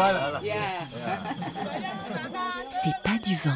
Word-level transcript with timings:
Voilà. 0.00 0.40
C'est 2.70 2.94
pas 3.04 3.18
du 3.22 3.36
vent. 3.36 3.50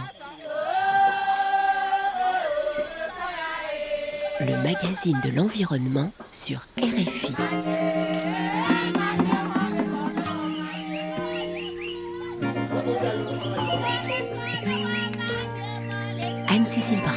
Le 4.40 4.62
magazine 4.62 5.18
de 5.24 5.30
l'environnement 5.34 6.12
sur 6.32 6.66
RFI. 6.78 7.34
Anne-Cécile 16.50 17.00
Bras. 17.00 17.12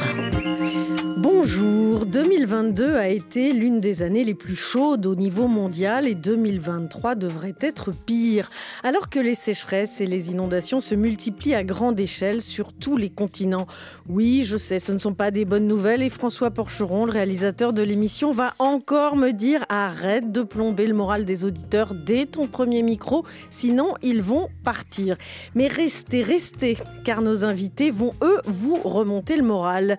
Bonjour, 1.18 1.87
2022 2.08 2.96
a 2.96 3.08
été 3.08 3.52
l'une 3.52 3.80
des 3.80 4.00
années 4.00 4.24
les 4.24 4.32
plus 4.32 4.56
chaudes 4.56 5.04
au 5.04 5.14
niveau 5.14 5.46
mondial 5.46 6.08
et 6.08 6.14
2023 6.14 7.14
devrait 7.14 7.54
être 7.60 7.92
pire. 7.92 8.50
Alors 8.82 9.10
que 9.10 9.18
les 9.18 9.34
sécheresses 9.34 10.00
et 10.00 10.06
les 10.06 10.30
inondations 10.30 10.80
se 10.80 10.94
multiplient 10.94 11.54
à 11.54 11.64
grande 11.64 12.00
échelle 12.00 12.40
sur 12.40 12.72
tous 12.72 12.96
les 12.96 13.10
continents. 13.10 13.66
Oui, 14.08 14.44
je 14.44 14.56
sais, 14.56 14.80
ce 14.80 14.92
ne 14.92 14.96
sont 14.96 15.12
pas 15.12 15.30
des 15.30 15.44
bonnes 15.44 15.66
nouvelles 15.66 16.02
et 16.02 16.08
François 16.08 16.50
Porcheron, 16.50 17.04
le 17.04 17.12
réalisateur 17.12 17.74
de 17.74 17.82
l'émission, 17.82 18.32
va 18.32 18.54
encore 18.58 19.14
me 19.14 19.32
dire 19.32 19.66
arrête 19.68 20.32
de 20.32 20.42
plomber 20.42 20.86
le 20.86 20.94
moral 20.94 21.26
des 21.26 21.44
auditeurs 21.44 21.92
dès 21.94 22.24
ton 22.24 22.46
premier 22.46 22.82
micro, 22.82 23.26
sinon 23.50 23.92
ils 24.02 24.22
vont 24.22 24.48
partir. 24.64 25.18
Mais 25.54 25.68
restez, 25.68 26.22
restez, 26.22 26.78
car 27.04 27.20
nos 27.20 27.44
invités 27.44 27.90
vont 27.90 28.14
eux 28.22 28.40
vous 28.46 28.76
remonter 28.76 29.36
le 29.36 29.42
moral. 29.42 29.98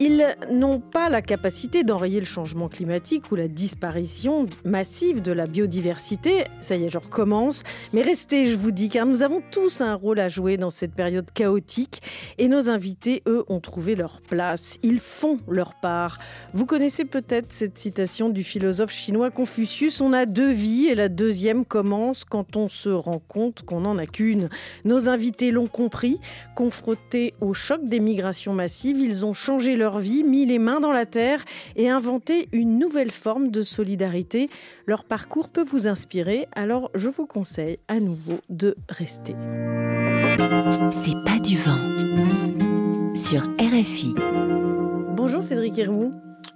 Ils 0.00 0.26
n'ont 0.50 0.80
pas 0.80 1.08
la 1.08 1.22
capacité 1.22 1.43
d'enrayer 1.84 2.20
le 2.20 2.26
changement 2.26 2.70
climatique 2.70 3.30
ou 3.30 3.36
la 3.36 3.48
disparition 3.48 4.46
massive 4.64 5.20
de 5.20 5.30
la 5.30 5.46
biodiversité. 5.46 6.44
Ça 6.62 6.74
y 6.74 6.84
est, 6.84 6.88
je 6.88 6.96
recommence. 6.96 7.64
Mais 7.92 8.00
restez, 8.00 8.46
je 8.46 8.56
vous 8.56 8.70
dis, 8.70 8.88
car 8.88 9.04
nous 9.04 9.22
avons 9.22 9.42
tous 9.50 9.82
un 9.82 9.94
rôle 9.94 10.20
à 10.20 10.30
jouer 10.30 10.56
dans 10.56 10.70
cette 10.70 10.94
période 10.94 11.30
chaotique. 11.34 12.00
Et 12.38 12.48
nos 12.48 12.70
invités, 12.70 13.22
eux, 13.28 13.44
ont 13.48 13.60
trouvé 13.60 13.94
leur 13.94 14.22
place. 14.22 14.78
Ils 14.82 15.00
font 15.00 15.36
leur 15.46 15.74
part. 15.74 16.18
Vous 16.54 16.64
connaissez 16.64 17.04
peut-être 17.04 17.52
cette 17.52 17.76
citation 17.76 18.30
du 18.30 18.42
philosophe 18.42 18.92
chinois 18.92 19.30
Confucius 19.30 20.00
On 20.00 20.14
a 20.14 20.24
deux 20.24 20.50
vies 20.50 20.86
et 20.86 20.94
la 20.94 21.10
deuxième 21.10 21.66
commence 21.66 22.24
quand 22.24 22.56
on 22.56 22.70
se 22.70 22.88
rend 22.88 23.20
compte 23.28 23.64
qu'on 23.66 23.80
n'en 23.80 23.98
a 23.98 24.06
qu'une. 24.06 24.48
Nos 24.86 25.10
invités 25.10 25.50
l'ont 25.50 25.66
compris. 25.66 26.20
Confrontés 26.56 27.34
au 27.42 27.52
choc 27.52 27.86
des 27.86 28.00
migrations 28.00 28.54
massives, 28.54 28.98
ils 28.98 29.26
ont 29.26 29.34
changé 29.34 29.76
leur 29.76 29.98
vie, 29.98 30.24
mis 30.24 30.46
les 30.46 30.58
mains 30.58 30.80
dans 30.80 30.92
la 30.92 31.04
terre 31.04 31.33
et 31.76 31.88
inventé 31.88 32.48
une 32.52 32.78
nouvelle 32.78 33.10
forme 33.10 33.50
de 33.50 33.62
solidarité. 33.62 34.48
Leur 34.86 35.04
parcours 35.04 35.48
peut 35.48 35.64
vous 35.64 35.86
inspirer, 35.86 36.46
alors 36.54 36.90
je 36.94 37.08
vous 37.08 37.26
conseille 37.26 37.78
à 37.88 38.00
nouveau 38.00 38.38
de 38.48 38.76
rester. 38.88 39.34
C'est 40.90 41.24
pas 41.24 41.38
du 41.38 41.56
vent 41.56 43.14
sur 43.16 43.42
RFI. 43.58 44.14
Bonjour 45.16 45.42
Cédric 45.42 45.78
Hermou. 45.78 46.12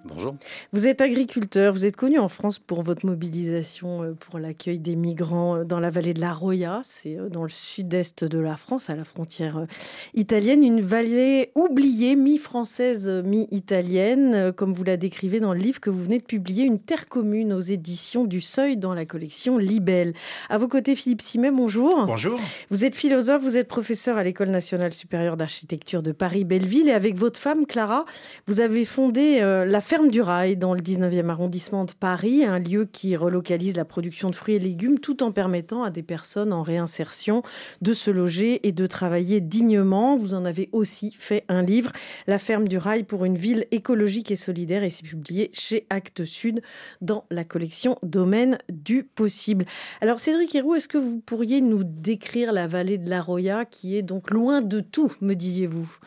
Bonjour. 0.09 0.37
Vous 0.73 0.87
êtes 0.87 1.03
agriculteur, 1.03 1.75
vous 1.75 1.85
êtes 1.85 1.97
connu 1.97 2.19
en 2.19 2.29
France 2.29 2.59
pour 2.59 2.83
votre 2.83 3.05
mobilisation 3.05 4.03
euh, 4.03 4.15
pour 4.19 4.39
l'accueil 4.39 4.79
des 4.79 4.97
migrants 4.97 5.57
euh, 5.57 5.65
dans 5.65 5.81
la 5.81 5.91
vallée 5.91 6.15
de 6.15 6.21
la 6.21 6.33
Roya, 6.33 6.81
c'est 6.83 7.19
euh, 7.19 7.29
dans 7.29 7.43
le 7.43 7.51
sud-est 7.51 8.25
de 8.25 8.39
la 8.39 8.57
France, 8.57 8.89
à 8.89 8.97
la 8.97 9.05
frontière 9.05 9.67
italienne, 10.15 10.63
une 10.63 10.81
vallée 10.81 11.51
oubliée, 11.55 12.17
mi-française, 12.17 13.09
mi-italienne, 13.25 14.53
comme 14.57 14.73
vous 14.73 14.85
la 14.85 14.97
décrivez 14.97 15.41
dans 15.41 15.53
le 15.53 15.61
livre 15.61 15.79
que 15.79 15.91
vous 15.91 16.03
venez 16.03 16.19
de 16.19 16.25
publier, 16.25 16.65
Une 16.65 16.81
terre 16.81 17.09
commune 17.09 17.53
aux 17.53 17.61
éditions 17.61 18.25
du 18.25 18.41
Seuil 18.41 18.79
dans 18.79 18.95
la 18.95 19.05
collection 19.05 19.59
Libelle. 19.59 20.15
À 20.49 20.57
vos 20.57 20.69
côtés, 20.69 20.97
Philippe 20.97 21.21
Simet, 21.21 21.51
bonjour. 21.51 22.07
Bonjour. 22.07 22.41
Vous 22.71 22.85
êtes 22.85 22.97
philosophe, 22.97 23.43
vous 23.43 23.57
êtes 23.59 23.69
professeur 23.69 24.17
à 24.17 24.25
l'École 24.25 24.51
nationale 24.51 24.95
supérieure 24.95 25.37
d'architecture 25.37 26.03
de 26.03 26.13
Paris-Belleville 26.13 26.89
et 26.89 26.93
avec 26.93 27.17
votre 27.17 27.39
femme, 27.39 27.67
Clara, 27.67 28.07
vous 28.47 28.61
avez 28.61 28.87
fondé 28.87 29.41
la 29.41 29.81
ferme 29.81 29.98
du 30.07 30.23
Rail 30.23 30.57
dans 30.57 30.75
le 30.75 30.81
19e 30.81 31.29
arrondissement 31.29 31.85
de 31.85 31.91
Paris, 31.93 32.45
un 32.45 32.61
lieu 32.61 32.85
qui 32.85 33.17
relocalise 33.17 33.77
la 33.77 33.85
production 33.85 34.31
de 34.31 34.35
fruits 34.35 34.55
et 34.55 34.59
légumes 34.61 35.01
tout 35.01 35.23
en 35.23 35.33
permettant 35.33 35.83
à 35.83 35.91
des 35.91 36.05
personnes 36.05 36.53
en 36.53 36.63
réinsertion 36.63 37.43
de 37.83 37.93
se 37.95 38.11
loger 38.11 38.67
et 38.67 38.73
de 38.73 38.87
travailler 38.87 39.41
dignement. 39.41 40.17
Vous 40.17 40.35
en 40.35 40.45
avez 40.45 40.69
aussi 40.73 41.17
fait 41.19 41.45
un 41.49 41.63
livre, 41.63 41.91
La 42.27 42.39
ferme 42.39 42.69
du 42.69 42.79
Rail 42.79 43.03
pour 43.03 43.25
une 43.25 43.37
ville 43.37 43.67
écologique 43.73 44.31
et 44.31 44.37
solidaire 44.37 44.85
et 44.85 44.91
c'est 44.91 45.05
publié 45.05 45.51
chez 45.53 45.87
Actes 45.91 46.25
Sud 46.25 46.63
dans 47.01 47.25
la 47.31 47.45
collection 47.45 47.99
Domaine 48.03 48.59
du 48.71 49.03
possible. 49.03 49.67
Alors 50.01 50.21
Cédric 50.21 50.55
Héroux, 50.55 50.77
est-ce 50.77 50.89
que 50.89 50.99
vous 50.99 51.19
pourriez 51.19 51.61
nous 51.61 51.83
décrire 51.85 52.53
la 52.53 52.69
vallée 52.69 52.99
de 52.99 53.11
la 53.11 53.21
Roya 53.21 53.65
qui 53.65 53.97
est 53.97 54.03
donc 54.03 54.31
loin 54.31 54.61
de 54.61 54.81
tout, 54.81 55.13
me 55.21 55.35
disiez-vous? 55.35 55.99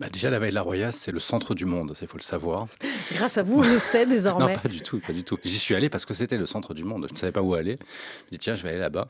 Bah 0.00 0.08
déjà, 0.12 0.30
la 0.30 0.38
vallée 0.38 0.50
de 0.50 0.54
la 0.54 0.62
Roya, 0.62 0.92
c'est 0.92 1.10
le 1.10 1.18
centre 1.18 1.54
du 1.54 1.64
monde, 1.64 1.92
il 2.00 2.06
faut 2.06 2.16
le 2.16 2.22
savoir. 2.22 2.68
Grâce 3.12 3.36
à 3.36 3.42
vous, 3.42 3.58
on 3.58 3.62
le 3.62 3.78
sait 3.80 4.06
désormais. 4.06 4.54
non, 4.54 4.60
pas 4.60 4.68
du 4.68 4.80
tout, 4.80 5.00
pas 5.00 5.12
du 5.12 5.24
tout. 5.24 5.38
J'y 5.44 5.58
suis 5.58 5.74
allé 5.74 5.88
parce 5.88 6.04
que 6.04 6.14
c'était 6.14 6.38
le 6.38 6.46
centre 6.46 6.72
du 6.72 6.84
monde. 6.84 7.06
Je 7.08 7.12
ne 7.12 7.18
savais 7.18 7.32
pas 7.32 7.42
où 7.42 7.54
aller. 7.54 7.76
Je 7.78 8.24
me 8.26 8.30
dis, 8.30 8.38
tiens, 8.38 8.54
je 8.54 8.62
vais 8.62 8.68
aller 8.70 8.78
là-bas. 8.78 9.08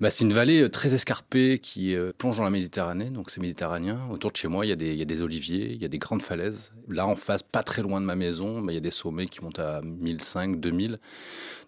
Bah, 0.00 0.08
c'est 0.10 0.24
une 0.24 0.32
vallée 0.32 0.62
euh, 0.62 0.68
très 0.68 0.94
escarpée 0.94 1.58
qui 1.58 1.96
euh, 1.96 2.12
plonge 2.16 2.36
dans 2.36 2.44
la 2.44 2.50
Méditerranée, 2.50 3.10
donc 3.10 3.30
c'est 3.30 3.40
méditerranéen. 3.40 3.98
Autour 4.10 4.30
de 4.30 4.36
chez 4.36 4.46
moi, 4.46 4.64
il 4.64 4.68
y, 4.68 4.72
a 4.72 4.76
des, 4.76 4.92
il 4.92 4.98
y 4.98 5.02
a 5.02 5.06
des 5.06 5.22
oliviers, 5.22 5.72
il 5.72 5.82
y 5.82 5.84
a 5.84 5.88
des 5.88 5.98
grandes 5.98 6.22
falaises. 6.22 6.72
Là, 6.88 7.06
en 7.06 7.16
face, 7.16 7.42
pas 7.42 7.64
très 7.64 7.82
loin 7.82 8.00
de 8.00 8.06
ma 8.06 8.14
maison, 8.16 8.60
bah, 8.60 8.72
il 8.72 8.76
y 8.76 8.78
a 8.78 8.82
des 8.82 8.92
sommets 8.92 9.26
qui 9.26 9.42
montent 9.42 9.58
à 9.58 9.80
1500, 9.82 10.48
2000. 10.58 11.00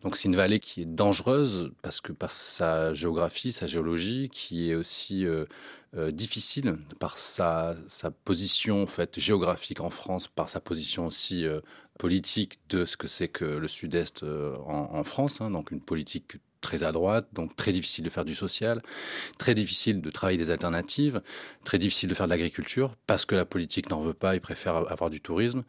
Donc 0.03 0.17
c'est 0.17 0.29
une 0.29 0.37
vallée 0.37 0.59
qui 0.59 0.83
est 0.83 0.87
dangereuse 0.87 1.71
parce 1.81 2.01
que 2.01 2.13
par 2.13 2.33
sa 2.33 2.93
géographie, 2.93 3.53
sa 3.53 3.67
géologie, 3.67 4.29
qui 4.31 4.71
est 4.71 4.75
aussi 4.75 5.25
euh, 5.27 5.45
euh, 5.97 6.11
difficile 6.11 6.77
par 6.99 7.19
sa, 7.19 7.77
sa, 7.87 8.11
position 8.11 8.52
fait 8.87 9.19
géographique 9.19 9.81
en 9.81 9.91
France, 9.91 10.29
par 10.29 10.49
sa 10.49 10.61
position 10.61 11.07
aussi 11.07 11.47
euh, 11.47 11.61
politique 11.99 12.59
de 12.69 12.85
ce 12.85 12.97
que 12.97 13.09
c'est 13.09 13.29
que 13.29 13.45
le 13.45 13.69
Sud-Est 13.69 14.23
euh, 14.23 14.57
en, 14.67 15.05
France, 15.05 15.41
hein, 15.41 15.51
donc 15.51 15.71
une 15.71 15.81
politique 15.81 16.37
très 16.61 16.85
à 16.85 16.93
droite, 16.93 17.29
donc 17.33 17.57
très 17.57 17.73
difficile 17.73 18.05
de 18.05 18.11
faire 18.11 18.25
du 18.25 18.35
social, 18.35 18.83
très 19.37 19.55
difficile 19.55 20.01
de 20.01 20.11
travailler 20.11 20.39
des 20.39 20.51
alternatives, 20.51 21.21
très 21.65 21.79
difficile 21.79 22.09
de 22.09 22.15
faire 22.15 22.27
de 22.27 22.31
l'agriculture 22.31 22.95
parce 23.07 23.25
que 23.25 23.35
la 23.35 23.45
politique 23.45 23.91
n'en 23.91 24.01
veut 24.01 24.15
pas, 24.15 24.35
il 24.37 24.41
préfère 24.41 24.77
avoir 24.77 25.11
du 25.11 25.21
tourisme 25.21 25.65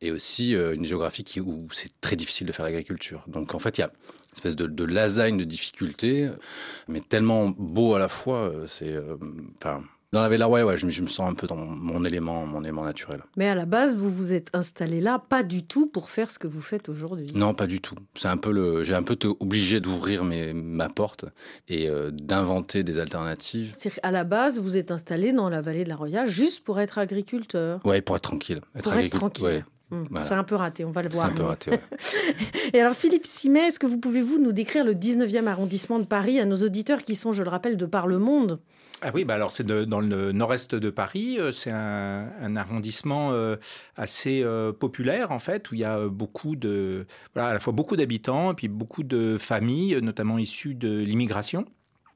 et 0.00 0.10
aussi 0.10 0.54
euh, 0.54 0.74
une 0.74 0.86
géographie 0.86 1.24
où 1.40 1.68
c'est 1.72 2.00
très 2.00 2.16
difficile 2.16 2.46
de 2.46 2.52
faire 2.52 2.64
l'agriculture. 2.64 3.22
Donc 3.26 3.54
en 3.54 3.58
fait, 3.58 3.76
il 3.78 3.82
y 3.82 3.84
a 3.84 3.88
une 3.88 4.34
espèce 4.34 4.56
de, 4.56 4.84
lasagne 4.84 5.36
de 5.36 5.44
difficultés, 5.44 6.30
mais 6.88 7.00
tellement 7.00 7.50
beau 7.50 7.94
à 7.94 7.98
la 7.98 8.08
fois. 8.08 8.50
C'est, 8.66 8.96
enfin, 9.58 9.84
dans 10.12 10.22
la 10.22 10.28
Villa 10.28 10.48
ouais, 10.48 10.62
ouais, 10.64 10.76
je, 10.76 10.88
je 10.88 11.02
me 11.02 11.06
sens 11.06 11.30
un 11.30 11.34
peu 11.34 11.46
dans 11.46 11.56
mon 11.56 12.04
élément, 12.04 12.44
mon 12.44 12.62
élément 12.62 12.84
naturel. 12.84 13.22
Mais 13.36 13.46
à 13.48 13.54
la 13.54 13.64
base, 13.64 13.94
vous 13.94 14.10
vous 14.10 14.32
êtes 14.32 14.48
installé 14.54 15.00
là, 15.00 15.18
pas 15.28 15.42
du 15.44 15.62
tout 15.64 15.86
pour 15.86 16.10
faire 16.10 16.30
ce 16.30 16.38
que 16.38 16.48
vous 16.48 16.60
faites 16.60 16.88
aujourd'hui. 16.88 17.28
Non, 17.34 17.54
pas 17.54 17.66
du 17.68 17.80
tout. 17.80 17.94
C'est 18.16 18.28
un 18.28 18.36
peu 18.36 18.50
le, 18.50 18.82
j'ai 18.82 18.94
un 18.94 19.02
peu 19.04 19.14
été 19.14 19.28
obligé 19.28 19.78
d'ouvrir 19.80 20.24
mes, 20.24 20.52
ma 20.52 20.88
porte 20.88 21.26
et 21.68 21.88
euh, 21.88 22.10
d'inventer 22.10 22.82
des 22.82 22.98
alternatives. 22.98 23.72
C'est 23.78 23.92
à 24.02 24.10
la 24.10 24.24
base, 24.24 24.58
vous 24.58 24.76
êtes 24.76 24.90
installé 24.90 25.32
dans 25.32 25.48
la 25.48 25.60
vallée 25.60 25.84
de 25.84 25.88
la 25.88 25.96
Roya 25.96 26.26
juste 26.26 26.64
pour 26.64 26.80
être 26.80 26.98
agriculteur. 26.98 27.80
Ouais, 27.84 28.00
pour 28.00 28.16
être 28.16 28.22
tranquille. 28.22 28.60
Pour 28.82 28.92
être 28.94 29.16
tranquille. 29.16 29.44
ouais, 29.44 29.64
Hum, 29.92 30.04
Voilà. 30.10 30.24
C'est 30.24 30.34
un 30.34 30.44
peu 30.44 30.54
raté, 30.54 30.84
on 30.84 30.92
va 30.92 31.02
le 31.02 31.10
c'est 31.10 31.16
voir. 31.16 31.26
un 31.26 31.32
peu 31.34 31.42
raté. 31.42 31.70
ouais. 31.72 31.80
Et 32.72 32.80
alors 32.80 32.94
Philippe 32.94 33.26
Simet, 33.26 33.68
est-ce 33.68 33.80
que 33.80 33.86
vous 33.86 33.98
pouvez-vous 33.98 34.38
nous 34.38 34.52
décrire 34.52 34.84
le 34.84 34.94
19e 34.94 35.46
arrondissement 35.46 35.98
de 35.98 36.04
Paris 36.04 36.38
à 36.38 36.44
nos 36.44 36.56
auditeurs 36.58 37.02
qui 37.02 37.16
sont, 37.16 37.32
je 37.32 37.42
le 37.42 37.48
rappelle, 37.50 37.76
de 37.76 37.86
par 37.86 38.06
le 38.06 38.18
monde? 38.18 38.60
Ah 39.02 39.12
oui, 39.14 39.24
bah 39.24 39.34
alors 39.34 39.50
c'est 39.50 39.66
dans 39.66 40.00
le 40.00 40.32
nord-est 40.32 40.74
de 40.74 40.90
Paris. 40.90 41.38
euh, 41.38 41.52
C'est 41.52 41.70
un, 41.70 42.56
arrondissement 42.56 43.32
euh, 43.32 43.56
assez 43.96 44.42
euh, 44.42 44.72
populaire 44.72 45.30
en 45.30 45.38
fait, 45.38 45.70
où 45.70 45.74
il 45.74 45.80
y 45.80 45.84
a 45.84 46.06
beaucoup 46.06 46.54
de, 46.54 47.06
voilà, 47.34 47.48
à 47.48 47.52
la 47.54 47.60
fois 47.60 47.72
beaucoup 47.72 47.96
d'habitants 47.96 48.52
et 48.52 48.54
puis 48.54 48.68
beaucoup 48.68 49.02
de 49.02 49.38
familles, 49.38 49.98
notamment 50.02 50.36
issues 50.38 50.74
de 50.74 50.98
l'immigration. 50.98 51.64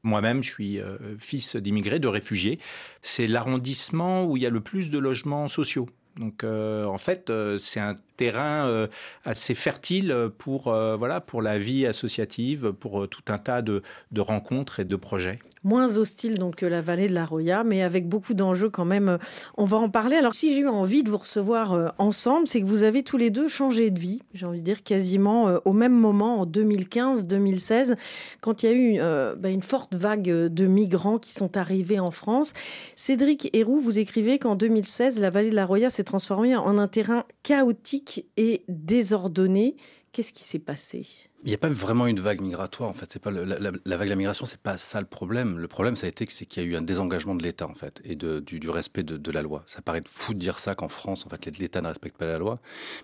Moi-même, 0.03 0.43
je 0.43 0.51
suis 0.51 0.81
fils 1.19 1.57
d'immigrés, 1.57 1.99
de 1.99 2.09
réfugiés. 2.09 2.59
C'est 3.01 3.27
l'arrondissement 3.27 4.27
où 4.27 4.37
il 4.37 4.43
y 4.43 4.47
a 4.47 4.51
le 4.51 4.61
plus 4.61 4.91
de 4.91 4.99
logements 4.99 5.49
sociaux. 5.49 5.89
Donc, 6.19 6.45
en 6.45 6.99
fait, 6.99 7.33
c'est 7.57 7.81
un 7.81 7.97
terrain 8.17 8.67
euh, 8.67 8.87
assez 9.25 9.55
fertile 9.55 10.15
pour, 10.39 10.69
euh, 10.69 10.97
voilà, 10.97 11.21
pour 11.21 11.43
la 11.43 11.59
vie 11.59 11.87
associative, 11.87 12.73
pour 12.73 13.03
euh, 13.03 13.07
tout 13.07 13.23
un 13.29 13.39
tas 13.39 13.63
de, 13.63 13.83
de 14.13 14.21
rencontres 14.21 14.81
et 14.81 14.85
de 14.85 14.97
projets. 14.97 15.39
Moins 15.63 15.97
hostile 15.97 16.39
donc 16.39 16.57
que 16.57 16.67
la 16.67 16.83
vallée 16.83 17.09
de 17.09 17.15
la 17.15 17.25
Roya, 17.25 17.65
mais 17.65 17.83
avec 17.83 18.09
beaucoup 18.09 18.35
d'enjeux 18.35 18.69
quand 18.71 18.85
même. 18.85 19.09
euh, 19.09 19.19
On 19.57 19.65
va 19.65 19.79
en 19.79 19.89
parler. 19.89 20.17
Alors 20.17 20.35
si 20.35 20.55
j'ai 20.55 20.61
eu 20.61 20.69
envie 20.69 21.03
de 21.03 21.11
vous 21.11 21.17
recevoir 21.17 21.73
euh, 21.73 21.89
ensemble, 21.99 22.47
c'est 22.47 22.61
que 22.61 22.67
vous 22.67 22.83
avez 22.83 23.03
tous 23.03 23.17
les 23.17 23.31
deux 23.31 23.49
changé 23.49 23.91
de 23.91 23.99
vie. 23.99 24.21
J'ai 24.35 24.47
envie 24.47 24.61
de 24.61 24.65
dire 24.65 24.83
quasiment 24.83 25.49
euh, 25.49 25.59
au 25.65 25.73
même 25.73 25.95
moment, 25.95 26.41
en 26.41 26.47
2015-2016, 26.47 27.97
quand 28.41 28.63
il 28.63 28.67
y 28.67 28.69
a 28.69 28.73
eu 28.75 28.97
euh, 29.01 29.35
bah, 29.37 29.51
une 29.51 29.63
forte 29.63 29.95
vague 29.95 30.31
euh, 30.31 30.49
de 30.49 30.67
migrants 30.67 31.19
qui 31.19 31.33
sont 31.33 31.57
arrivés 31.57 32.01
en 32.01 32.11
France. 32.11 32.53
Cédric 32.97 33.49
Héroux, 33.53 33.81
vous 33.81 33.99
écrivez 33.99 34.39
qu'en 34.39 34.55
2016, 34.57 35.19
la 35.19 35.31
vallée 35.31 35.51
de 35.51 35.55
la 35.57 35.67
Roya 35.67 35.91
s'est 35.91 36.05
transformée 36.05 36.55
en 36.57 36.79
un 36.79 36.89
terrain 36.89 37.25
chaotique 37.43 38.04
et 38.37 38.65
désordonné. 38.69 39.77
Qu'est-ce 40.13 40.33
qui 40.33 40.45
s'est 40.45 40.59
passé? 40.59 41.07
Il 41.45 41.49
n'y 41.49 41.55
a 41.55 41.59
pas 41.59 41.69
vraiment 41.69 42.07
une 42.07 42.21
vague 42.21 42.41
migratoire 42.41 42.89
en 42.89 42.95
fait. 42.95 43.05
C'est 43.11 43.21
pas 43.21 43.31
la, 43.31 43.71
vague 43.71 44.05
de 44.05 44.09
la 44.09 44.17
migration, 44.17 44.47
c'est 44.47 44.61
pas 44.61 44.79
ça 44.79 44.99
le 45.01 45.07
problème. 45.07 45.59
Le 45.59 45.69
problème, 45.69 45.95
ça 45.95 46.07
a 46.07 46.09
été 46.09 46.25
que 46.25 46.33
c'est 46.33 46.47
qu'il 46.47 46.63
y 46.63 46.67
a 46.67 46.69
eu 46.71 46.75
un 46.75 46.81
désengagement 46.81 47.35
de 47.35 47.43
l'État 47.43 47.67
en 47.67 47.75
fait 47.75 48.01
et 48.03 48.17
du, 48.17 48.71
respect 48.71 49.03
de, 49.03 49.31
la 49.31 49.43
loi. 49.43 49.63
Ça 49.67 49.83
paraît 49.83 50.01
fou 50.07 50.33
de 50.33 50.39
dire 50.39 50.59
ça 50.59 50.75
qu'en 50.75 50.89
France, 50.89 51.27
en 51.27 51.29
fait, 51.29 51.59
l'État 51.59 51.83
ne 51.83 51.89
respecte 51.89 52.17
pas 52.17 52.25
la 52.25 52.39
loi, 52.39 52.61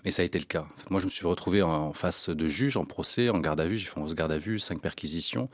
mais 0.07 0.11
ça 0.11 0.23
a 0.23 0.25
été 0.25 0.39
le 0.39 0.47
cas. 0.47 0.67
moi, 0.89 1.01
je 1.01 1.05
me 1.05 1.11
suis 1.11 1.27
retrouvé 1.27 1.61
en, 1.61 1.93
face 1.93 2.31
de 2.31 2.49
juges, 2.49 2.79
en 2.79 2.87
procès, 2.87 3.29
en 3.29 3.41
garde 3.41 3.61
à 3.61 3.69
vue. 3.69 3.77
J'ai 3.77 3.87
fait 3.87 4.01
11 4.01 4.15
garde 4.15 4.33
à 4.33 4.39
vue, 4.39 4.59
5 4.59 4.81
perquisitions. 4.81 5.51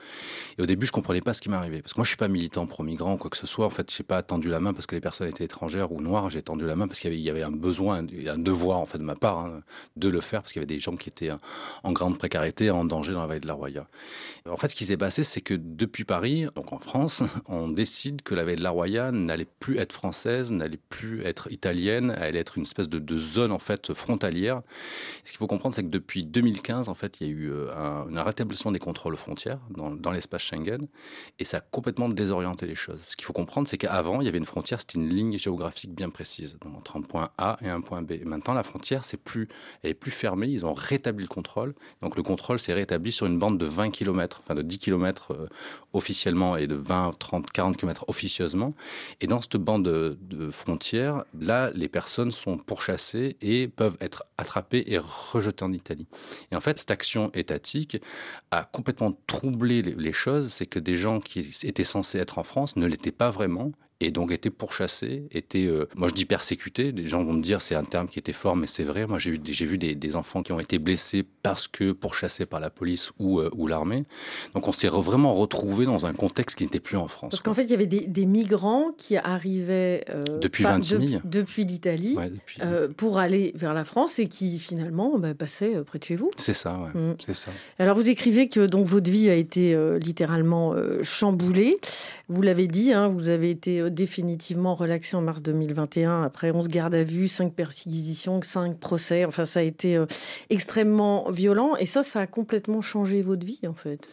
Et 0.57 0.63
au 0.63 0.67
début, 0.67 0.87
je 0.87 0.93
comprenais 0.93 1.21
pas 1.21 1.33
ce 1.33 1.41
qui 1.41 1.49
m'arrivait 1.49 1.83
parce 1.83 1.93
que 1.93 1.99
moi, 1.99 2.05
je 2.05 2.11
suis 2.11 2.17
pas 2.17 2.29
militant 2.29 2.69
pro-migrant 2.69 3.15
ou 3.15 3.17
quoi 3.17 3.31
que 3.31 3.37
ce 3.37 3.49
soit. 3.49 3.67
En 3.67 3.71
fait, 3.71 3.93
j'ai 3.93 4.05
pas 4.05 4.23
tendu 4.23 4.49
la 4.49 4.61
main 4.61 4.73
parce 4.73 4.87
que 4.87 4.95
les 4.95 5.01
personnes 5.01 5.29
étaient 5.29 5.45
étrangères 5.45 5.91
ou 5.91 6.01
noires. 6.01 6.31
J'ai 6.31 6.43
tendu 6.43 6.65
la 6.65 6.77
main 6.77 6.87
parce 6.87 7.01
qu'il 7.01 7.13
y, 7.15 7.31
avait, 7.31 7.43
un 7.43 7.51
besoin, 7.51 8.07
un 8.29 8.39
devoir 8.39 8.79
en 8.79 8.87
fait 8.87 8.99
de 8.99 9.03
ma 9.03 9.17
part 9.17 9.39
hein, 9.41 9.63
de 9.97 10.09
le 10.09 10.21
faire 10.21 10.43
parce 10.43 10.53
qu'il 10.53 10.61
y 10.61 10.65
avait 10.65 10.73
des 10.73 10.79
gens 10.79 10.95
qui 10.95 11.09
étaient 11.09 11.31
en 11.83 11.93
grande 11.93 12.17
précarité, 12.17 12.71
en 12.77 12.85
danger 12.85 13.13
dans 13.13 13.21
la 13.21 13.27
vallée 13.27 13.41
de 13.41 13.47
la 13.47 13.55
Roya. 13.55 13.87
En 14.49 14.57
fait, 14.57 14.69
ce 14.69 14.75
qui 14.75 14.85
s'est 14.85 14.97
passé, 14.97 15.25
c'est 15.25 15.41
que 15.41 15.55
depuis 15.55 16.05
Paris, 16.05 16.47
donc 16.55 16.73
en 16.73 16.79
France, 16.79 17.23
on 17.47 17.69
décide 17.69 18.23
que 18.23 18.35
la 18.35 18.45
vallée 18.45 18.57
de 18.57 18.63
la 18.63 18.71
Roya 18.71 19.11
n'allait 19.11 19.47
plus 19.59 19.79
être 19.79 19.93
française, 19.93 20.53
n'allait 20.53 20.81
plus 20.89 21.25
être 21.25 21.51
italienne, 21.53 22.15
elle 22.17 22.23
allait 22.23 22.39
être 22.39 22.57
une 22.57 22.65
espèce 22.65 22.89
de, 22.89 23.17
zone 23.17 23.53
en 23.53 23.59
fait 23.59 23.95
frontalière. 23.95 24.63
Ce 25.25 25.31
qu'il 25.31 25.39
faut 25.39 25.47
comprendre, 25.47 25.75
c'est 25.75 25.83
que 25.83 25.89
depuis 25.89 26.25
2015, 26.25 26.89
en 26.89 26.95
fait, 26.95 27.17
il 27.21 27.27
y 27.27 27.31
a 27.31 27.33
eu 27.33 27.51
euh, 27.51 27.75
un, 27.75 28.23
rétablissement 28.23 28.73
des 28.73 28.79
contrôles 28.79 29.15
aux 29.15 29.19
frontières 29.19 29.61
dans, 29.71 30.13
l'espace 30.13 30.43
Schengen, 30.43 30.87
et 31.39 31.45
ça 31.45 31.59
a 31.59 31.61
complètement 31.61 32.09
désorienté 32.09 32.67
les 32.67 32.75
choses. 32.75 33.01
Ce 33.01 33.17
qu'il 33.17 33.25
faut 33.25 33.33
comprendre, 33.33 33.69
c'est 33.69 33.79
qu'avant, 33.79 34.21
il 34.21 34.27
y 34.27 34.29
avait 34.29 34.39
une 34.39 34.47
frontière, 34.47 34.81
c'était 34.81 34.99
une 34.99 35.09
ligne 35.09 35.39
géographique 35.39 35.95
bien 35.95 36.11
précise, 36.11 36.59
entre 36.77 36.97
un 36.97 37.03
point 37.03 37.31
A 37.39 37.57
et 37.63 37.69
un 37.69 37.81
point 37.81 38.03
B. 38.03 38.15
Maintenant, 38.25 38.55
la 38.55 38.63
frontière, 38.63 39.05
c'est 39.05 39.17
plus, 39.17 39.49
elle 39.83 39.91
est 39.91 39.95
plus 39.95 40.11
fermée. 40.11 40.49
Ils 40.49 40.67
ont 40.67 40.75
rétabli 40.75 41.25
le 41.25 41.29
contrôle. 41.29 41.75
Donc 42.03 42.17
le 42.17 42.23
contrôle 42.23 42.59
s'est 42.67 42.75
rétabli 42.75 43.13
sur 43.13 43.27
une 43.27 43.39
bande 43.39 43.59
de 43.59 43.67
20 43.67 43.91
km, 43.91 44.41
enfin 44.43 44.55
de 44.55 44.63
10 44.63 44.79
km 44.79 45.33
euh, 45.33 45.47
officiellement 45.93 46.57
et 46.57 46.67
de 46.67 46.75
20, 46.75 47.13
30, 47.19 47.51
40 47.51 47.77
km 47.77 48.05
officieusement. 48.09 48.75
Et 49.21 49.27
dans 49.27 49.41
cette 49.41 49.57
bande 49.57 49.85
de, 49.85 50.19
de 50.23 50.51
frontières, 50.51 51.25
là, 51.39 51.71
les 51.75 51.89
personnes 51.89 52.33
sont 52.33 52.59
pourchassées 52.59 53.37
et 53.41 53.69
peuvent 53.69 53.97
être 54.01 54.25
attrapées 54.39 54.85
et 54.89 54.99
rejetées 54.99 55.65
en 55.65 55.73
Italie. 55.73 56.09
Et 56.51 56.57
en 56.57 56.61
fait, 56.61 56.79
cette 56.79 56.91
action 56.91 57.31
étatique 57.35 57.99
a 58.51 58.65
complètement 58.65 59.13
troublé 59.27 59.83
les 59.83 60.13
choses. 60.13 60.53
C'est 60.53 60.67
que 60.67 60.79
des 60.79 60.97
gens 60.97 61.21
qui 61.21 61.41
étaient 61.63 61.85
censés 61.85 62.19
être 62.19 62.39
en 62.39 62.45
France 62.45 62.77
ne 62.77 62.87
l'étaient 62.87 63.13
pas 63.13 63.31
vraiment 63.31 63.73
et 64.01 64.11
donc 64.11 64.31
étaient 64.31 64.51
pourchassés, 64.51 65.27
étaient, 65.31 65.65
euh, 65.65 65.89
moi 65.97 66.09
je 66.09 66.15
dis 66.15 66.27
persécutés, 66.27 66.93
les 66.93 67.09
gens 67.09 67.25
vont 67.25 67.33
me 67.33 67.41
dire 67.41 67.63
c'est 67.63 67.75
un 67.75 67.85
terme 67.85 68.09
qui 68.09 68.19
était 68.19 68.35
fort, 68.35 68.55
mais 68.55 68.67
c'est 68.67 68.83
vrai, 68.83 69.07
moi 69.07 69.19
j'ai 69.19 69.31
vu, 69.33 69.41
j'ai 69.43 69.65
vu 69.65 69.79
des, 69.79 69.95
des, 69.95 70.17
enfants 70.17 70.43
qui 70.43 70.53
ont 70.53 70.61
été 70.61 70.79
blessés 70.79 71.25
parce 71.43 71.67
que 71.67 71.93
pourchassés 71.93 72.45
par 72.45 72.61
la 72.61 72.69
police 72.69 73.11
ou, 73.19 73.41
euh, 73.41 73.51
ou 73.55 73.67
l'armée. 73.67 74.05
Donc 74.55 74.69
on 74.69 74.73
s'est 74.73 74.89
vraiment 74.89 75.35
retrouvé 75.35 75.87
dans 75.87 76.05
un 76.05 76.13
contexte 76.13 76.59
qui 76.59 76.65
n'était 76.65 76.81
plus 76.81 76.99
en 76.99 77.09
France. 77.09 77.31
Parce 77.31 77.43
qu'en 77.43 77.55
fait 77.55 77.65
il 77.65 77.71
y 77.71 77.75
avait 77.75 77.87
des, 77.87 78.07
des, 78.07 78.27
migrants 78.27 78.91
qui 78.99 79.17
arrivaient 79.17 80.05
euh, 80.11 80.23
depuis 80.41 80.65
26 80.65 81.21
depuis 81.25 81.65
l'Italie 81.65 82.17
pour 82.99 83.19
aller 83.19 83.53
vers 83.55 83.73
la 83.73 83.87
France 83.87 84.19
et 84.19 84.27
qui 84.27 84.59
finalement 84.59 85.19
bah, 85.19 85.33
passaient 85.33 85.83
près 85.85 85.99
de 85.99 86.05
chez 86.05 86.17
vous. 86.17 86.31
C'est 86.37 86.55
ça, 86.55 86.79
ouais. 86.79 87.01
Mm. 87.01 87.17
c'est 87.25 87.35
ça. 87.35 87.51
Alors 87.79 87.97
vous 87.97 88.11
écrivez 88.11 88.49
que 88.49 88.67
donc 88.67 88.87
votre 88.87 89.11
vie 89.11 89.31
a 89.31 89.35
été 89.35 89.75
littéralement 89.99 90.75
chamboulée. 91.03 91.79
Vous 92.29 92.43
l'avez 92.43 92.67
dit, 92.67 92.93
hein, 92.93 93.09
vous 93.09 93.29
avez 93.29 93.51
été 93.51 93.86
définitivement 93.91 94.75
relaxé 94.75 95.17
en 95.17 95.23
mars 95.23 95.43
2021 95.43 96.23
après 96.23 96.51
11 96.51 96.69
gardes 96.69 96.95
à 96.95 97.05
vue, 97.05 97.29
5 97.29 97.53
perquisitions, 97.53 98.41
5 98.43 98.79
procès. 98.79 99.25
Enfin, 99.25 99.45
ça 99.45 99.61
a 99.61 99.63
été 99.63 99.97
euh, 99.97 100.07
extrêmement 100.51 101.31
violent 101.31 101.77
et 101.77 101.87
ça, 101.87 102.03
ça 102.03 102.21
a 102.21 102.27
complètement 102.27 102.83
changé 102.83 103.23
votre 103.23 103.47
vie 103.47 103.61
en 103.67 103.75
fait. 103.75 104.09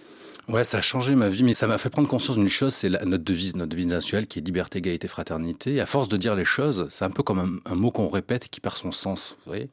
Ouais, 0.50 0.66
ça 0.66 0.80
a 0.80 0.81
changé 0.81 1.16
ma 1.16 1.30
vie, 1.30 1.44
mais 1.44 1.54
ça 1.54 1.68
m'a 1.68 1.78
fait 1.78 1.90
prendre 1.90 2.10
conscience 2.10 2.38
d'une 2.38 2.50
chose, 2.50 2.74
c'est 2.74 2.90
notre 2.90 3.24
devise, 3.24 3.56
notre 3.56 3.70
devise 3.70 3.88
nationale 3.88 4.28
qui 4.28 4.40
est 4.40 4.42
liberté, 4.42 4.80
égalité, 4.80 5.08
fraternité. 5.08 5.75
Et 5.75 5.80
à 5.80 5.86
force 5.86 6.10
de 6.10 6.18
dire 6.18 6.36
les 6.36 6.44
choses, 6.44 6.88
c'est 6.90 7.06
un 7.06 7.12
peu 7.12 7.24
comme 7.24 7.62
un, 7.64 7.75
mot 7.75 7.92
qu'on 7.92 8.10
répète 8.10 8.46
et 8.46 8.50
qui 8.50 8.60
perd 8.60 8.75
son 8.75 8.92
sens. 8.92 9.38
Vous 9.46 9.52
voyez 9.52 9.70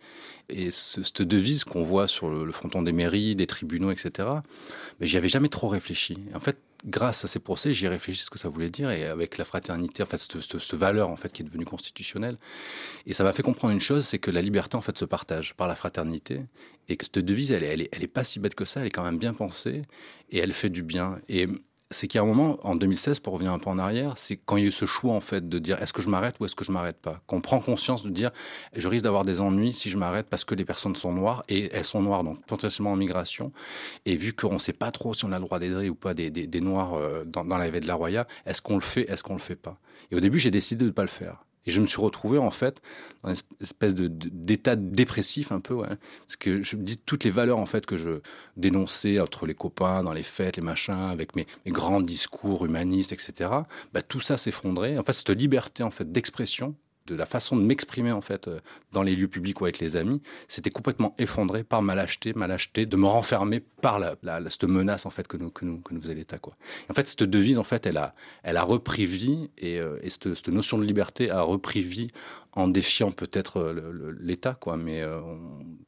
et 0.52 0.70
cette 0.70 1.23
devise 1.23 1.64
qu'on 1.64 1.82
voit 1.82 2.08
sur 2.08 2.29
le, 2.29 2.50
fronton 2.52 2.82
des 2.82 2.93
mairies, 2.93 3.37
des 3.37 3.47
tribunaux, 3.47 3.91
etc., 3.91 4.29
mais 5.00 5.06
j'y 5.06 5.17
avais 5.17 5.29
jamais 5.29 5.49
trop 5.49 5.69
réfléchi. 5.69 6.19
en 6.35 6.41
fait, 6.41 6.56
grâce 6.84 7.24
à 7.24 7.28
ces 7.28 7.38
procès, 7.38 7.72
j'y 7.72 7.86
ai 7.86 7.88
réfléchi 7.88 8.24
ce 8.24 8.30
que 8.30 8.38
ça 8.38 8.48
voulait 8.48 8.70
dire 8.70 8.90
et 8.90 9.06
avec 9.06 9.38
la 9.38 9.44
fraternité, 9.44 10.02
en 10.02 10.06
fait, 10.06 10.18
cette, 10.18 10.74
valeur 10.74 11.10
en 11.10 11.16
fait 11.16 11.32
qui 11.32 11.42
est 11.42 11.44
devenue 11.44 11.64
constitutionnelle. 11.64 12.38
Et 13.06 13.12
ça 13.12 13.24
m'a 13.24 13.32
fait 13.32 13.42
comprendre 13.42 13.72
une 13.72 13.80
chose, 13.80 14.06
c'est 14.06 14.18
que 14.18 14.30
la 14.30 14.42
liberté 14.42 14.76
en 14.76 14.80
fait 14.80 14.96
se 14.96 15.04
partage 15.04 15.54
par 15.54 15.68
la 15.68 15.74
fraternité 15.74 16.40
et 16.88 16.96
que 16.96 17.04
cette 17.04 17.18
devise, 17.18 17.52
elle, 17.52 17.64
elle, 17.64 17.88
elle 17.92 18.02
est 18.02 18.08
pas 18.08 18.24
si 18.24 18.40
bête 18.40 18.54
que 18.54 18.64
ça, 18.64 18.80
elle 18.80 18.86
est 18.86 18.90
quand 18.90 19.04
même 19.04 19.18
bien 19.18 19.34
pensée 19.34 19.82
et 20.30 20.38
elle 20.38 20.52
fait 20.52 20.70
du 20.70 20.82
bien. 20.82 21.18
Et 21.28 21.48
c'est 21.92 22.06
qu'il 22.06 22.19
y 22.19 22.20
a 22.20 22.22
un 22.22 22.26
moment, 22.26 22.58
en 22.62 22.76
2016, 22.76 23.19
pour 23.19 23.32
revenir 23.34 23.52
un 23.52 23.58
peu 23.58 23.69
en 23.69 23.78
arrière, 23.78 24.16
c'est 24.16 24.37
quand 24.37 24.56
il 24.56 24.62
y 24.62 24.66
a 24.66 24.69
eu 24.69 24.72
ce 24.72 24.87
choix, 24.87 25.12
en 25.12 25.20
fait, 25.20 25.48
de 25.48 25.58
dire 25.58 25.82
est-ce 25.82 25.92
que 25.92 26.02
je 26.02 26.08
m'arrête 26.08 26.37
ou 26.38 26.44
est-ce 26.44 26.54
que 26.54 26.64
je 26.64 26.70
m'arrête 26.70 26.98
pas? 26.98 27.20
Qu'on 27.26 27.40
prend 27.40 27.60
conscience 27.60 28.04
de 28.04 28.10
dire 28.10 28.31
je 28.76 28.87
risque 28.87 29.04
d'avoir 29.04 29.25
des 29.25 29.40
ennuis 29.40 29.72
si 29.72 29.90
je 29.90 29.98
m'arrête 29.98 30.26
parce 30.28 30.44
que 30.44 30.54
les 30.54 30.64
personnes 30.64 30.94
sont 30.94 31.12
noires 31.12 31.42
et 31.48 31.69
elles 31.72 31.84
sont 31.84 32.00
noires, 32.00 32.22
donc 32.22 32.44
potentiellement 32.46 32.92
en 32.92 32.96
migration. 32.96 33.52
Et 34.06 34.16
vu 34.16 34.32
qu'on 34.32 34.54
ne 34.54 34.58
sait 34.58 34.72
pas 34.72 34.92
trop 34.92 35.14
si 35.14 35.25
on 35.25 35.32
a 35.32 35.38
le 35.38 35.44
droit 35.44 35.58
d'aider 35.58 35.88
ou 35.88 35.96
pas 35.96 36.14
des, 36.14 36.31
des, 36.31 36.60
noirs 36.60 36.94
euh, 36.94 37.25
dans, 37.25 37.44
dans 37.44 37.58
la 37.58 37.69
vie 37.69 37.81
de 37.81 37.88
la 37.88 37.94
Roya, 37.94 38.26
est-ce 38.46 38.62
qu'on 38.62 38.76
le 38.76 38.82
fait, 38.82 39.10
est-ce 39.10 39.25
qu'on 39.25 39.34
le 39.34 39.40
fait 39.40 39.56
pas? 39.56 39.78
Et 40.12 40.16
au 40.16 40.20
début, 40.20 40.38
j'ai 40.38 40.52
décidé 40.52 40.84
de 40.84 40.90
ne 40.90 40.94
pas 40.94 41.02
le 41.02 41.08
faire. 41.08 41.44
Et 41.66 41.70
je 41.70 41.80
me 41.80 41.86
suis 41.86 42.00
retrouvé 42.00 42.38
en 42.38 42.50
fait 42.50 42.80
dans 43.22 43.30
une 43.30 43.40
espèce 43.60 43.94
de, 43.94 44.08
d'état 44.08 44.76
dépressif 44.76 45.52
un 45.52 45.60
peu, 45.60 45.76
parce 45.76 46.36
que 46.38 46.62
je 46.62 46.76
me 46.76 46.82
dis 46.82 46.96
toutes 46.96 47.24
les 47.24 47.30
valeurs 47.30 47.58
en 47.58 47.66
fait 47.66 47.86
que 47.86 47.96
je 47.96 48.20
dénonçais 48.56 49.20
entre 49.20 49.46
les 49.46 49.54
copains, 49.54 50.02
dans 50.02 50.12
les 50.12 50.22
fêtes, 50.22 50.56
les 50.56 50.62
machins, 50.62 50.94
avec 50.94 51.36
mes, 51.36 51.46
mes 51.66 51.72
grands 51.72 52.00
discours 52.00 52.64
humanistes, 52.64 53.12
etc. 53.12 53.50
Bah, 53.92 54.02
tout 54.02 54.20
ça 54.20 54.36
s'effondrait. 54.36 54.96
En 54.98 55.02
fait, 55.02 55.12
cette 55.12 55.30
liberté 55.30 55.82
en 55.82 55.90
fait 55.90 56.10
d'expression 56.10 56.74
de 57.10 57.16
la 57.16 57.26
façon 57.26 57.56
de 57.56 57.62
m'exprimer 57.62 58.12
en 58.12 58.20
fait 58.20 58.48
euh, 58.48 58.60
dans 58.92 59.02
les 59.02 59.16
lieux 59.16 59.28
publics 59.28 59.60
ou 59.60 59.64
avec 59.64 59.78
les 59.78 59.96
amis, 59.96 60.22
c'était 60.48 60.70
complètement 60.70 61.14
effondré 61.18 61.64
par 61.64 61.82
ma 61.82 61.94
lâcheté, 61.94 62.32
ma 62.34 62.46
lâcheté 62.46 62.86
de 62.86 62.96
me 62.96 63.06
renfermer 63.06 63.60
par 63.60 63.98
la, 63.98 64.16
cette 64.48 64.64
menace 64.64 65.06
en 65.06 65.10
fait 65.10 65.26
que 65.26 65.36
nous 65.36 65.50
que 65.50 65.64
nous 65.64 65.80
que 65.80 65.92
nous 65.92 66.00
faisait 66.00 66.14
l'État 66.14 66.38
quoi. 66.38 66.56
en 66.88 66.94
fait 66.94 67.08
cette 67.08 67.24
devise 67.24 67.58
en 67.58 67.64
fait 67.64 67.86
elle 67.86 67.96
a 67.96 68.14
elle 68.42 68.56
a 68.56 68.62
repris 68.62 69.06
vie 69.06 69.50
et, 69.58 69.78
euh, 69.80 69.98
et 70.02 70.10
cette, 70.10 70.48
notion 70.48 70.78
de 70.78 70.84
liberté 70.84 71.30
a 71.30 71.42
repris 71.42 71.82
vie 71.82 72.10
en 72.52 72.68
défiant 72.68 73.12
peut-être 73.12 73.58
euh, 73.58 74.16
l'État 74.20 74.54
quoi. 74.54 74.76
Mais 74.76 75.02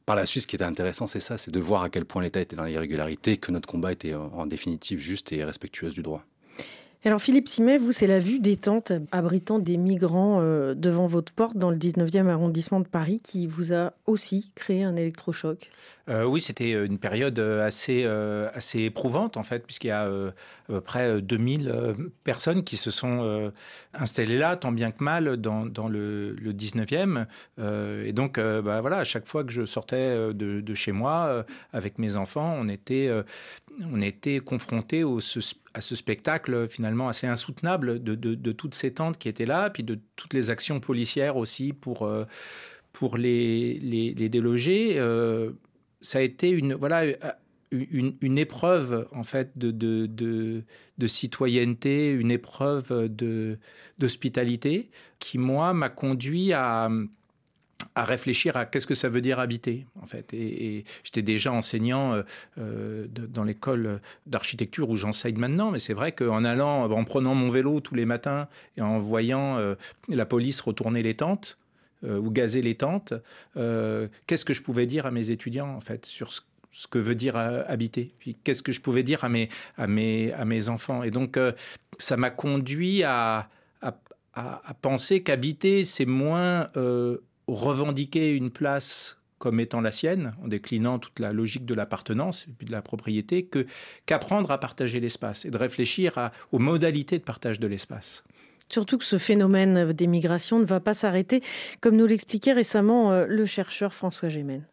par 0.05 0.15
la 0.15 0.25
suite 0.25 0.43
ce 0.43 0.47
qui 0.47 0.55
était 0.55 0.65
intéressant 0.65 1.07
c'est 1.07 1.19
ça, 1.19 1.37
c'est 1.37 1.51
de 1.51 1.59
voir 1.59 1.83
à 1.83 1.89
quel 1.89 2.05
point 2.05 2.21
l'État 2.21 2.41
était 2.41 2.55
dans 2.55 2.65
l'irrégularité, 2.65 3.37
que 3.37 3.51
notre 3.51 3.67
combat 3.67 3.91
était 3.91 4.13
en 4.13 4.45
définitive 4.45 4.99
juste 4.99 5.31
et 5.31 5.43
respectueux 5.43 5.89
du 5.89 6.01
droit. 6.01 6.25
Alors 7.05 7.21
Philippe 7.21 7.49
Simet, 7.49 7.77
vous, 7.77 7.91
c'est 7.91 8.07
la 8.07 8.19
vue 8.19 8.39
des 8.39 8.55
tentes 8.55 8.93
abritant 9.11 9.59
des 9.59 9.75
migrants 9.75 10.39
euh, 10.39 10.73
devant 10.73 11.05
votre 11.05 11.33
porte 11.33 11.57
dans 11.57 11.69
le 11.69 11.75
19e 11.75 12.27
arrondissement 12.27 12.79
de 12.79 12.87
Paris 12.87 13.19
qui 13.21 13.45
vous 13.45 13.73
a 13.73 13.91
aussi 14.05 14.53
créé 14.55 14.85
un 14.85 14.95
électrochoc? 14.95 15.69
Euh, 16.07 16.23
oui, 16.23 16.39
c'était 16.39 16.71
une 16.71 16.99
période 16.99 17.37
euh, 17.39 17.65
assez, 17.65 18.05
assez 18.53 18.83
éprouvante 18.83 19.35
en 19.35 19.43
fait, 19.43 19.65
puisqu'il 19.65 19.87
y 19.87 19.91
a 19.91 20.09
près 20.85 21.21
2000 21.21 21.95
personnes 22.23 22.63
qui 22.63 22.77
se 22.77 22.89
sont 22.89 23.51
installées 23.93 24.37
là, 24.37 24.55
tant 24.55 24.71
bien 24.71 24.91
que 24.91 25.03
mal, 25.03 25.35
dans, 25.37 25.65
dans 25.65 25.89
le, 25.89 26.35
19e. 26.41 27.25
et 28.05 28.13
donc, 28.13 28.39
bah, 28.39 28.79
voilà, 28.79 28.99
à 28.99 29.03
chaque 29.03 29.25
fois 29.25 29.43
que 29.43 29.51
je 29.51 29.65
sortais 29.65 30.33
de, 30.33 30.61
de 30.61 30.73
chez 30.73 30.93
moi 30.93 31.45
avec 31.73 31.99
mes 31.99 32.15
enfants, 32.15 32.55
on 32.57 32.69
était, 32.69 33.11
on 33.91 34.01
était 34.01 34.39
confrontés 34.39 35.03
au, 35.03 35.19
à 35.73 35.81
ce 35.81 35.95
spectacle 35.95 36.67
finalement 36.69 37.07
assez 37.07 37.27
insoutenable 37.27 38.03
de, 38.03 38.51
toutes 38.51 38.75
ces 38.75 38.93
tentes 38.93 39.17
qui 39.17 39.29
étaient 39.29 39.45
là, 39.45 39.69
puis 39.69 39.83
de 39.83 39.99
toutes 40.15 40.33
les 40.33 40.49
actions 40.49 40.79
policières 40.79 41.37
aussi 41.37 41.73
pour, 41.73 42.03
euh, 42.05 42.25
les, 43.17 44.13
déloger. 44.29 44.95
Euh, 44.97 45.51
ça 46.01 46.19
a 46.19 46.21
été 46.21 46.49
une, 46.49 46.75
voilà, 46.75 47.05
une, 47.71 48.15
une 48.21 48.37
épreuve 48.37 49.07
en 49.11 49.23
fait 49.23 49.57
de, 49.57 50.63
citoyenneté, 51.07 52.11
une 52.11 52.31
épreuve 52.31 53.09
d'hospitalité 53.97 54.89
qui, 55.19 55.37
moi, 55.37 55.73
m'a 55.73 55.89
conduit 55.89 56.53
à 56.53 56.89
à 57.95 58.05
réfléchir 58.05 58.57
à 58.57 58.65
qu'est-ce 58.65 58.87
que 58.87 58.95
ça 58.95 59.09
veut 59.09 59.21
dire 59.21 59.39
habiter, 59.39 59.85
en 60.01 60.05
fait. 60.05 60.33
Et, 60.33 60.83
j'étais 61.03 61.21
déjà 61.21 61.51
enseignant 61.51 62.13
euh, 62.13 62.23
euh, 62.57 63.07
dans 63.09 63.43
l'école 63.43 63.99
d'architecture 64.25 64.89
où 64.89 64.95
j'enseigne 64.95 65.37
maintenant, 65.37 65.71
mais 65.71 65.79
c'est 65.79 65.93
vrai 65.93 66.11
qu'en 66.11 66.43
allant, 66.43 66.89
en 66.91 67.03
prenant 67.03 67.35
mon 67.35 67.49
vélo 67.49 67.79
tous 67.79 67.95
les 67.95 68.05
matins 68.05 68.47
et 68.77 68.81
en 68.81 68.99
voyant 68.99 69.57
euh, 69.57 69.75
la 70.09 70.25
police 70.25 70.61
retourner 70.61 71.03
les 71.03 71.15
tentes 71.15 71.57
ou 72.05 72.31
gazer 72.31 72.61
les 72.61 72.75
tentes, 72.75 73.13
qu'est-ce 73.55 74.43
que 74.43 74.53
je 74.53 74.61
pouvais 74.61 74.85
dire 74.85 75.05
à 75.05 75.11
mes 75.11 75.31
étudiants, 75.31 75.73
en 75.73 75.79
fait, 75.79 76.05
sur 76.05 76.33
ce 76.33 76.87
que 76.89 76.99
veut 76.99 77.15
dire 77.15 77.37
habiter? 77.37 78.11
Puis 78.19 78.35
qu'est-ce 78.43 78.61
que 78.61 78.73
je 78.73 78.81
pouvais 78.81 79.03
dire 79.03 79.23
à 79.23 79.29
mes, 79.29 79.47
à 79.77 79.87
mes, 79.87 80.33
à 80.33 80.43
mes 80.43 80.67
enfants? 80.67 81.03
Et 81.03 81.11
donc, 81.11 81.39
ça 81.97 82.17
m'a 82.17 82.29
conduit 82.29 83.03
à, 83.03 83.47
à, 83.81 84.73
penser 84.81 85.23
qu'habiter, 85.23 85.85
c'est 85.85 86.05
moins 86.05 86.67
revendiquer 87.47 88.31
une 88.31 88.51
place 88.51 89.17
comme 89.43 89.59
étant 89.59 89.81
la 89.81 89.91
sienne, 89.91 90.33
en 90.41 90.47
déclinant 90.47 90.99
toute 90.99 91.19
la 91.19 91.33
logique 91.33 91.65
de 91.65 91.73
l'appartenance 91.73 92.45
et 92.61 92.65
de 92.65 92.71
la 92.71 92.81
propriété, 92.81 93.49
qu'apprendre 94.05 94.51
à 94.51 94.57
partager 94.57 95.01
l'espace 95.01 95.43
et 95.43 95.51
de 95.51 95.57
réfléchir 95.57 96.31
aux 96.53 96.59
modalités 96.59 97.17
de 97.17 97.23
partage 97.23 97.59
de 97.59 97.67
l'espace. 97.67 98.23
Surtout 98.69 98.97
que 98.97 99.03
ce 99.03 99.17
phénomène 99.17 99.91
des 99.91 100.07
migrations 100.07 100.59
ne 100.59 100.65
va 100.65 100.79
pas 100.79 100.93
s'arrêter, 100.93 101.43
comme 101.81 101.95
nous 101.95 102.05
l'expliquait 102.05 102.53
récemment 102.53 103.11
euh, 103.11 103.25
le 103.27 103.45
chercheur 103.45 103.93
François 103.93 104.29
Gémen. 104.29 104.65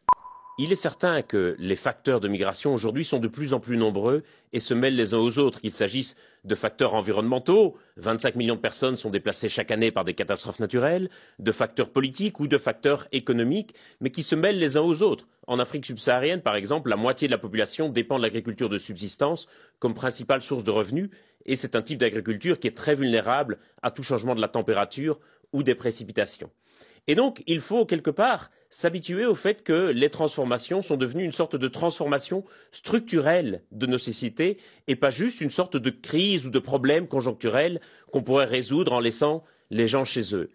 Il 0.63 0.73
est 0.73 0.77
certain 0.77 1.23
que 1.23 1.57
les 1.59 1.75
facteurs 1.75 2.21
de 2.21 2.29
migration 2.29 2.75
aujourd'hui 2.75 3.07
sont 3.07 3.19
de 3.19 3.29
plus 3.29 3.55
en 3.55 3.61
plus 3.61 3.79
nombreux 3.79 4.25
et 4.53 4.61
se 4.61 4.75
mêlent 4.75 4.95
les 4.95 5.15
uns 5.15 5.19
aux 5.19 5.39
autres, 5.39 5.59
qu'il 5.59 5.73
s'agisse 5.73 6.17
de 6.45 6.55
facteurs 6.55 6.93
environnementaux, 6.93 7.79
25 7.97 8.35
millions 8.35 8.57
de 8.57 8.61
personnes 8.61 8.99
sont 8.99 9.09
déplacées 9.09 9.49
chaque 9.49 9.71
année 9.71 9.91
par 9.91 10.05
des 10.05 10.13
catastrophes 10.13 10.61
naturelles, 10.61 11.09
de 11.39 11.51
facteurs 11.51 11.89
politiques 11.89 12.41
ou 12.41 12.47
de 12.47 12.59
facteurs 12.59 13.09
économiques, 13.11 13.75
mais 14.03 14.11
qui 14.11 14.23
se 14.23 14.35
mêlent 14.35 14.59
les 14.59 14.77
uns 14.77 14.83
aux 14.83 15.01
autres. 15.03 15.29
En 15.47 15.61
Afrique 15.61 15.87
subsaharienne, 15.87 16.43
par 16.43 16.57
exemple, 16.57 16.91
la 16.91 16.97
moitié 16.97 17.27
de 17.27 17.33
la 17.33 17.39
population 17.39 17.89
dépend 17.89 18.19
de 18.19 18.23
l'agriculture 18.23 18.69
de 18.69 18.77
subsistance 18.77 19.47
comme 19.79 19.95
principale 19.95 20.43
source 20.43 20.63
de 20.63 20.71
revenus, 20.71 21.09
et 21.47 21.57
c'est 21.57 21.75
un 21.75 21.81
type 21.81 22.01
d'agriculture 22.01 22.61
qui 22.61 22.69
est 22.69 22.77
très 22.77 22.95
vulnérable 22.95 23.57
à 23.81 23.91
tout 23.91 24.03
changement 24.03 24.35
de 24.35 24.43
la 24.43 24.49
température 24.49 25.21
ou 25.55 25.63
des 25.63 25.75
précipitations. 25.75 26.51
Et 27.07 27.15
donc, 27.15 27.43
il 27.47 27.61
faut 27.61 27.87
quelque 27.87 28.11
part 28.11 28.51
s'habituer 28.69 29.27
au 29.27 29.35
fait 29.35 29.63
que 29.63 29.91
les 29.91 30.11
transformations 30.11 30.81
sont 30.81 30.97
devenues 30.97 31.25
une 31.25 31.33
sorte 31.33 31.57
de 31.57 31.69
transformation 31.69 32.45
structurelle 32.71 33.65
de 33.73 33.87
nos 33.87 33.99
sociétés 33.99 34.59
et 34.87 34.97
pas 34.97 35.11
juste 35.11 35.41
une 35.41 35.51
sorte 35.51 35.77
de 35.77 35.91
crise 35.91 36.47
ou 36.47 36.51
de 36.51 36.59
problème 36.59 37.09
conjoncturel 37.09 37.81
qu'on 38.13 38.23
pourrait 38.23 38.45
résoudre 38.45 38.93
en 38.93 39.01
laissant 39.01 39.43
les 39.71 39.89
gens 39.89 40.05
chez 40.05 40.35
eux. 40.35 40.51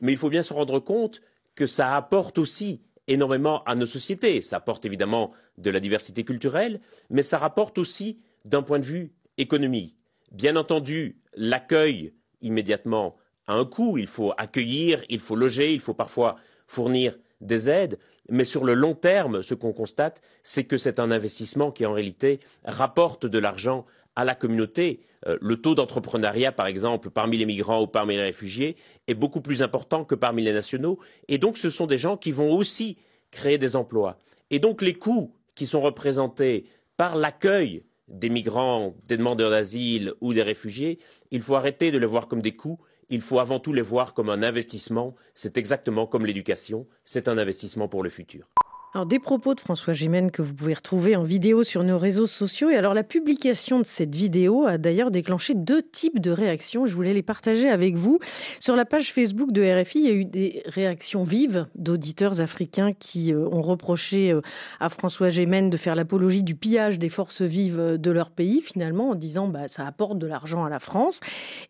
Mais 0.00 0.12
il 0.12 0.18
faut 0.18 0.30
bien 0.30 0.42
se 0.42 0.52
rendre 0.52 0.78
compte 0.78 1.22
que 1.54 1.66
ça 1.66 1.96
apporte 1.96 2.38
aussi 2.38 2.82
énormément 3.08 3.64
à 3.64 3.74
nos 3.74 3.86
sociétés. 3.86 4.42
Ça 4.42 4.56
apporte 4.56 4.84
évidemment 4.84 5.32
de 5.58 5.70
la 5.70 5.80
diversité 5.80 6.24
culturelle, 6.24 6.80
mais 7.10 7.22
ça 7.22 7.38
rapporte 7.38 7.78
aussi 7.78 8.20
d'un 8.44 8.62
point 8.62 8.78
de 8.78 8.84
vue 8.84 9.12
économique. 9.38 9.96
Bien 10.32 10.56
entendu, 10.56 11.20
l'accueil 11.34 12.12
immédiatement 12.42 13.12
a 13.46 13.54
un 13.54 13.64
coût. 13.64 13.98
Il 13.98 14.06
faut 14.06 14.32
accueillir, 14.36 15.02
il 15.08 15.20
faut 15.20 15.36
loger, 15.36 15.72
il 15.72 15.80
faut 15.80 15.94
parfois 15.94 16.36
fournir 16.66 17.16
des 17.40 17.68
aides. 17.68 17.98
Mais 18.28 18.44
sur 18.44 18.64
le 18.64 18.74
long 18.74 18.94
terme, 18.94 19.42
ce 19.42 19.54
qu'on 19.54 19.72
constate, 19.72 20.20
c'est 20.42 20.64
que 20.64 20.78
c'est 20.78 20.98
un 20.98 21.10
investissement 21.10 21.70
qui 21.70 21.86
en 21.86 21.92
réalité 21.92 22.40
rapporte 22.64 23.26
de 23.26 23.38
l'argent 23.38 23.84
à 24.16 24.24
la 24.24 24.34
communauté. 24.34 25.00
Euh, 25.26 25.36
le 25.40 25.56
taux 25.56 25.74
d'entrepreneuriat, 25.74 26.52
par 26.52 26.66
exemple, 26.66 27.10
parmi 27.10 27.36
les 27.36 27.44
migrants 27.44 27.82
ou 27.82 27.86
parmi 27.86 28.16
les 28.16 28.22
réfugiés, 28.22 28.76
est 29.06 29.14
beaucoup 29.14 29.40
plus 29.40 29.62
important 29.62 30.04
que 30.04 30.14
parmi 30.14 30.42
les 30.42 30.52
nationaux. 30.52 30.98
Et 31.28 31.38
donc, 31.38 31.58
ce 31.58 31.70
sont 31.70 31.86
des 31.86 31.98
gens 31.98 32.16
qui 32.16 32.32
vont 32.32 32.52
aussi 32.52 32.96
créer 33.30 33.58
des 33.58 33.76
emplois. 33.76 34.18
Et 34.50 34.58
donc, 34.58 34.82
les 34.82 34.94
coûts 34.94 35.32
qui 35.54 35.66
sont 35.66 35.80
représentés 35.80 36.66
par 36.96 37.16
l'accueil 37.16 37.84
des 38.08 38.28
migrants, 38.28 38.94
des 39.06 39.16
demandeurs 39.16 39.50
d'asile 39.50 40.12
ou 40.20 40.32
des 40.32 40.42
réfugiés, 40.42 40.98
il 41.30 41.42
faut 41.42 41.56
arrêter 41.56 41.90
de 41.90 41.98
les 41.98 42.06
voir 42.06 42.28
comme 42.28 42.40
des 42.40 42.54
coûts 42.54 42.78
il 43.08 43.20
faut 43.20 43.38
avant 43.38 43.60
tout 43.60 43.72
les 43.72 43.82
voir 43.82 44.14
comme 44.14 44.30
un 44.30 44.42
investissement. 44.42 45.14
C'est 45.34 45.56
exactement 45.56 46.06
comme 46.06 46.26
l'éducation, 46.26 46.86
c'est 47.04 47.28
un 47.28 47.38
investissement 47.38 47.88
pour 47.88 48.02
le 48.02 48.10
futur. 48.10 48.48
Alors, 48.96 49.04
des 49.04 49.18
propos 49.18 49.54
de 49.54 49.60
François 49.60 49.92
Gémen 49.92 50.30
que 50.30 50.40
vous 50.40 50.54
pouvez 50.54 50.72
retrouver 50.72 51.16
en 51.16 51.22
vidéo 51.22 51.64
sur 51.64 51.84
nos 51.84 51.98
réseaux 51.98 52.26
sociaux. 52.26 52.70
Et 52.70 52.76
alors, 52.76 52.94
la 52.94 53.04
publication 53.04 53.78
de 53.78 53.84
cette 53.84 54.14
vidéo 54.14 54.64
a 54.64 54.78
d'ailleurs 54.78 55.10
déclenché 55.10 55.52
deux 55.52 55.82
types 55.82 56.18
de 56.18 56.30
réactions. 56.30 56.86
Je 56.86 56.94
voulais 56.94 57.12
les 57.12 57.22
partager 57.22 57.68
avec 57.68 57.94
vous. 57.96 58.20
Sur 58.58 58.74
la 58.74 58.86
page 58.86 59.12
Facebook 59.12 59.52
de 59.52 59.60
RFI, 59.60 59.98
il 59.98 60.06
y 60.06 60.08
a 60.08 60.14
eu 60.14 60.24
des 60.24 60.62
réactions 60.64 61.24
vives 61.24 61.66
d'auditeurs 61.74 62.40
africains 62.40 62.92
qui 62.94 63.34
euh, 63.34 63.46
ont 63.52 63.60
reproché 63.60 64.32
euh, 64.32 64.40
à 64.80 64.88
François 64.88 65.28
Gémen 65.28 65.68
de 65.68 65.76
faire 65.76 65.94
l'apologie 65.94 66.42
du 66.42 66.54
pillage 66.54 66.98
des 66.98 67.10
forces 67.10 67.42
vives 67.42 67.98
de 67.98 68.10
leur 68.10 68.30
pays, 68.30 68.62
finalement, 68.62 69.10
en 69.10 69.14
disant 69.14 69.46
bah, 69.46 69.68
ça 69.68 69.86
apporte 69.86 70.18
de 70.18 70.26
l'argent 70.26 70.64
à 70.64 70.70
la 70.70 70.78
France. 70.78 71.20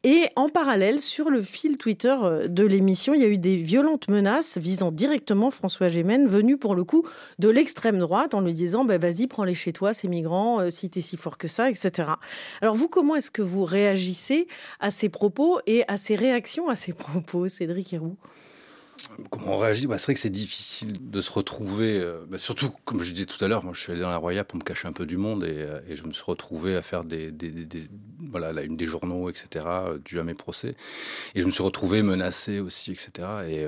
Et 0.04 0.28
en 0.36 0.48
parallèle, 0.48 1.00
sur 1.00 1.28
le 1.30 1.42
fil 1.42 1.76
Twitter 1.76 2.14
euh, 2.22 2.46
de 2.46 2.64
l'émission, 2.64 3.14
il 3.14 3.20
y 3.20 3.24
a 3.24 3.28
eu 3.28 3.38
des 3.38 3.56
violentes 3.56 4.06
menaces 4.06 4.58
visant 4.58 4.92
directement 4.92 5.50
François 5.50 5.88
Gémen, 5.88 6.28
venues 6.28 6.56
pour 6.56 6.76
le 6.76 6.84
coup 6.84 7.02
de 7.38 7.48
l'extrême 7.48 7.98
droite 7.98 8.34
en 8.34 8.40
lui 8.40 8.54
disant 8.54 8.84
bah, 8.84 8.98
vas-y, 8.98 9.26
prends-les 9.26 9.54
chez 9.54 9.72
toi, 9.72 9.92
ces 9.92 10.08
migrants, 10.08 10.60
euh, 10.60 10.70
si 10.70 10.90
tu 10.90 10.98
es 10.98 11.02
si 11.02 11.16
fort 11.16 11.38
que 11.38 11.48
ça, 11.48 11.70
etc. 11.70 12.10
Alors 12.60 12.74
vous, 12.74 12.88
comment 12.88 13.16
est-ce 13.16 13.30
que 13.30 13.42
vous 13.42 13.64
réagissez 13.64 14.48
à 14.80 14.90
ces 14.90 15.08
propos 15.08 15.60
et 15.66 15.84
à 15.88 15.96
ces 15.96 16.16
réactions 16.16 16.68
à 16.68 16.76
ces 16.76 16.92
propos, 16.94 17.48
Cédric 17.48 17.92
Héroux? 17.92 18.16
Comment 19.30 19.54
on 19.54 19.58
réagit? 19.58 19.86
Bah, 19.86 19.98
C'est 19.98 20.06
vrai 20.06 20.14
que 20.14 20.20
c'est 20.20 20.30
difficile 20.30 21.10
de 21.10 21.20
se 21.20 21.30
retrouver, 21.32 21.98
euh, 22.00 22.24
bah, 22.28 22.38
surtout 22.38 22.70
comme 22.84 23.02
je 23.02 23.12
disais 23.12 23.26
tout 23.26 23.42
à 23.44 23.48
l'heure, 23.48 23.64
moi 23.64 23.72
je 23.74 23.80
suis 23.80 23.92
allé 23.92 24.00
dans 24.00 24.10
la 24.10 24.16
Roya 24.16 24.44
pour 24.44 24.58
me 24.58 24.64
cacher 24.64 24.88
un 24.88 24.92
peu 24.92 25.06
du 25.06 25.16
monde 25.16 25.44
et, 25.44 25.58
euh, 25.58 25.80
je 25.94 26.02
me 26.02 26.12
suis 26.12 26.24
retrouvé 26.24 26.76
à 26.76 26.82
faire 26.82 27.02
des, 27.02 27.32
voilà, 28.30 28.62
une 28.62 28.76
des 28.76 28.86
journaux, 28.86 29.30
etc., 29.30 29.64
dû 30.04 30.18
à 30.18 30.24
mes 30.24 30.34
procès. 30.34 30.74
Et 31.34 31.40
je 31.40 31.46
me 31.46 31.50
suis 31.50 31.62
retrouvé 31.62 32.02
menacé 32.02 32.60
aussi, 32.60 32.92
etc. 32.92 33.28
Et 33.48 33.66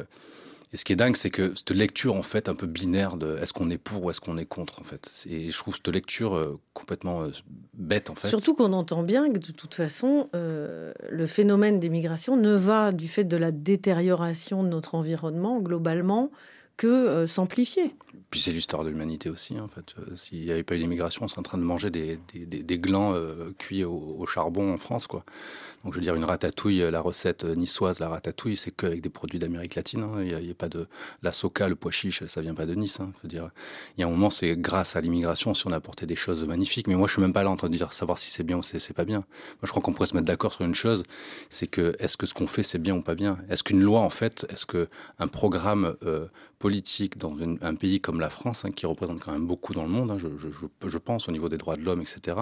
et 0.73 0.77
ce 0.77 0.85
qui 0.85 0.93
est 0.93 0.97
dingue, 0.97 1.17
c'est 1.17 1.31
que 1.31 1.55
cette 1.55 1.71
lecture, 1.71 2.15
en 2.15 2.23
fait, 2.23 2.49
un 2.49 2.55
peu 2.55 2.67
binaire 2.67 3.17
de 3.17 3.39
est-ce 3.39 3.55
qu'on 3.55 3.71
est 3.71 3.79
pour 3.79 4.05
ou 4.05 4.11
est-ce 4.11 4.21
qu'on 4.21 4.37
est 4.37 4.45
contre, 4.45 4.81
en 4.81 4.85
fait. 4.85 5.11
Et 5.27 5.51
je 5.51 5.57
trouve 5.57 5.75
cette 5.75 5.89
lecture 5.89 6.35
euh, 6.35 6.61
complètement 6.75 7.23
euh, 7.23 7.31
bête, 7.73 8.11
en 8.11 8.15
fait. 8.15 8.29
Surtout 8.29 8.55
qu'on 8.55 8.75
entend 8.75 9.03
bien 9.03 9.33
que, 9.33 9.39
de 9.39 9.53
toute 9.53 9.75
façon, 9.75 10.29
euh, 10.35 10.93
le 11.09 11.27
phénomène 11.27 11.81
des 11.81 11.89
migrations 11.89 12.37
ne 12.37 12.55
va, 12.55 12.93
du 12.93 13.09
fait 13.09 13.25
de 13.25 13.37
la 13.39 13.51
détérioration 13.51 14.63
de 14.63 14.69
notre 14.69 14.95
environnement, 14.95 15.59
globalement, 15.59 16.31
que 16.77 17.27
s'amplifier. 17.27 17.97
Puis 18.31 18.39
c'est 18.39 18.53
l'histoire 18.53 18.85
de 18.85 18.91
l'humanité 18.91 19.31
aussi, 19.31 19.59
en 19.59 19.67
fait. 19.67 19.97
S'il 20.15 20.45
n'y 20.45 20.51
avait 20.53 20.63
pas 20.63 20.77
eu 20.77 20.79
d'immigration, 20.79 21.25
on 21.25 21.29
serait 21.29 21.41
en 21.41 21.43
train 21.43 21.59
de 21.59 21.65
manger 21.65 21.91
des, 21.91 22.21
des, 22.35 22.63
des, 22.63 22.79
glands 22.79 23.15
cuits 23.59 23.83
au, 23.83 24.15
au, 24.17 24.27
charbon 24.27 24.75
en 24.75 24.79
France, 24.79 25.09
quoi. 25.09 25.25
Donc 25.85 25.95
je 25.95 25.99
veux 25.99 26.05
dire, 26.05 26.15
une 26.15 26.25
ratatouille, 26.25 26.85
la 26.91 27.01
recette 27.01 27.45
niçoise, 27.45 28.01
la 28.01 28.09
ratatouille, 28.09 28.57
c'est 28.57 28.71
qu'avec 28.71 29.01
des 29.01 29.09
produits 29.09 29.39
d'Amérique 29.39 29.75
latine. 29.75 30.03
Hein. 30.03 30.23
Il 30.23 30.37
n'y 30.37 30.51
a, 30.51 30.55
pas 30.55 30.69
de 30.69 30.87
la 31.23 31.33
soca, 31.33 31.69
le 31.69 31.77
pois 31.77 31.93
chiche, 31.93 32.25
ça 32.27 32.41
vient 32.41 32.55
pas 32.55 32.67
de 32.67 32.75
Nice. 32.75 33.01
Hein. 33.01 33.13
Il 33.25 33.33
y 33.33 34.03
a 34.03 34.07
un 34.07 34.11
moment, 34.11 34.31
c'est 34.31 34.57
grâce 34.57 34.97
à 34.97 35.01
l'immigration 35.01 35.55
si 35.55 35.67
on 35.67 35.71
a 35.71 35.77
apporté 35.77 36.07
des 36.07 36.17
choses 36.17 36.45
magnifiques. 36.45 36.89
Mais 36.89 36.97
moi, 36.97 37.07
je 37.07 37.13
suis 37.13 37.23
même 37.23 37.33
pas 37.33 37.45
là 37.45 37.51
en 37.51 37.57
train 37.57 37.69
de 37.69 37.77
dire 37.77 37.93
savoir 37.93 38.19
si 38.19 38.31
c'est 38.31 38.45
bien 38.45 38.59
ou 38.59 38.63
c'est 38.63 38.93
pas 38.93 39.05
bien. 39.05 39.19
Moi, 39.19 39.65
je 39.65 39.71
crois 39.71 39.83
qu'on 39.83 39.93
pourrait 39.93 40.09
se 40.09 40.15
mettre 40.15 40.27
d'accord 40.27 40.53
sur 40.53 40.65
une 40.65 40.75
chose, 40.75 41.05
c'est 41.49 41.67
que 41.67 41.95
est-ce 41.99 42.17
que 42.17 42.27
ce 42.27 42.35
qu'on 42.35 42.47
fait 42.47 42.63
c'est 42.63 42.79
bien 42.79 42.97
ou 42.97 43.03
pas 43.03 43.15
bien? 43.15 43.39
Est-ce 43.49 43.63
qu'une 43.63 43.81
loi, 43.81 44.01
en 44.01 44.11
fait, 44.11 44.47
est-ce 44.51 44.67
que 44.67 44.89
un 45.19 45.29
programme 45.29 45.97
euh, 46.05 46.27
politique 46.59 47.19
dans 47.19 47.37
un 47.63 47.75
pays 47.75 48.01
comme 48.01 48.21
la 48.21 48.31
France, 48.31 48.65
hein, 48.65 48.71
qui 48.71 48.87
représente 48.87 49.21
quand 49.21 49.33
même 49.33 49.47
beaucoup 49.47 49.75
dans 49.75 49.85
le 49.85 49.89
monde, 49.89 50.19
je, 50.19 50.99
pense 50.99 51.29
au 51.29 51.33
niveau 51.33 51.49
des 51.49 51.57
droits 51.57 51.77
de 51.77 51.83
l'homme, 51.83 52.01
etc. 52.01 52.37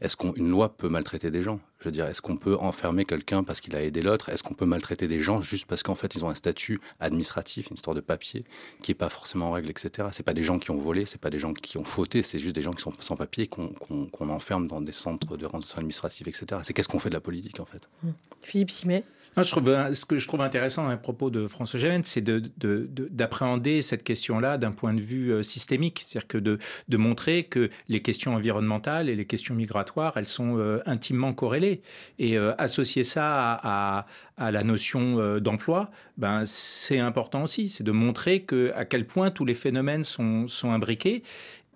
Est-ce 0.00 0.16
qu'une 0.16 0.50
loi 0.50 0.76
peut 0.76 0.88
maltraiter 0.88 1.30
des 1.30 1.42
gens? 1.42 1.60
Je 1.84 1.90
veux 1.90 1.92
dire, 1.92 2.06
est-ce 2.06 2.22
qu'on 2.22 2.38
peut 2.38 2.56
enfermer 2.56 3.04
quelqu'un 3.04 3.44
parce 3.44 3.60
qu'il 3.60 3.76
a 3.76 3.82
aidé 3.82 4.00
l'autre? 4.00 4.30
Est-ce 4.30 4.42
qu'on 4.42 4.54
peut 4.54 4.64
maltraiter 4.64 5.06
des 5.06 5.20
gens 5.20 5.42
juste 5.42 5.66
parce 5.66 5.82
qu'en 5.82 5.94
fait 5.94 6.14
ils 6.14 6.24
ont 6.24 6.30
un 6.30 6.34
statut 6.34 6.80
administratif, 6.98 7.68
une 7.68 7.74
histoire 7.74 7.94
de 7.94 8.00
papier 8.00 8.46
qui 8.80 8.92
est 8.92 8.94
pas 8.94 9.10
forcément 9.10 9.50
en 9.50 9.52
règle, 9.52 9.68
etc. 9.68 10.08
C'est 10.10 10.22
pas 10.22 10.32
des 10.32 10.42
gens 10.42 10.58
qui 10.58 10.70
ont 10.70 10.78
volé, 10.78 11.04
c'est 11.04 11.20
pas 11.20 11.28
des 11.28 11.38
gens 11.38 11.52
qui 11.52 11.76
ont 11.76 11.84
fauté, 11.84 12.22
c'est 12.22 12.38
juste 12.38 12.54
des 12.54 12.62
gens 12.62 12.72
qui 12.72 12.80
sont 12.80 12.94
sans 12.94 13.16
papier 13.16 13.48
qu'on 13.48 14.30
enferme 14.30 14.66
dans 14.66 14.80
des 14.80 14.94
centres 14.94 15.36
de 15.36 15.44
rendition 15.44 15.76
administrative, 15.76 16.26
etc. 16.26 16.62
C'est 16.62 16.72
qu'est-ce 16.72 16.88
qu'on 16.88 17.00
fait 17.00 17.10
de 17.10 17.14
la 17.14 17.20
politique 17.20 17.60
en 17.60 17.66
fait? 17.66 17.86
Mmh. 18.02 18.08
Philippe 18.40 18.70
Simet 18.70 19.04
je 19.42 19.50
trouve, 19.50 19.94
ce 19.94 20.04
que 20.04 20.18
je 20.18 20.28
trouve 20.28 20.42
intéressant 20.42 20.88
à 20.88 20.96
propos 20.96 21.30
de 21.30 21.46
François 21.46 21.80
Gémen, 21.80 22.02
c'est 22.04 22.22
d'appréhender 22.22 23.76
de, 23.76 23.80
cette 23.80 24.04
question-là 24.04 24.58
d'un 24.58 24.70
point 24.70 24.94
de 24.94 25.00
vue 25.00 25.32
euh, 25.32 25.42
systémique. 25.42 26.04
C'est-à-dire 26.06 26.28
que 26.28 26.38
de, 26.38 26.96
montrer 26.96 27.44
que 27.44 27.70
les 27.88 28.00
questions 28.00 28.34
environnementales 28.34 29.08
et 29.08 29.16
les 29.16 29.26
questions 29.26 29.54
migratoires, 29.54 30.16
elles 30.16 30.28
sont 30.28 30.58
euh, 30.58 30.80
intimement 30.86 31.32
corrélées. 31.32 31.82
Et 32.18 32.38
euh, 32.38 32.54
associer 32.58 33.04
ça 33.04 33.58
à, 33.62 34.06
la 34.38 34.64
notion 34.64 35.38
d'emploi, 35.38 35.90
ben, 36.16 36.42
c'est 36.44 36.98
important 36.98 37.44
aussi. 37.44 37.68
C'est 37.68 37.84
de 37.84 37.92
montrer 37.92 38.42
que, 38.42 38.72
à 38.74 38.84
quel 38.84 39.06
point 39.06 39.30
tous 39.30 39.44
les 39.44 39.54
phénomènes 39.54 40.02
sont 40.02 40.48
imbriqués 40.64 41.22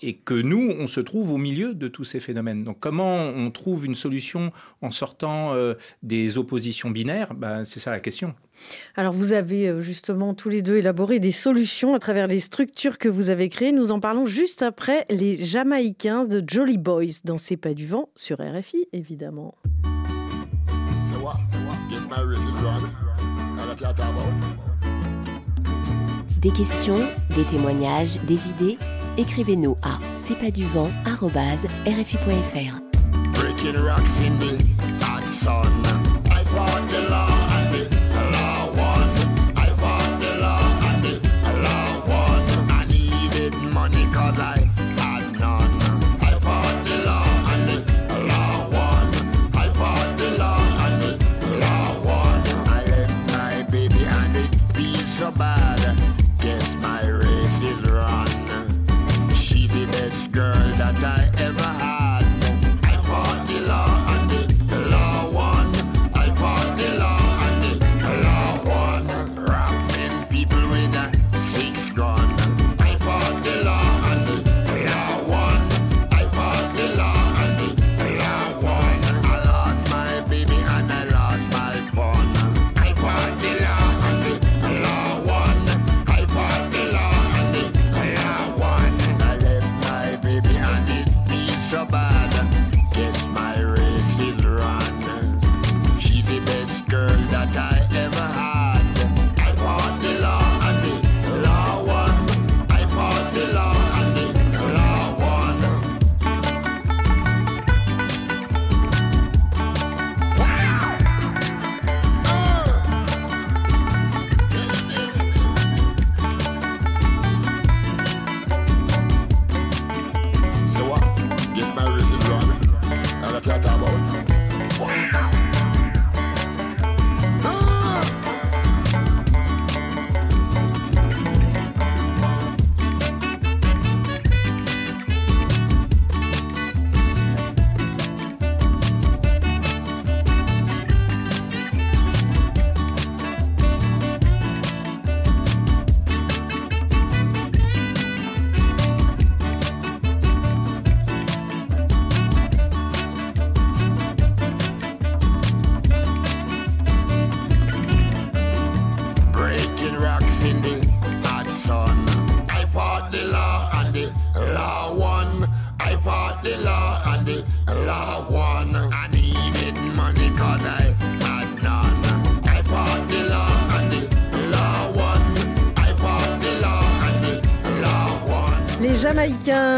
et 0.00 0.14
que 0.14 0.34
nous, 0.34 0.74
on 0.78 0.86
se 0.86 1.00
trouve 1.00 1.32
au 1.32 1.38
milieu 1.38 1.74
de 1.74 1.88
tous 1.88 2.04
ces 2.04 2.20
phénomènes. 2.20 2.64
Donc 2.64 2.78
comment 2.80 3.16
on 3.16 3.50
trouve 3.50 3.86
une 3.86 3.94
solution 3.94 4.52
en 4.82 4.90
sortant 4.90 5.54
euh, 5.54 5.74
des 6.02 6.38
oppositions 6.38 6.90
binaires? 6.90 7.34
Ben, 7.34 7.64
C'est 7.64 7.80
ça 7.80 7.90
la 7.90 8.00
question. 8.00 8.34
Alors 8.96 9.12
vous 9.12 9.32
avez 9.32 9.68
euh, 9.68 9.80
justement 9.80 10.34
tous 10.34 10.48
les 10.48 10.62
deux 10.62 10.76
élaboré 10.76 11.20
des 11.20 11.32
solutions 11.32 11.94
à 11.94 11.98
travers 11.98 12.26
les 12.26 12.40
structures 12.40 12.98
que 12.98 13.08
vous 13.08 13.30
avez 13.30 13.48
créées. 13.48 13.72
Nous 13.72 13.92
en 13.92 14.00
parlons 14.00 14.26
juste 14.26 14.62
après 14.62 15.06
les 15.10 15.44
Jamaïcains 15.44 16.24
de 16.24 16.42
Jolly 16.46 16.78
Boys 16.78 17.22
dans 17.24 17.38
C'est 17.38 17.56
pas 17.56 17.74
du 17.74 17.86
vent 17.86 18.08
sur 18.16 18.38
RFI 18.38 18.88
évidemment. 18.92 19.54
Des 26.40 26.50
questions, 26.50 27.00
des 27.35 27.45
témoignages, 27.45 28.21
des 28.23 28.50
idées 28.50 28.78
écrivez-nous 29.18 29.76
à 29.83 29.99
c'est 30.16 30.38
pas 30.38 30.50
du. 30.50 30.64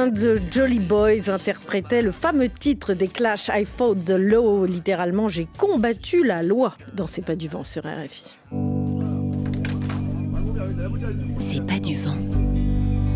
Jamaïcains 0.00 0.08
de 0.08 0.40
Jolly 0.50 0.78
Boys 0.78 1.30
interprétaient 1.30 2.02
le 2.02 2.12
fameux 2.12 2.48
titre 2.48 2.94
des 2.94 3.08
Clash 3.08 3.50
I 3.52 3.64
fought 3.64 4.04
the 4.04 4.16
law, 4.16 4.64
littéralement 4.64 5.28
j'ai 5.28 5.46
combattu 5.58 6.24
la 6.24 6.42
loi 6.42 6.74
dans 6.94 7.06
C'est 7.06 7.24
pas 7.24 7.36
du 7.36 7.48
vent 7.48 7.64
sur 7.64 7.82
RFI. 7.82 8.36
C'est 11.38 11.66
pas 11.66 11.78
du 11.78 11.96
vent. 11.96 12.16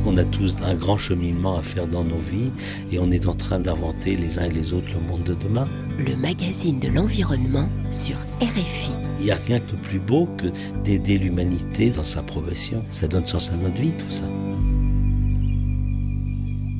On 0.07 0.17
a 0.19 0.25
tous 0.25 0.57
un 0.63 0.75
grand 0.75 0.99
cheminement 0.99 1.57
à 1.57 1.63
faire 1.63 1.87
dans 1.87 2.05
nos 2.05 2.19
vies 2.19 2.51
et 2.93 2.99
on 2.99 3.11
est 3.11 3.27
en 3.27 3.35
train 3.35 3.59
d'inventer 3.59 4.17
les 4.17 4.39
uns 4.39 4.45
et 4.45 4.51
les 4.51 4.73
autres 4.75 4.89
le 4.95 5.01
monde 5.01 5.25
de 5.25 5.35
demain. 5.35 5.67
Le 5.99 6.15
magazine 6.17 6.79
de 6.79 6.89
l'environnement 6.89 7.69
sur 7.91 8.17
RFI. 8.41 8.93
Il 9.21 9.27
n'y 9.27 9.31
a 9.31 9.37
rien 9.37 9.59
de 9.59 9.77
plus 9.89 10.01
beau 10.01 10.29
que 10.37 10.49
d'aider 10.85 11.17
l'humanité 11.17 11.91
dans 11.91 12.05
sa 12.05 12.23
progression. 12.23 12.85
Ça 12.91 13.09
donne 13.09 13.27
sens 13.27 13.51
à 13.51 13.57
notre 13.57 13.81
vie, 13.81 13.93
tout 13.93 14.11
ça. 14.11 14.25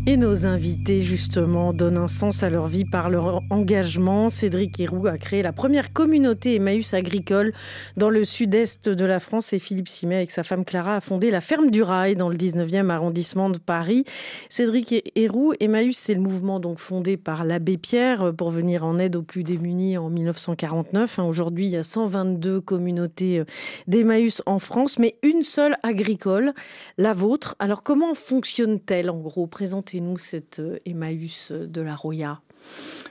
Et 0.07 0.19
nos 0.19 0.45
invités, 0.45 1.01
justement, 1.01 1.73
donnent 1.73 1.97
un 1.97 2.09
sens 2.09 2.43
à 2.43 2.51
leur 2.51 2.69
vie 2.69 2.85
par 2.85 3.09
leur 3.09 3.41
engagement. 3.49 4.29
Cédric 4.29 4.79
Héroux 4.79 5.07
a 5.07 5.17
créé 5.17 5.43
la 5.43 5.53
première 5.53 5.95
communauté 5.95 6.57
Emmaüs 6.57 6.93
agricole 6.93 7.55
dans 7.97 8.11
le 8.11 8.23
sud-est 8.27 8.91
de 8.91 9.05
la 9.07 9.19
France 9.19 9.55
et 9.55 9.59
Philippe 9.59 9.89
Simet, 9.89 10.17
avec 10.17 10.31
sa 10.31 10.43
femme 10.43 10.67
Clara, 10.67 10.97
a 10.97 11.01
fondé 11.01 11.31
la 11.31 11.41
Ferme 11.41 11.71
du 11.71 11.83
Rail 11.83 12.17
dans 12.17 12.29
le 12.29 12.37
19e 12.37 12.91
arrondissement 12.91 13.49
de 13.49 13.57
Paris. 13.57 14.05
Cédric 14.51 15.11
Héroux, 15.17 15.55
Emmaüs, 15.59 15.97
c'est 15.97 16.13
le 16.13 16.21
mouvement 16.21 16.61
donc 16.61 16.81
fondé 16.81 17.17
par 17.17 17.43
l'abbé 17.43 17.79
Pierre 17.79 18.35
pour 18.37 18.51
venir 18.51 18.85
en 18.85 18.99
aide 18.99 19.17
aux 19.17 19.23
plus 19.23 19.43
démunis 19.43 19.97
en 19.97 20.11
1949. 20.11 21.19
Hein, 21.19 21.25
aujourd'hui, 21.25 21.65
il 21.65 21.73
y 21.73 21.79
a 21.79 21.83
122 21.83 22.61
communautés 22.61 23.39
euh, 23.39 23.45
d'Emmaüs 23.87 24.43
en 24.45 24.59
France, 24.59 24.99
mais 24.99 25.17
une 25.23 25.41
seule 25.41 25.77
agricole, 25.83 26.53
la 26.99 27.15
vôtre. 27.15 27.57
Alors, 27.59 27.83
comment 27.83 28.13
fonctionne-t-elle 28.13 29.09
en 29.09 29.19
gros? 29.19 29.47
Présentez 29.47 29.94
nous 30.01 30.19
cette 30.19 30.61
euh, 30.61 30.79
Emmaüs 30.87 31.53
de 31.53 31.81
la 31.81 31.95
Roya? 31.95 32.41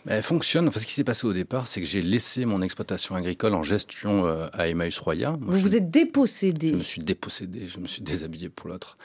Elle 0.08 0.24
fonctionne. 0.24 0.68
Enfin, 0.68 0.80
ce 0.80 0.86
qui 0.86 0.94
s'est 0.94 1.04
passé 1.04 1.26
au 1.26 1.34
départ, 1.34 1.68
c'est 1.68 1.80
que 1.80 1.88
j'ai 1.88 2.02
laissé 2.02 2.46
mon 2.46 2.62
exploitation 2.62 3.16
agricole 3.16 3.54
en 3.54 3.64
gestion 3.64 4.26
euh, 4.26 4.48
à 4.54 4.68
Emmaüs 4.68 4.98
Roya. 5.00 5.38
vous 5.40 5.60
vous 5.60 5.76
êtes 5.76 5.90
dépossédé 5.90 6.70
Je 6.70 6.76
me 6.76 6.84
suis 6.84 7.02
dépossédé, 7.02 7.68
je 7.68 7.80
me 7.80 7.88
suis 7.88 8.02
déshabillé 8.02 8.50
pour 8.50 8.70
l'autre. 8.70 8.96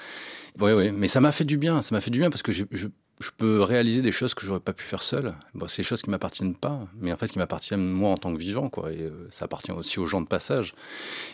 Oui, 0.61 0.73
oui, 0.73 0.91
mais 0.91 1.09
ça 1.09 1.21
m'a 1.21 1.33
fait 1.33 1.45
du 1.45 1.57
bien. 1.57 1.83
Ça 1.83 1.95
m'a 1.95 2.01
fait 2.01 2.11
du 2.11 2.19
bien 2.19 2.31
parce 2.31 2.43
que 2.43 2.51
je, 2.53 2.65
je 3.21 3.31
peux 3.37 3.63
réaliser 3.63 4.01
des 4.03 4.13
choses 4.13 4.35
que 4.35 4.47
j'aurais 4.47 4.61
pas 4.61 4.73
pu 4.73 4.85
faire 4.85 5.03
seul. 5.03 5.35
Bon, 5.55 5.67
c'est 5.67 5.83
des 5.83 5.87
choses 5.87 6.03
qui 6.03 6.11
m'appartiennent 6.11 6.55
pas, 6.55 6.87
mais 7.01 7.13
en 7.13 7.17
fait 7.17 7.29
qui 7.29 7.39
m'appartiennent 7.39 7.89
moi 7.89 8.11
en 8.11 8.17
tant 8.17 8.33
que 8.33 8.39
vivant, 8.39 8.69
quoi. 8.69 8.93
Et 8.93 9.03
euh, 9.03 9.29
ça 9.31 9.47
appartient 9.47 9.73
aussi 9.73 9.99
aux 9.99 10.07
gens 10.07 10.21
de 10.21 10.27
passage. 10.27 10.75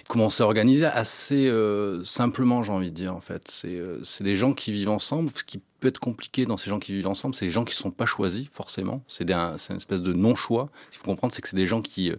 Comment 0.08 0.30
s'est 0.30 0.42
organisé? 0.42 0.86
Assez 0.86 1.48
euh, 1.48 2.02
simplement, 2.04 2.62
j'ai 2.62 2.72
envie 2.72 2.90
de 2.90 2.96
dire. 2.96 3.14
En 3.14 3.20
fait, 3.20 3.44
c'est 3.48 3.76
euh, 3.76 4.00
des 4.20 4.36
gens 4.36 4.54
qui 4.54 4.72
vivent 4.72 4.90
ensemble. 4.90 5.30
Qui 5.46 5.60
peut 5.84 5.88
être 5.88 6.00
compliqué 6.00 6.46
dans 6.46 6.56
ces 6.56 6.70
gens 6.70 6.78
qui 6.78 6.92
vivent 6.92 7.08
ensemble, 7.08 7.34
c'est 7.34 7.44
des 7.44 7.50
gens 7.50 7.66
qui 7.66 7.74
sont 7.74 7.90
pas 7.90 8.06
choisis 8.06 8.48
forcément. 8.50 9.02
C'est 9.06 9.30
une 9.30 9.76
espèce 9.76 10.00
de 10.00 10.14
non-choix. 10.14 10.70
Ce 10.86 10.92
qu'il 10.92 11.00
faut 11.00 11.10
comprendre, 11.10 11.34
c'est 11.34 11.42
que 11.42 11.48
c'est 11.48 11.56
des 11.56 11.66
gens 11.66 11.82
qui 11.82 12.10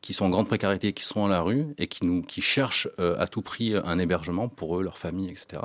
qui 0.00 0.12
sont 0.12 0.24
en 0.24 0.30
grande 0.30 0.48
précarité, 0.48 0.92
qui 0.92 1.04
sont 1.04 1.24
à 1.24 1.28
la 1.28 1.42
rue 1.42 1.66
et 1.78 1.86
qui 1.86 2.04
nous 2.04 2.22
qui 2.22 2.42
cherchent 2.42 2.88
à 2.98 3.28
tout 3.28 3.42
prix 3.42 3.74
un 3.76 3.98
hébergement 4.00 4.48
pour 4.48 4.76
eux, 4.76 4.82
leur 4.82 4.98
famille, 4.98 5.28
etc. 5.28 5.62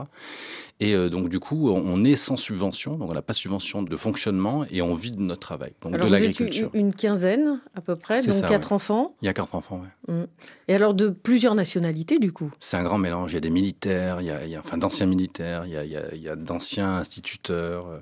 Et 0.80 0.96
donc 1.10 1.30
du 1.30 1.40
coup, 1.40 1.72
on 1.72 2.04
est 2.04 2.16
sans 2.16 2.38
subvention, 2.38 2.96
donc 2.98 3.10
on 3.10 3.14
n'a 3.16 3.24
pas 3.24 3.34
de 3.34 3.40
subvention 3.40 3.82
de 3.82 3.98
fonctionnement 3.98 4.64
et 4.70 4.84
on 4.84 4.94
vit 4.94 5.12
de 5.12 5.22
notre 5.22 5.42
travail, 5.42 5.74
donc 5.82 5.96
alors 5.96 6.08
de 6.08 6.12
l'agriculture. 6.12 6.70
Une 6.76 6.94
quinzaine 6.94 7.60
à 7.74 7.82
peu 7.82 7.96
près, 7.96 8.24
donc 8.24 8.48
quatre 8.48 8.72
enfants. 8.72 9.16
Il 9.24 9.26
y 9.26 9.30
a 9.30 9.34
quatre 9.34 9.56
enfants, 9.56 9.82
oui. 9.82 9.90
Mmh. 10.08 10.24
Et 10.70 10.76
alors 10.76 10.94
de 10.94 11.10
plusieurs 11.10 11.54
nationalités 11.54 12.18
du 12.18 12.32
coup? 12.32 12.52
C'est 12.60 12.78
un 12.78 12.84
grand 12.84 12.98
mélange. 12.98 13.34
Il 13.34 13.36
y 13.36 13.38
a 13.38 13.42
des 13.42 13.50
militaires, 13.50 14.22
il 14.22 14.28
y 14.28 14.32
a, 14.32 14.46
il 14.46 14.50
y 14.50 14.56
a 14.56 14.60
enfin 14.60 14.78
d'anciens 14.78 15.06
militaires, 15.06 15.66
il 15.66 15.74
y 15.74 15.78
a, 15.78 15.84
il 15.84 16.22
y 16.22 16.30
a, 16.30 16.36
d'anciens 16.36 16.96
instituteurs, 16.96 17.88
euh, 17.88 18.00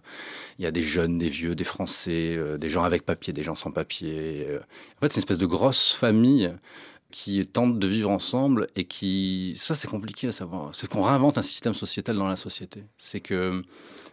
il 0.59 0.63
y 0.63 0.67
a 0.67 0.71
des 0.71 0.83
jeunes, 0.83 1.17
des 1.17 1.29
vieux, 1.29 1.55
des 1.55 1.63
Français, 1.63 2.35
euh, 2.37 2.57
des 2.57 2.69
gens 2.69 2.83
avec 2.83 3.05
papier, 3.05 3.33
des 3.33 3.43
gens 3.43 3.55
sans 3.55 3.71
papier. 3.71 4.45
Euh. 4.47 4.59
En 4.59 4.99
fait, 5.01 5.13
c'est 5.13 5.15
une 5.15 5.19
espèce 5.19 5.39
de 5.39 5.45
grosse 5.47 5.93
famille 5.93 6.51
qui 7.15 7.47
tentent 7.47 7.79
de 7.79 7.87
vivre 7.87 8.09
ensemble 8.09 8.67
et 8.75 8.83
qui 8.83 9.53
ça 9.55 9.73
c'est 9.73 9.87
compliqué 9.87 10.27
à 10.27 10.31
savoir 10.33 10.75
c'est 10.75 10.89
qu'on 10.89 11.01
réinvente 11.01 11.37
un 11.37 11.43
système 11.43 11.73
sociétal 11.73 12.17
dans 12.17 12.27
la 12.27 12.35
société 12.35 12.83
c'est 12.97 13.21
que 13.21 13.61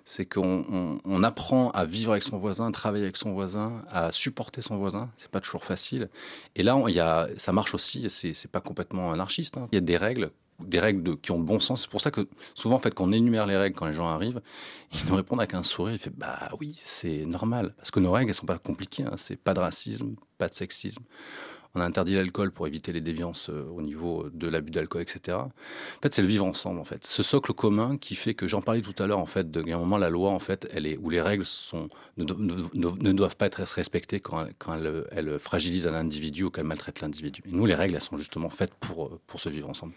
c'est 0.04 0.24
qu'on 0.24 1.00
on, 1.04 1.22
apprend 1.24 1.70
à 1.72 1.84
vivre 1.84 2.12
avec 2.12 2.22
son 2.22 2.38
voisin, 2.38 2.68
à 2.68 2.72
travailler 2.72 3.04
avec 3.04 3.16
son 3.16 3.32
voisin, 3.32 3.82
à 3.88 4.10
supporter 4.10 4.60
son 4.60 4.76
voisin. 4.76 5.08
C'est 5.16 5.30
pas 5.30 5.40
toujours 5.40 5.64
facile. 5.64 6.10
Et 6.56 6.64
là, 6.64 6.76
il 6.88 6.94
y 6.94 6.98
a, 6.98 7.28
ça 7.36 7.52
marche 7.52 7.72
aussi. 7.72 8.10
C'est 8.10 8.50
pas 8.50 8.60
complètement 8.60 9.12
anarchiste. 9.12 9.58
Hein. 9.58 9.68
Il 9.70 9.76
y 9.76 9.78
a 9.78 9.80
des 9.80 9.96
règles 9.96 10.32
des 10.58 10.80
règles 10.80 11.04
de, 11.04 11.14
qui 11.14 11.30
ont 11.30 11.38
bon 11.38 11.60
sens. 11.60 11.82
C'est 11.82 11.90
pour 11.90 12.00
ça 12.00 12.10
que 12.10 12.28
souvent, 12.56 12.74
en 12.74 12.78
fait, 12.80 12.92
quand 12.92 13.04
on 13.04 13.12
énumère 13.12 13.46
les 13.46 13.56
règles 13.56 13.76
quand 13.76 13.86
les 13.86 13.92
gens 13.92 14.08
arrivent, 14.08 14.40
ils 14.92 15.08
nous 15.08 15.14
répondent 15.14 15.38
avec 15.38 15.54
un 15.54 15.62
sourire. 15.62 15.94
Ils 15.94 16.00
font 16.00 16.10
bah 16.16 16.48
oui, 16.58 16.76
c'est 16.82 17.24
normal. 17.24 17.72
Parce 17.76 17.92
que 17.92 18.00
nos 18.00 18.10
règles, 18.10 18.30
elles 18.30 18.34
sont 18.34 18.44
pas 18.44 18.58
compliquées. 18.58 19.04
Hein. 19.04 19.14
C'est 19.16 19.36
pas 19.36 19.54
de 19.54 19.60
racisme, 19.60 20.16
pas 20.36 20.48
de 20.48 20.54
sexisme 20.54 21.04
on 21.74 21.80
a 21.80 21.84
interdit 21.84 22.14
l'alcool 22.14 22.52
pour 22.52 22.66
éviter 22.66 22.92
les 22.92 23.00
déviances 23.00 23.48
euh, 23.48 23.64
au 23.74 23.80
niveau 23.80 24.28
de 24.32 24.48
l'abus 24.48 24.70
d'alcool, 24.70 25.02
etc. 25.02 25.38
En 25.38 25.50
fait, 26.02 26.12
c'est 26.12 26.22
le 26.22 26.28
vivre 26.28 26.44
ensemble, 26.44 26.78
en 26.78 26.84
fait. 26.84 27.04
Ce 27.04 27.22
socle 27.22 27.52
commun 27.52 27.96
qui 27.96 28.14
fait 28.14 28.34
que, 28.34 28.46
j'en 28.46 28.60
parlais 28.60 28.82
tout 28.82 28.94
à 29.02 29.06
l'heure, 29.06 29.18
en 29.18 29.26
fait, 29.26 29.50
de, 29.50 29.62
un 29.72 29.78
moment, 29.78 29.96
la 29.96 30.10
loi, 30.10 30.30
en 30.30 30.38
fait, 30.38 30.68
elle 30.74 30.86
est, 30.86 30.98
où 30.98 31.08
les 31.08 31.22
règles 31.22 31.44
sont, 31.44 31.88
ne, 32.18 32.24
ne, 32.24 33.12
doivent 33.12 33.36
pas 33.36 33.46
être 33.46 33.56
respectées 33.56 34.20
quand, 34.20 34.46
quand 34.58 34.74
elles, 35.10 35.38
fragilisent 35.38 35.86
un 35.86 35.94
individu 35.94 36.44
ou 36.44 36.50
qu'elles 36.50 36.66
maltraitent 36.66 37.00
l'individu. 37.00 37.42
Et 37.46 37.52
nous, 37.52 37.64
les 37.64 37.74
règles, 37.74 37.94
elles 37.94 38.00
sont 38.00 38.18
justement 38.18 38.50
faites 38.50 38.74
pour, 38.74 39.06
euh, 39.06 39.20
pour 39.26 39.40
se 39.40 39.48
vivre 39.48 39.70
ensemble. 39.70 39.94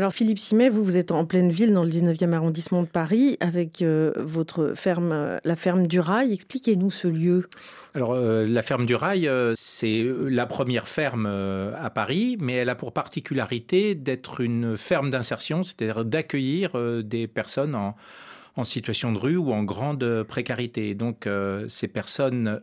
Alors 0.00 0.14
Philippe 0.14 0.38
Simet, 0.38 0.70
vous, 0.70 0.96
êtes 0.96 1.12
en 1.12 1.26
pleine 1.26 1.50
ville 1.50 1.74
dans 1.74 1.84
le 1.84 1.90
19e 1.90 2.32
arrondissement 2.32 2.80
de 2.80 2.88
Paris 2.88 3.36
avec 3.40 3.82
euh, 3.82 4.14
votre 4.16 4.72
ferme, 4.74 5.38
la 5.44 5.56
ferme 5.56 5.86
du 5.86 6.00
Rail. 6.00 6.32
Expliquez-nous 6.32 6.90
ce 6.90 7.06
lieu. 7.06 7.46
Alors, 7.94 8.14
euh, 8.14 8.46
la 8.46 8.62
ferme 8.62 8.86
du 8.86 8.94
Rail, 8.94 9.28
euh, 9.28 9.52
c'est 9.56 10.00
euh, 10.00 10.30
la 10.30 10.46
première 10.46 10.88
ferme 10.88 11.26
à 11.26 11.90
Paris, 11.90 12.38
mais 12.40 12.54
elle 12.54 12.70
a 12.70 12.74
pour 12.74 12.94
particularité 12.94 13.94
d'être 13.94 14.40
une 14.40 14.78
ferme 14.78 15.10
d'insertion, 15.10 15.64
c'est-à-dire 15.64 16.06
d'accueillir 16.06 16.72
des 17.04 17.26
personnes 17.26 17.74
en 17.74 18.64
situation 18.64 19.12
de 19.12 19.18
rue 19.18 19.36
ou 19.36 19.52
en 19.52 19.64
grande 19.64 20.22
précarité. 20.22 20.94
Donc 20.94 21.28
ces 21.68 21.88
personnes 21.88 22.60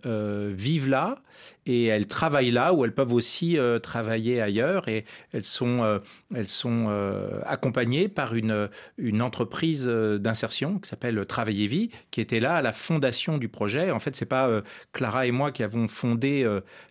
vivent 0.55 0.89
là 0.89 1.19
et 1.67 1.85
elles 1.85 2.07
travaillent 2.07 2.51
là 2.51 2.73
où 2.73 2.85
elles 2.85 2.93
peuvent 2.93 3.13
aussi 3.13 3.57
euh, 3.57 3.77
travailler 3.77 4.41
ailleurs 4.41 4.87
et 4.87 5.03
elles 5.33 5.43
sont, 5.43 5.83
euh, 5.83 5.99
elles 6.33 6.47
sont 6.47 6.85
euh, 6.87 7.41
accompagnées 7.45 8.07
par 8.07 8.35
une, 8.35 8.69
une 8.97 9.21
entreprise 9.21 9.85
d'insertion 9.85 10.79
qui 10.79 10.89
s'appelle 10.89 11.25
Travailler 11.25 11.67
Vie, 11.67 11.89
qui 12.09 12.21
était 12.21 12.39
là 12.39 12.55
à 12.55 12.61
la 12.61 12.71
fondation 12.71 13.37
du 13.37 13.49
projet. 13.49 13.91
En 13.91 13.99
fait, 13.99 14.15
c'est 14.15 14.25
pas 14.25 14.49
Clara 14.93 15.27
et 15.27 15.31
moi 15.31 15.51
qui 15.51 15.61
avons 15.61 15.87
fondé 15.87 16.47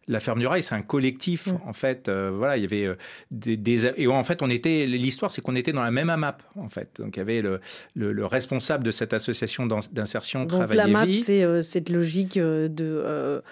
la 0.08 0.20
ferme 0.20 0.38
du 0.38 0.46
rail, 0.46 0.62
c'est 0.62 0.74
un 0.74 0.82
collectif. 0.82 1.46
Mm. 1.46 1.58
En 1.66 1.72
fait, 1.72 2.10
voilà, 2.10 2.58
il 2.58 2.62
y 2.62 2.66
avait 2.66 2.96
des, 3.30 3.86
et 3.86 4.06
en 4.06 4.24
fait, 4.24 4.42
on 4.42 4.50
était 4.50 4.84
l'histoire, 4.86 5.32
c'est 5.32 5.40
qu'on 5.40 5.56
était 5.56 5.72
dans 5.72 5.82
la 5.82 5.90
même 5.90 6.10
AMAP. 6.10 6.42
En 6.56 6.68
fait, 6.68 7.00
donc 7.00 7.16
il 7.16 7.20
y 7.20 7.22
avait 7.22 7.40
le, 7.40 7.60
le, 7.94 8.26
responsable 8.26 8.84
de 8.84 8.90
cette 8.90 9.14
association 9.14 9.66
d'insertion 9.66 10.46
Travailler 10.46 10.82
Vie. 10.82 10.92
Donc 10.92 10.92
la 10.92 11.06
MAP, 11.06 11.14
c'est 11.14 11.62
cette 11.62 11.88
logique 11.88 12.38
de 12.38 13.42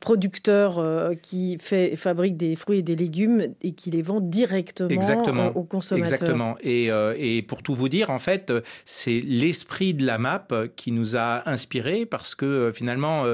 producteur 0.00 0.78
euh, 0.78 1.14
qui 1.14 1.58
fait, 1.60 1.96
fabrique 1.96 2.36
des 2.36 2.56
fruits 2.56 2.78
et 2.78 2.82
des 2.82 2.96
légumes 2.96 3.54
et 3.62 3.72
qui 3.72 3.90
les 3.90 4.02
vend 4.02 4.20
directement 4.20 4.90
Exactement. 4.90 5.48
aux 5.48 5.64
consommateurs. 5.64 6.12
Exactement. 6.12 6.56
Et, 6.62 6.88
et, 7.16 7.42
pour 7.42 7.62
tout 7.62 7.74
vous 7.74 7.88
dire, 7.88 8.10
en 8.10 8.18
fait, 8.18 8.52
c'est 8.84 9.20
l'esprit 9.24 9.94
de 9.94 10.06
la 10.06 10.18
MAP 10.18 10.54
qui 10.76 10.92
nous 10.92 11.16
a 11.16 11.48
inspirés 11.48 12.06
parce 12.06 12.34
que 12.34 12.70
finalement, 12.74 13.24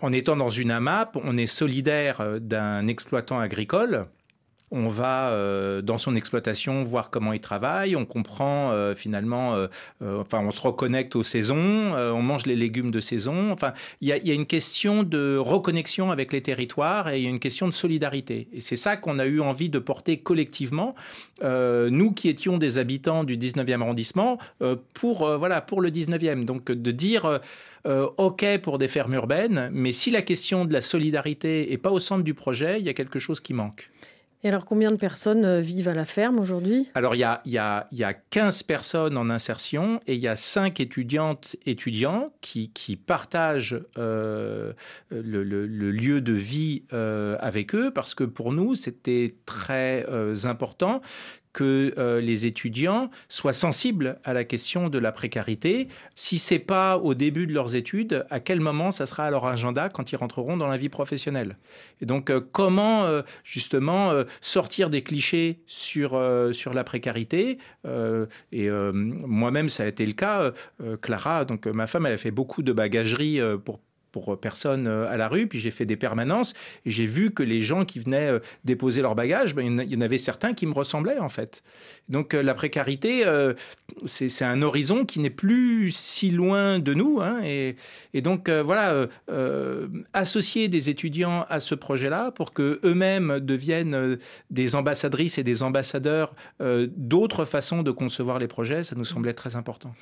en 0.00 0.12
étant 0.12 0.36
dans 0.36 0.50
une 0.50 0.70
AMAP, 0.70 1.16
on 1.22 1.36
est 1.36 1.46
solidaire 1.46 2.40
d'un 2.40 2.86
exploitant 2.86 3.38
agricole 3.40 4.06
on 4.70 4.88
va 4.88 5.30
euh, 5.30 5.82
dans 5.82 5.98
son 5.98 6.14
exploitation 6.14 6.84
voir 6.84 7.10
comment 7.10 7.32
il 7.32 7.40
travaille, 7.40 7.96
on 7.96 8.04
comprend 8.04 8.70
euh, 8.72 8.94
finalement, 8.94 9.54
euh, 9.54 9.66
enfin 10.02 10.40
on 10.40 10.50
se 10.50 10.60
reconnecte 10.60 11.16
aux 11.16 11.22
saisons, 11.22 11.58
on 11.58 12.22
mange 12.22 12.46
les 12.46 12.56
légumes 12.56 12.90
de 12.90 13.00
saison. 13.00 13.50
Enfin, 13.50 13.72
il 14.00 14.08
y, 14.08 14.12
a, 14.12 14.34
une 14.34 14.46
question 14.46 15.02
de 15.02 15.36
reconnexion 15.36 16.10
avec 16.10 16.32
les 16.32 16.42
territoires 16.42 17.08
et 17.08 17.18
il 17.18 17.24
y 17.24 17.26
a 17.26 17.30
une 17.30 17.40
question 17.40 17.66
de 17.66 17.72
solidarité. 17.72 18.48
Et 18.52 18.60
c'est 18.60 18.76
ça 18.76 18.96
qu'on 18.96 19.18
a 19.18 19.26
eu 19.26 19.40
envie 19.40 19.68
de 19.68 19.78
porter 19.78 20.18
collectivement, 20.18 20.94
nous 21.42 22.12
qui 22.12 22.28
étions 22.28 22.58
des 22.58 22.78
habitants 22.78 23.24
du 23.24 23.36
19e 23.36 23.80
arrondissement, 23.80 24.38
pour 24.94 25.28
voilà 25.38 25.60
pour 25.60 25.80
le 25.80 25.90
19e. 25.90 26.44
Donc 26.44 26.70
de 26.70 26.90
dire 26.90 27.40
OK 27.84 28.44
pour 28.62 28.78
des 28.78 28.88
fermes 28.88 29.14
urbaines, 29.14 29.70
mais 29.72 29.92
si 29.92 30.10
la 30.10 30.22
question 30.22 30.64
de 30.64 30.72
la 30.72 30.82
solidarité 30.82 31.72
est 31.72 31.78
pas 31.78 31.90
au 31.90 32.00
centre 32.00 32.24
du 32.24 32.34
projet, 32.34 32.80
il 32.80 32.86
y 32.86 32.90
a 32.90 32.94
quelque 32.94 33.18
chose 33.18 33.40
qui 33.40 33.54
manque. 33.54 33.90
Et 34.44 34.48
alors, 34.48 34.64
combien 34.64 34.92
de 34.92 34.96
personnes 34.96 35.44
euh, 35.44 35.60
vivent 35.60 35.88
à 35.88 35.94
la 35.94 36.04
ferme 36.04 36.38
aujourd'hui? 36.38 36.88
Alors, 36.94 37.16
il 37.16 37.18
y, 37.18 37.24
a, 37.24 37.42
y, 37.44 37.58
a, 37.58 37.86
y 37.90 38.04
a 38.04 38.14
15 38.14 38.62
personnes 38.62 39.16
en 39.16 39.30
insertion 39.30 40.00
et 40.06 40.14
il 40.14 40.20
y 40.20 40.28
a 40.28 40.36
5 40.36 40.78
étudiantes, 40.78 41.56
étudiants 41.66 42.32
qui, 42.40 42.70
qui 42.70 42.94
partagent 42.94 43.80
euh, 43.98 44.72
le, 45.10 45.42
lieu 45.42 46.20
de 46.20 46.32
vie 46.32 46.84
euh, 46.92 47.36
avec 47.40 47.74
eux 47.74 47.90
parce 47.90 48.14
que 48.14 48.22
pour 48.22 48.52
nous, 48.52 48.76
c'était 48.76 49.34
très 49.44 50.06
important 50.44 51.00
que 51.58 51.92
euh, 51.98 52.20
les 52.20 52.46
étudiants 52.46 53.10
soient 53.28 53.52
sensibles 53.52 54.20
à 54.22 54.32
la 54.32 54.44
question 54.44 54.88
de 54.88 54.96
la 54.96 55.10
précarité. 55.10 55.88
Si 56.14 56.38
c'est 56.38 56.60
pas 56.60 56.98
au 56.98 57.14
début 57.14 57.48
de 57.48 57.52
leurs 57.52 57.74
études, 57.74 58.24
à 58.30 58.38
quel 58.38 58.60
moment 58.60 58.92
ça 58.92 59.06
sera 59.06 59.24
à 59.24 59.30
leur 59.32 59.44
agenda 59.44 59.88
quand 59.88 60.12
ils 60.12 60.16
rentreront 60.16 60.56
dans 60.56 60.68
la 60.68 60.76
vie 60.76 60.88
professionnelle? 60.88 61.56
Et 62.00 62.06
donc, 62.06 62.30
euh, 62.30 62.40
comment 62.52 63.02
euh, 63.06 63.22
justement 63.42 64.12
sortir 64.40 64.88
des 64.88 65.02
clichés 65.02 65.58
sur, 65.66 66.20
sur 66.52 66.72
la 66.72 66.84
précarité? 66.84 67.58
Et 68.52 68.68
moi-même, 68.70 69.68
ça 69.68 69.82
a 69.82 69.86
été 69.86 70.06
le 70.06 70.12
cas. 70.12 70.52
Clara, 71.02 71.44
donc 71.44 71.66
ma 71.66 71.86
femme, 71.86 72.06
elle 72.06 72.12
a 72.12 72.18
fait 72.18 72.30
beaucoup 72.30 72.62
de 72.62 72.72
bagagerie 72.72 73.40
pour 73.64 73.80
pour 74.12 74.38
personnes 74.38 74.86
euh, 74.86 75.10
à 75.10 75.16
la 75.16 75.28
rue, 75.28 75.46
puis 75.46 75.58
j'ai 75.58 75.70
fait 75.70 75.86
des 75.86 75.96
permanences 75.96 76.54
et 76.84 76.90
j'ai 76.90 77.06
vu 77.06 77.30
que 77.30 77.42
les 77.42 77.60
gens 77.62 77.84
qui 77.84 77.98
venaient 77.98 78.30
euh, 78.30 78.38
déposer 78.64 79.02
leurs 79.02 79.14
bagages, 79.14 79.54
ben, 79.54 79.80
il 79.80 79.92
y 79.92 79.96
en 79.96 80.00
avait 80.00 80.18
certains 80.18 80.54
qui 80.54 80.66
me 80.66 80.72
ressemblaient 80.72 81.18
en 81.18 81.28
fait. 81.28 81.62
Donc 82.08 82.34
euh, 82.34 82.42
la 82.42 82.54
précarité, 82.54 83.24
c'est 84.04 84.44
un 84.44 84.62
horizon 84.62 85.04
qui 85.04 85.20
n'est 85.20 85.30
plus 85.30 85.90
si 85.90 86.30
loin 86.30 86.78
de 86.78 86.94
nous. 86.94 87.20
Hein, 87.20 87.40
et, 87.44 87.76
donc 88.22 88.48
voilà, 88.48 89.06
associer 90.12 90.68
des 90.68 90.90
étudiants 90.90 91.46
à 91.48 91.60
ce 91.60 91.74
projet-là 91.74 92.30
pour 92.30 92.52
que 92.52 92.80
eux-mêmes 92.84 93.40
deviennent 93.40 94.18
des 94.50 94.74
ambassadrices 94.74 95.38
et 95.38 95.44
des 95.44 95.62
ambassadeurs 95.62 96.34
d'autres 96.60 97.44
façons 97.44 97.82
de 97.82 97.90
concevoir 97.90 98.38
les 98.38 98.48
projets, 98.48 98.82
ça 98.82 98.96
nous 98.96 99.04
semblait 99.04 99.34
très 99.34 99.56
important. 99.56 99.94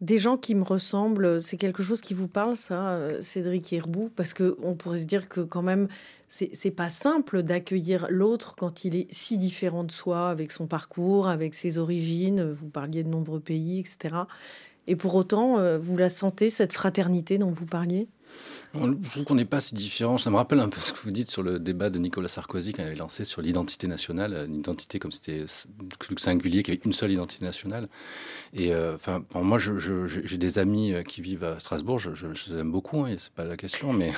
Des 0.00 0.18
gens 0.18 0.36
qui 0.36 0.54
me 0.54 0.64
ressemblent, 0.64 1.40
c'est 1.40 1.56
quelque 1.56 1.82
chose 1.82 2.00
qui 2.00 2.14
vous 2.14 2.28
parle, 2.28 2.56
ça, 2.56 2.94
euh, 2.96 3.20
Cédric 3.20 3.72
Herbou 3.72 4.10
Parce 4.14 4.34
qu'on 4.34 4.74
pourrait 4.74 5.00
se 5.00 5.06
dire 5.06 5.28
que 5.28 5.40
quand 5.40 5.62
même, 5.62 5.88
c'est 6.28 6.72
pas 6.72 6.90
simple 6.90 7.42
d'accueillir 7.42 8.06
l'autre 8.10 8.56
quand 8.56 8.84
il 8.84 8.96
est 8.96 9.06
si 9.12 9.38
différent 9.38 9.84
de 9.84 9.92
soi, 9.92 10.30
avec 10.30 10.50
son 10.50 10.66
parcours, 10.66 11.28
avec 11.28 11.54
ses 11.54 11.78
origines. 11.78 12.42
Vous 12.50 12.68
parliez 12.68 13.04
de 13.04 13.08
nombreux 13.08 13.38
pays, 13.40 13.78
etc. 13.78 14.16
Et 14.86 14.96
pour 14.96 15.14
autant, 15.14 15.58
euh, 15.58 15.78
vous 15.78 15.96
la 15.96 16.08
sentez, 16.08 16.50
cette 16.50 16.72
fraternité 16.72 17.38
dont 17.38 17.50
vous 17.50 17.66
parliez? 17.66 18.08
Je 18.74 19.10
trouve 19.10 19.24
qu'on 19.24 19.34
n'est 19.34 19.44
pas 19.44 19.60
si 19.60 19.74
différent. 19.74 20.18
Ça 20.18 20.30
me 20.30 20.36
rappelle 20.36 20.60
un 20.60 20.68
peu 20.68 20.80
ce 20.80 20.92
que 20.92 20.98
vous 20.98 21.10
dites 21.10 21.30
sur 21.30 21.42
le 21.42 21.58
débat 21.58 21.90
de 21.90 21.98
Nicolas 21.98 22.28
Sarkozy 22.28 22.72
quand 22.72 22.82
il 22.82 22.86
avait 22.86 22.96
lancé 22.96 23.24
sur 23.24 23.40
l'identité 23.40 23.86
nationale, 23.86 24.46
une 24.48 24.56
identité 24.56 24.98
comme 24.98 25.12
c'était 25.12 25.44
singulier, 26.16 26.62
qui 26.62 26.70
avait 26.70 26.80
une 26.84 26.92
seule 26.92 27.12
identité 27.12 27.44
nationale. 27.44 27.88
Et 28.52 28.74
euh, 28.74 28.96
enfin, 28.96 29.24
moi, 29.34 29.58
j'ai 29.58 30.38
des 30.38 30.58
amis 30.58 30.92
euh, 30.92 31.02
qui 31.02 31.22
vivent 31.22 31.44
à 31.44 31.60
Strasbourg. 31.60 31.98
Je, 31.98 32.10
les 32.26 32.60
aime 32.60 32.72
beaucoup. 32.72 33.04
Hein, 33.04 33.14
c'est 33.18 33.32
pas 33.32 33.44
la 33.44 33.56
question, 33.56 33.92
mais 33.92 34.12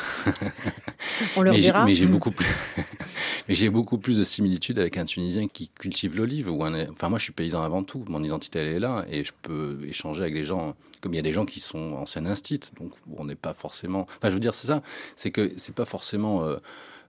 on 1.37 1.43
leur 1.43 1.55
dira. 1.55 1.85
Mais 1.85 1.95
j'ai 1.95 2.07
beaucoup 2.07 2.31
plus. 2.31 2.49
mais 3.49 3.55
j'ai 3.55 3.69
beaucoup 3.69 3.99
plus 3.99 4.19
de 4.19 4.25
similitudes 4.25 4.79
avec 4.79 4.97
un 4.97 5.05
Tunisien 5.05 5.49
qui 5.49 5.69
cultive 5.69 6.17
l'olive. 6.17 6.51
Ou 6.51 6.65
un... 6.65 6.91
Enfin, 6.91 7.09
moi, 7.09 7.19
je 7.19 7.25
suis 7.25 7.33
paysan 7.33 7.63
avant 7.63 7.83
tout. 7.83 8.05
Mon 8.09 8.23
identité, 8.25 8.61
elle 8.61 8.69
est 8.69 8.81
là, 8.81 9.05
et 9.11 9.25
je 9.25 9.33
peux 9.43 9.79
échanger 9.87 10.23
avec 10.23 10.35
des 10.35 10.45
gens 10.45 10.75
comme 11.01 11.15
il 11.15 11.17
y 11.17 11.21
a 11.21 11.23
des 11.23 11.33
gens 11.33 11.47
qui 11.47 11.61
sont 11.61 11.93
anciens 11.93 12.27
instits, 12.27 12.61
donc 12.81 12.93
on 13.17 13.25
n'est 13.25 13.35
pas 13.37 13.55
forcément. 13.55 14.07
Enfin, 14.17 14.29
je 14.29 14.35
veux 14.35 14.41
dire, 14.41 14.46
c'est 14.55 14.69
ça, 14.69 14.83
c'est 15.17 15.31
que 15.31 15.53
c'est 15.57 15.75
pas 15.75 15.85
forcément. 15.85 16.45
Euh, 16.45 16.57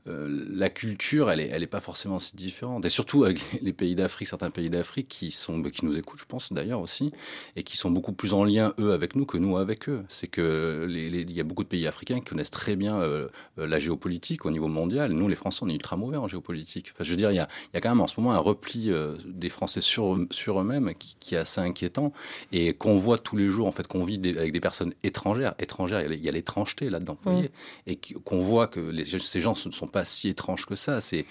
euh, 0.07 0.45
la 0.49 0.69
culture, 0.69 1.29
elle 1.29 1.39
est, 1.39 1.47
elle 1.47 1.63
est 1.63 1.67
pas 1.67 1.81
forcément 1.81 2.19
si 2.19 2.35
différente. 2.35 2.85
Et 2.85 2.89
surtout 2.89 3.23
avec 3.23 3.39
les 3.61 3.73
pays 3.73 3.95
d'Afrique, 3.95 4.27
certains 4.27 4.49
pays 4.49 4.69
d'Afrique 4.69 5.07
qui 5.07 5.31
sont, 5.31 5.61
qui 5.63 5.85
nous 5.85 5.97
écoutent, 5.97 6.19
je 6.19 6.25
pense 6.25 6.53
d'ailleurs 6.53 6.79
aussi, 6.79 7.11
et 7.55 7.63
qui 7.63 7.77
sont 7.77 7.91
beaucoup 7.91 8.13
plus 8.13 8.33
en 8.33 8.43
lien 8.43 8.73
eux 8.79 8.93
avec 8.93 9.15
nous 9.15 9.25
que 9.25 9.37
nous 9.37 9.57
avec 9.57 9.89
eux. 9.89 10.03
C'est 10.09 10.27
que 10.27 10.87
il 10.89 11.31
y 11.31 11.39
a 11.39 11.43
beaucoup 11.43 11.63
de 11.63 11.69
pays 11.69 11.87
africains 11.87 12.19
qui 12.19 12.25
connaissent 12.25 12.51
très 12.51 12.75
bien 12.75 12.99
euh, 12.99 13.27
euh, 13.59 13.67
la 13.67 13.79
géopolitique 13.79 14.45
au 14.45 14.51
niveau 14.51 14.67
mondial. 14.67 15.11
Nous, 15.11 15.27
les 15.27 15.35
Français, 15.35 15.59
on 15.63 15.69
est 15.69 15.73
ultra 15.73 15.97
mauvais 15.97 16.17
en 16.17 16.27
géopolitique. 16.27 16.91
Enfin, 16.93 17.03
je 17.03 17.11
veux 17.11 17.17
dire, 17.17 17.31
il 17.31 17.35
y 17.35 17.39
a, 17.39 17.47
il 17.73 17.75
y 17.75 17.77
a 17.77 17.81
quand 17.81 17.89
même 17.89 18.01
en 18.01 18.07
ce 18.07 18.19
moment 18.19 18.33
un 18.33 18.39
repli 18.39 18.91
des 19.25 19.49
Français 19.49 19.81
sur, 19.81 20.17
sur 20.31 20.59
eux-mêmes 20.61 20.93
qui, 20.95 21.35
est 21.35 21.37
assez 21.37 21.59
inquiétant 21.59 22.13
et 22.51 22.73
qu'on 22.73 22.97
voit 22.97 23.17
tous 23.17 23.35
les 23.35 23.49
jours 23.49 23.67
en 23.67 23.71
fait 23.71 23.87
qu'on 23.87 24.03
vit 24.03 24.21
avec 24.37 24.53
des 24.53 24.59
personnes 24.59 24.93
étrangères. 25.03 25.53
Étrangères, 25.59 26.09
il 26.11 26.23
y 26.23 26.29
a 26.29 26.31
l'étrangeté 26.31 26.89
là-dedans, 26.89 27.17
vous 27.21 27.31
voyez, 27.31 27.49
mmh. 27.49 27.89
et 27.89 27.95
qu'on 28.23 28.41
voit 28.41 28.67
que 28.67 28.79
les, 28.79 29.05
ces 29.05 29.41
gens 29.41 29.53
ne 29.65 29.71
sont 29.71 29.87
pas 29.87 29.96
si 30.05 30.29
étrange 30.29 30.65
que 30.65 30.75
ça. 30.75 30.99
C'est 31.01 31.25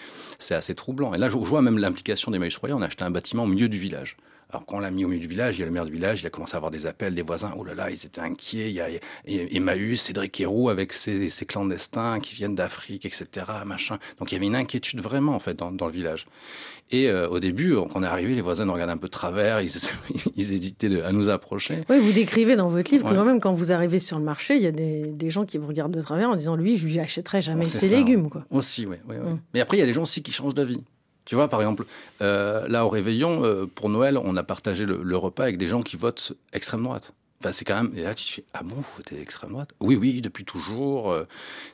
assez 0.51 0.75
troublant. 0.75 1.15
Et 1.15 1.19
là, 1.19 1.29
je 1.29 1.37
vois 1.37 1.63
même 1.63 1.79
l'implication 1.79 2.31
des 2.31 2.39
Maïs 2.39 2.59
On 2.63 2.83
a 2.83 2.87
acheté 2.87 3.05
un 3.05 3.11
bâtiment 3.11 3.45
au 3.45 3.49
milieu 3.49 3.69
du 3.69 3.79
village. 3.79 4.17
Alors 4.51 4.65
quand 4.65 4.77
on 4.77 4.81
l'a 4.81 4.93
mis 4.93 5.05
au 5.05 5.09
milieu 5.09 5.21
du 5.21 5.27
village, 5.27 5.57
il 5.57 5.61
y 5.61 5.63
a 5.65 5.67
le 5.67 5.73
maire 5.73 5.87
du 5.87 5.93
village, 5.93 6.23
il 6.23 6.27
a 6.27 6.31
commencé 6.31 6.55
à 6.55 6.59
avoir 6.59 6.71
des 6.71 6.87
appels 6.87 7.15
des 7.15 7.23
voisins. 7.23 7.53
Oh 7.59 7.65
là 7.65 7.75
là, 7.75 7.91
ils 7.91 8.07
étaient 8.07 8.21
inquiets. 8.21 8.71
Il 8.71 8.77
y 8.77 8.81
a 8.81 8.89
Emmaüs, 9.27 10.01
Cédric 10.01 10.41
Héroux 10.41 10.69
avec 10.69 10.93
ses, 10.93 11.31
clandestins 11.47 12.21
qui 12.21 12.35
viennent 12.35 12.55
d'Afrique, 12.55 13.07
etc. 13.07 13.27
Machin. 13.65 13.99
Donc 14.19 14.31
il 14.31 14.35
y 14.35 14.37
avait 14.37 14.47
une 14.47 14.55
inquiétude 14.55 15.01
vraiment 15.01 15.35
en 15.35 15.41
fait 15.41 15.55
dans, 15.55 15.71
le 15.71 15.93
village. 15.93 16.27
Et 16.93 17.09
euh, 17.09 17.29
au 17.29 17.41
début, 17.41 17.75
quand 17.75 17.97
on 17.97 18.03
est 18.05 18.07
arrivé, 18.07 18.37
les 18.37 18.41
voisins 18.41 18.65
nous 18.65 18.73
regardaient 18.73 18.93
un 18.93 18.99
peu 18.99 19.09
de 19.09 19.13
travers, 19.13 19.61
ils, 19.61 19.71
hésitaient 20.37 21.03
à 21.03 21.11
nous 21.11 21.29
approcher. 21.29 21.83
Oui, 21.89 21.99
vous 21.99 22.13
décrivez 22.13 22.55
dans 22.55 22.69
votre 22.69 22.91
livre 22.93 23.09
que 23.09 23.15
quand 23.15 23.25
même 23.25 23.41
quand 23.41 23.53
vous 23.53 23.73
arrivez 23.73 23.99
sur 23.99 24.19
le 24.19 24.25
marché, 24.25 24.55
il 24.55 24.63
y 24.63 24.69
a 24.69 24.73
des, 24.73 25.31
gens 25.31 25.45
qui 25.45 25.59
vous 25.59 25.67
regardent 25.67 25.97
de 25.97 26.01
travers 26.01 26.31
en 26.31 26.37
disant 26.37 26.55
lui, 26.55 26.79
je 26.79 26.87
lui 26.87 27.01
achèterai 27.01 27.43
jamais 27.43 27.65
ses 27.65 27.89
légumes. 27.89 28.31
Quoi. 28.31 28.45
Aussi, 28.51 28.87
oui. 28.87 28.97
oui, 29.09 29.17
mm. 29.17 29.41
Mais 29.55 29.61
après, 29.61 29.77
il 29.77 29.81
y 29.81 29.83
a 29.83 29.87
des 29.87 29.93
gens 29.93 30.03
aussi 30.03 30.23
qui 30.23 30.31
changent 30.31 30.55
d'avis. 30.55 30.85
Tu 31.27 31.35
vois, 31.35 31.49
par 31.49 31.61
exemple, 31.61 31.85
euh, 32.23 32.67
là 32.69 32.87
au 32.87 32.89
réveillon, 32.89 33.45
euh, 33.45 33.67
pour 33.67 33.91
Noël, 33.91 34.17
on 34.17 34.37
a 34.37 34.45
partagé 34.45 34.87
le, 34.87 35.17
repas 35.17 35.43
avec 35.43 35.59
des 35.59 35.67
gens 35.67 35.83
qui 35.83 35.97
votent 35.97 36.33
extrême 36.53 36.85
droite. 36.85 37.13
Enfin, 37.41 37.53
c'est 37.53 37.65
quand 37.67 37.83
même. 37.83 37.93
Et 37.95 38.03
là, 38.03 38.15
tu 38.15 38.33
fais 38.33 38.45
Ah 38.55 38.63
bon, 38.63 38.77
vous 38.77 38.85
votez 38.97 39.21
extrême 39.21 39.51
droite? 39.51 39.71
Oui, 39.81 39.97
oui, 39.97 40.23
depuis 40.23 40.45
toujours. 40.45 41.13
Euh, 41.13 41.25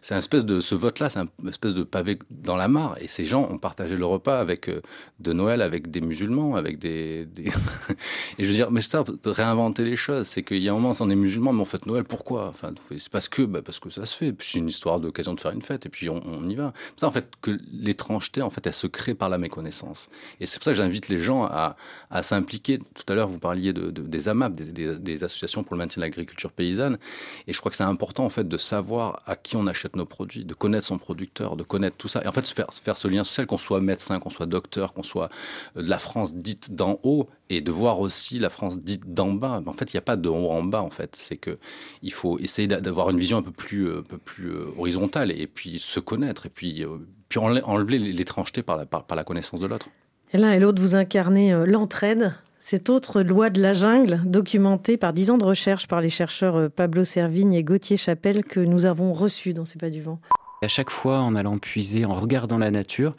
c'est 0.00 0.14
un 0.14 0.18
espèce 0.18 0.44
de. 0.44 0.60
Ce 0.60 0.74
vote-là, 0.74 1.08
c'est 1.08 1.20
un 1.20 1.28
espèce 1.48 1.74
de 1.74 1.84
pavé 1.84 2.18
dans 2.30 2.56
la 2.56 2.66
mare. 2.66 2.96
Et 3.00 3.06
ces 3.06 3.24
gens 3.24 3.48
ont 3.48 3.58
partagé 3.58 3.96
le 3.96 4.04
repas 4.04 4.40
avec, 4.40 4.68
euh, 4.68 4.80
de 5.20 5.32
Noël 5.32 5.62
avec 5.62 5.90
des 5.90 6.00
musulmans, 6.00 6.56
avec 6.56 6.78
des. 6.78 7.28
et 8.38 8.44
je 8.44 8.46
veux 8.46 8.54
dire, 8.54 8.72
mais 8.72 8.80
c'est 8.80 8.90
ça, 8.90 9.04
réinventer 9.24 9.84
les 9.84 9.94
choses. 9.94 10.26
C'est 10.26 10.42
qu'il 10.42 10.62
y 10.62 10.68
a 10.68 10.72
un 10.72 10.74
moment, 10.74 10.92
on 10.98 11.10
est 11.10 11.14
musulman, 11.14 11.52
mais 11.52 11.62
on 11.62 11.64
fête 11.64 11.86
Noël, 11.86 12.04
pourquoi? 12.04 12.48
Enfin, 12.48 12.74
c'est 12.90 13.08
parce 13.10 13.28
que, 13.28 13.42
bah, 13.42 13.62
parce 13.62 13.78
que 13.78 13.88
ça 13.88 14.04
se 14.04 14.16
fait. 14.16 14.34
C'est 14.40 14.58
une 14.58 14.68
histoire 14.68 14.98
d'occasion 14.98 15.32
de 15.34 15.40
faire 15.40 15.52
une 15.52 15.62
fête. 15.62 15.86
Et 15.86 15.90
puis 15.90 16.08
on, 16.08 16.48
y 16.48 16.56
va. 16.56 16.72
C'est 16.96 17.00
ça, 17.00 17.06
en 17.06 17.12
fait, 17.12 17.30
que 17.40 17.56
l'étrangeté, 17.72 18.42
en 18.42 18.50
fait, 18.50 18.66
elle 18.66 18.74
se 18.74 18.88
crée 18.88 19.14
par 19.14 19.28
la 19.28 19.38
méconnaissance. 19.38 20.10
Et 20.40 20.46
c'est 20.46 20.58
pour 20.58 20.64
ça 20.64 20.72
que 20.72 20.78
j'invite 20.78 21.08
les 21.08 21.20
gens 21.20 21.44
à, 21.44 21.76
s'impliquer. 22.22 22.78
Tout 22.78 23.12
à 23.12 23.14
l'heure, 23.14 23.28
vous 23.28 23.38
parliez 23.38 23.72
de, 23.72 23.90
des 23.90 24.28
AMAP, 24.28 24.54
des 24.54 25.24
associations 25.24 25.51
pour 25.60 25.74
le 25.74 25.78
maintien 25.78 26.00
de 26.00 26.06
l'agriculture 26.06 26.50
paysanne. 26.50 26.98
Et 27.46 27.52
je 27.52 27.58
crois 27.58 27.70
que 27.70 27.76
c'est 27.76 27.84
important 27.84 28.24
en 28.24 28.30
fait 28.30 28.48
de 28.48 28.56
savoir 28.56 29.22
à 29.26 29.36
qui 29.36 29.56
on 29.56 29.66
achète 29.66 29.96
nos 29.96 30.06
produits, 30.06 30.44
de 30.44 30.54
connaître 30.54 30.86
son 30.86 30.98
producteur, 30.98 31.56
de 31.56 31.62
connaître 31.62 31.96
tout 31.96 32.08
ça. 32.08 32.22
Et 32.24 32.26
en 32.26 32.32
fait, 32.32 32.46
faire, 32.48 32.66
faire 32.72 32.96
ce 32.96 33.08
lien 33.08 33.24
social, 33.24 33.46
qu'on 33.46 33.58
soit 33.58 33.80
médecin, 33.80 34.18
qu'on 34.18 34.30
soit 34.30 34.46
docteur, 34.46 34.92
qu'on 34.94 35.02
soit 35.02 35.28
euh, 35.76 35.82
de 35.82 35.90
la 35.90 35.98
France 35.98 36.34
dite 36.34 36.74
d'en 36.74 36.98
haut, 37.02 37.28
et 37.50 37.60
de 37.60 37.70
voir 37.70 38.00
aussi 38.00 38.38
la 38.38 38.48
France 38.48 38.78
dite 38.78 39.12
d'en 39.12 39.32
bas. 39.32 39.62
En 39.66 39.72
fait, 39.72 39.92
il 39.92 39.96
n'y 39.96 39.98
a 39.98 40.02
pas 40.02 40.16
de 40.16 40.28
haut 40.28 40.50
en 40.50 40.62
bas. 40.62 40.80
En 40.82 40.90
fait, 40.90 41.14
c'est 41.16 41.36
que 41.36 41.58
il 42.02 42.12
faut 42.12 42.38
essayer 42.38 42.68
d'avoir 42.68 43.10
une 43.10 43.18
vision 43.18 43.38
un 43.38 43.42
peu 43.42 43.50
plus, 43.50 43.88
euh, 43.88 44.02
euh, 44.40 44.72
horizontale, 44.78 45.30
et 45.32 45.46
puis 45.46 45.78
se 45.78 46.00
connaître, 46.00 46.46
et 46.46 46.50
puis, 46.50 46.84
puis 47.28 47.38
enlever 47.38 47.98
l'étrangeté 47.98 48.62
par 48.62 48.76
la, 48.76 48.86
par 48.86 49.14
la 49.14 49.24
connaissance 49.24 49.60
de 49.60 49.66
l'autre. 49.66 49.88
Et 50.32 50.38
l'un 50.38 50.52
et 50.52 50.60
l'autre, 50.60 50.80
vous 50.80 50.94
incarnez 50.94 51.52
l'entraide 51.66 52.32
cette 52.64 52.90
autre 52.90 53.22
loi 53.22 53.50
de 53.50 53.60
la 53.60 53.72
jungle, 53.72 54.20
documentée 54.24 54.96
par 54.96 55.12
dix 55.12 55.32
ans 55.32 55.36
de 55.36 55.44
recherche 55.44 55.88
par 55.88 56.00
les 56.00 56.08
chercheurs 56.08 56.54
euh, 56.54 56.68
Pablo 56.68 57.02
Servigne 57.02 57.54
et 57.54 57.64
Gauthier 57.64 57.96
Chapelle, 57.96 58.44
que 58.44 58.60
nous 58.60 58.86
avons 58.86 59.12
reçus 59.12 59.52
dans 59.52 59.64
C'est 59.64 59.80
pas 59.80 59.90
du 59.90 60.00
vent. 60.00 60.20
À 60.62 60.68
chaque 60.68 60.90
fois, 60.90 61.18
en 61.18 61.34
allant 61.34 61.58
puiser, 61.58 62.04
en 62.04 62.12
regardant 62.12 62.58
la 62.58 62.70
nature, 62.70 63.16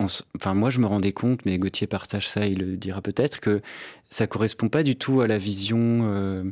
enfin 0.00 0.54
moi 0.54 0.68
je 0.68 0.80
me 0.80 0.86
rendais 0.86 1.12
compte, 1.12 1.46
mais 1.46 1.58
Gauthier 1.58 1.86
partage 1.86 2.28
ça, 2.28 2.44
il 2.44 2.58
le 2.58 2.76
dira 2.76 3.00
peut-être, 3.02 3.38
que 3.38 3.62
ça 4.10 4.26
correspond 4.26 4.68
pas 4.68 4.82
du 4.82 4.96
tout 4.96 5.20
à 5.20 5.28
la 5.28 5.38
vision 5.38 5.78
euh, 5.78 6.42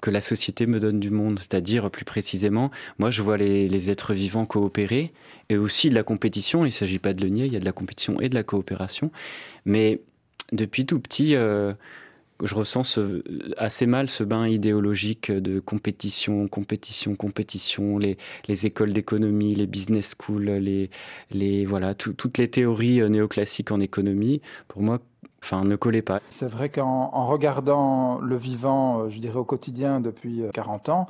que 0.00 0.10
la 0.10 0.20
société 0.20 0.66
me 0.66 0.78
donne 0.78 1.00
du 1.00 1.10
monde. 1.10 1.40
C'est-à-dire, 1.40 1.90
plus 1.90 2.04
précisément, 2.04 2.70
moi 3.00 3.10
je 3.10 3.20
vois 3.20 3.36
les, 3.36 3.90
êtres 3.90 4.14
vivants 4.14 4.46
coopérer 4.46 5.12
et 5.48 5.56
aussi 5.56 5.90
de 5.90 5.96
la 5.96 6.04
compétition. 6.04 6.60
Il 6.60 6.68
ne 6.68 6.70
s'agit 6.70 7.00
pas 7.00 7.14
de 7.14 7.22
le 7.22 7.30
nier, 7.30 7.46
il 7.46 7.52
y 7.52 7.56
a 7.56 7.60
de 7.60 7.64
la 7.64 7.72
compétition 7.72 8.20
et 8.20 8.28
de 8.28 8.36
la 8.36 8.44
coopération. 8.44 9.10
Mais 9.64 10.00
depuis 10.52 10.86
tout 10.86 11.00
petit, 11.00 11.34
euh, 11.34 11.72
je 12.42 12.54
ressens 12.54 12.98
assez 13.56 13.86
mal 13.86 14.08
ce 14.08 14.24
bain 14.24 14.46
idéologique 14.46 15.30
de 15.30 15.60
compétition, 15.60 16.48
compétition, 16.48 17.14
compétition, 17.14 17.98
les, 17.98 18.16
les 18.48 18.66
écoles 18.66 18.92
d'économie, 18.92 19.54
les 19.54 19.66
business 19.66 20.14
schools, 20.18 20.44
les, 21.30 21.64
voilà, 21.66 21.94
toutes 21.94 22.38
les 22.38 22.48
théories 22.48 23.00
euh, 23.00 23.08
néoclassiques 23.08 23.70
en 23.70 23.80
économie, 23.80 24.40
pour 24.68 24.82
moi, 24.82 25.00
enfin, 25.42 25.64
ne 25.64 25.76
collaient 25.76 26.02
pas. 26.02 26.20
C'est 26.28 26.48
vrai 26.48 26.68
qu'en 26.68 27.08
regardant 27.26 28.20
le 28.20 28.36
vivant, 28.36 29.00
euh, 29.00 29.08
je 29.08 29.20
dirais 29.20 29.38
au 29.38 29.44
quotidien 29.44 30.00
depuis 30.00 30.42
40 30.52 30.88
euh, 30.88 30.92
ans, 30.92 31.08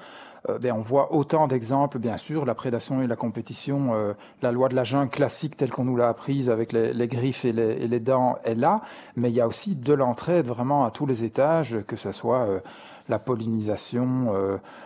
euh, 0.48 0.59
ben, 0.59 0.72
on 0.72 0.81
voit 0.81 1.12
autant 1.12 1.46
d'exemples, 1.46 1.98
bien 1.98 2.16
sûr, 2.16 2.44
la 2.44 2.55
prédation 2.55 3.03
et 3.03 3.07
la 3.07 3.16
compétition, 3.16 3.94
euh, 3.94 4.14
la 4.42 4.53
loi 4.53 4.68
de 4.68 4.74
la 4.74 4.85
jungle 4.85 5.11
classique 5.11 5.57
telle 5.57 5.70
qu'on 5.70 5.85
nous 5.85 5.96
l'a 5.96 6.09
apprise 6.09 6.48
avec 6.48 6.72
les, 6.72 7.09
griffes 7.09 7.44
et 7.44 7.53
les, 7.53 8.00
dents 8.00 8.38
est 8.44 8.55
là, 8.55 8.81
mais 9.16 9.31
il 9.31 9.35
y 9.35 9.40
a 9.40 9.46
aussi 9.46 9.76
de 9.76 9.92
l'entraide 9.92 10.46
vraiment 10.46 10.85
à 10.85 10.90
tous 10.90 11.07
les 11.07 11.24
étages, 11.24 11.76
que 11.87 11.96
ce 11.96 12.12
soit 12.12 12.40
euh, 12.40 12.61
la 13.09 13.18
pollinisation, 13.18 14.33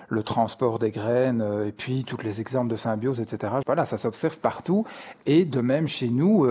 le 0.09 0.23
transport 0.23 0.79
des 0.79 0.91
graines, 0.91 1.45
et 1.67 1.73
puis 1.73 2.05
tous 2.05 2.17
les 2.23 2.41
exemples 2.41 2.71
de 2.71 2.77
symbiose, 2.77 3.21
etc. 3.21 3.53
Voilà, 3.67 3.85
ça 3.85 3.99
s'observe 3.99 4.39
partout, 4.39 4.87
et 5.27 5.45
de 5.45 5.61
même 5.61 5.87
chez 5.87 6.09
nous. 6.09 6.47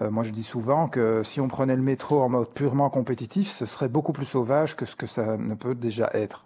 moi, 0.00 0.24
je 0.24 0.32
dis 0.32 0.42
souvent 0.42 0.88
que 0.88 1.22
si 1.22 1.40
on 1.40 1.46
prenait 1.46 1.76
le 1.76 1.82
métro 1.82 2.20
en 2.20 2.28
mode 2.28 2.48
purement 2.48 2.90
compétitif, 2.90 3.48
ce 3.48 3.64
serait 3.64 3.88
beaucoup 3.88 4.12
plus 4.12 4.24
sauvage 4.24 4.74
que 4.74 4.86
ce 4.86 4.96
que 4.96 5.06
ça 5.06 5.36
ne 5.36 5.54
peut 5.54 5.76
déjà 5.76 6.10
être. 6.14 6.44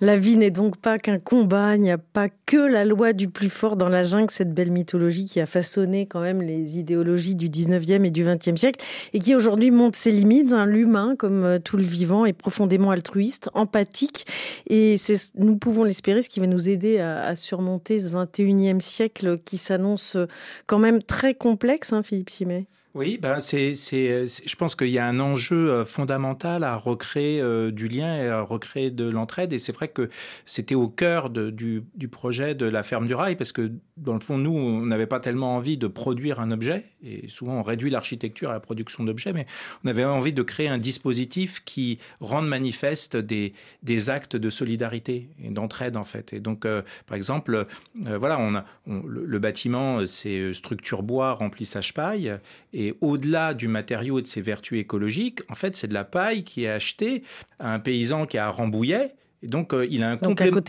La 0.00 0.16
vie 0.16 0.36
n'est 0.36 0.50
donc 0.50 0.76
pas 0.76 0.98
qu'un 0.98 1.18
combat, 1.18 1.76
il 1.76 1.82
n'y 1.82 1.90
a 1.90 1.98
pas 1.98 2.28
que 2.46 2.56
la 2.56 2.84
loi 2.84 3.12
du 3.12 3.28
plus 3.28 3.50
fort 3.50 3.76
dans 3.76 3.88
la 3.88 4.04
jungle, 4.04 4.30
cette 4.30 4.52
belle 4.52 4.70
mythologie 4.70 5.24
qui 5.24 5.40
a 5.40 5.46
façonné 5.46 6.06
quand 6.06 6.20
même 6.20 6.42
les 6.42 6.78
idéologies 6.78 7.34
du 7.34 7.48
19e 7.48 8.04
et 8.04 8.10
du 8.10 8.24
20e 8.24 8.56
siècle 8.56 8.84
et 9.12 9.18
qui 9.18 9.34
aujourd'hui 9.34 9.70
montre 9.70 9.98
ses 9.98 10.12
limites. 10.12 10.52
Hein. 10.52 10.66
L'humain, 10.66 11.16
comme 11.16 11.44
euh, 11.44 11.58
tout 11.58 11.76
le 11.76 11.82
vivant, 11.82 12.24
est 12.24 12.32
profondément 12.32 12.90
altruiste, 12.90 13.50
empathique 13.54 14.26
et 14.68 14.96
nous 15.36 15.56
pouvons 15.56 15.84
l'espérer, 15.84 16.22
ce 16.22 16.28
qui 16.28 16.40
va 16.40 16.46
nous 16.46 16.68
aider 16.68 16.98
à, 16.98 17.36
surmonter 17.36 18.00
ce 18.00 18.10
21e 18.10 18.80
siècle 18.80 19.38
qui 19.44 19.58
s'annonce 19.58 20.16
euh, 20.16 20.26
quand 20.66 20.78
même 20.78 21.02
très 21.02 21.34
complexe, 21.34 21.92
hein, 21.92 22.02
Philippe 22.02 22.30
Simet. 22.30 22.66
Oui, 22.96 23.18
ben 23.20 23.40
c'est, 23.40 23.74
c'est, 23.74 24.26
je 24.26 24.56
pense 24.56 24.74
qu'il 24.74 24.88
y 24.88 24.98
a 24.98 25.06
un 25.06 25.20
enjeu 25.20 25.70
euh, 25.70 25.84
fondamental 25.84 26.64
à 26.64 26.76
recréer 26.76 27.42
euh, 27.42 27.70
du 27.70 27.88
lien 27.88 28.16
et 28.16 28.28
à 28.30 28.40
recréer 28.40 28.90
de 28.90 29.04
l'entraide. 29.04 29.52
Et 29.52 29.58
c'est 29.58 29.72
vrai 29.72 29.88
que 29.88 30.08
c'était 30.46 30.74
au 30.74 30.88
cœur 30.88 31.28
du, 31.28 31.84
du, 31.94 32.08
projet 32.08 32.54
de 32.54 32.64
la 32.64 32.82
ferme 32.82 33.06
du 33.06 33.14
rail, 33.14 33.36
parce 33.36 33.52
que 33.52 33.70
dans 33.96 34.14
le 34.14 34.20
fond, 34.20 34.36
nous, 34.36 34.50
on 34.50 34.84
n'avait 34.84 35.06
pas 35.06 35.20
tellement 35.20 35.56
envie 35.56 35.78
de 35.78 35.86
produire 35.86 36.38
un 36.40 36.50
objet, 36.50 36.84
et 37.02 37.28
souvent 37.28 37.54
on 37.54 37.62
réduit 37.62 37.90
l'architecture 37.90 38.50
à 38.50 38.52
la 38.52 38.60
production 38.60 39.04
d'objets, 39.04 39.32
mais 39.32 39.46
on 39.84 39.88
avait 39.88 40.04
envie 40.04 40.34
de 40.34 40.42
créer 40.42 40.68
un 40.68 40.78
dispositif 40.78 41.64
qui 41.64 41.98
rende 42.20 42.46
manifeste 42.46 43.16
des, 43.16 43.54
des 43.82 44.10
actes 44.10 44.36
de 44.36 44.50
solidarité 44.50 45.28
et 45.42 45.48
d'entraide, 45.48 45.96
en 45.96 46.04
fait. 46.04 46.34
Et 46.34 46.40
donc, 46.40 46.66
euh, 46.66 46.82
par 47.06 47.16
exemple, 47.16 47.66
voilà, 47.94 48.38
on 48.38 48.54
a, 48.54 48.64
le, 48.86 49.24
le, 49.24 49.38
bâtiment, 49.38 50.04
c'est 50.04 50.52
structure 50.52 51.02
bois, 51.02 51.32
remplissage 51.32 51.94
paille, 51.94 52.38
et 52.74 52.94
au-delà 53.00 53.54
du 53.54 53.68
matériau 53.68 54.18
et 54.18 54.22
de 54.22 54.26
ses 54.26 54.42
vertus 54.42 54.78
écologiques, 54.78 55.40
en 55.48 55.54
fait, 55.54 55.76
c'est 55.76 55.88
de 55.88 55.94
la 55.94 56.04
paille 56.04 56.44
qui 56.44 56.64
est 56.64 56.70
achetée 56.70 57.22
à 57.58 57.72
un 57.72 57.78
paysan 57.78 58.26
qui 58.26 58.36
est 58.36 58.40
à 58.40 58.50
Rambouillet. 58.50 59.14
Et 59.42 59.48
donc, 59.48 59.72
euh, 59.72 59.86
il 59.90 60.02
a 60.02 60.10
un 60.10 60.16
complément. 60.16 60.60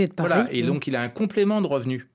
et 0.51 0.61
donc, 0.61 0.87
il 0.87 0.95
a 0.95 1.01
un 1.01 1.09
complément 1.09 1.61
de 1.61 1.67
revenus. 1.67 2.05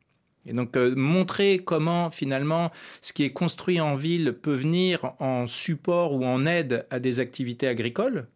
Et 0.46 0.52
donc, 0.52 0.76
euh, 0.76 0.94
montrer 0.96 1.61
comment, 1.64 2.11
finalement, 2.11 2.70
ce 3.00 3.12
qui 3.12 3.24
est 3.24 3.33
construit 3.33 3.81
en 3.81 3.94
ville 3.94 4.33
peut 4.33 4.55
venir 4.55 5.14
en 5.18 5.46
support 5.46 6.14
ou 6.14 6.24
en 6.24 6.46
aide 6.46 6.87
à 6.90 6.98
des 6.98 7.20
activités 7.20 7.68
agricoles, 7.68 8.26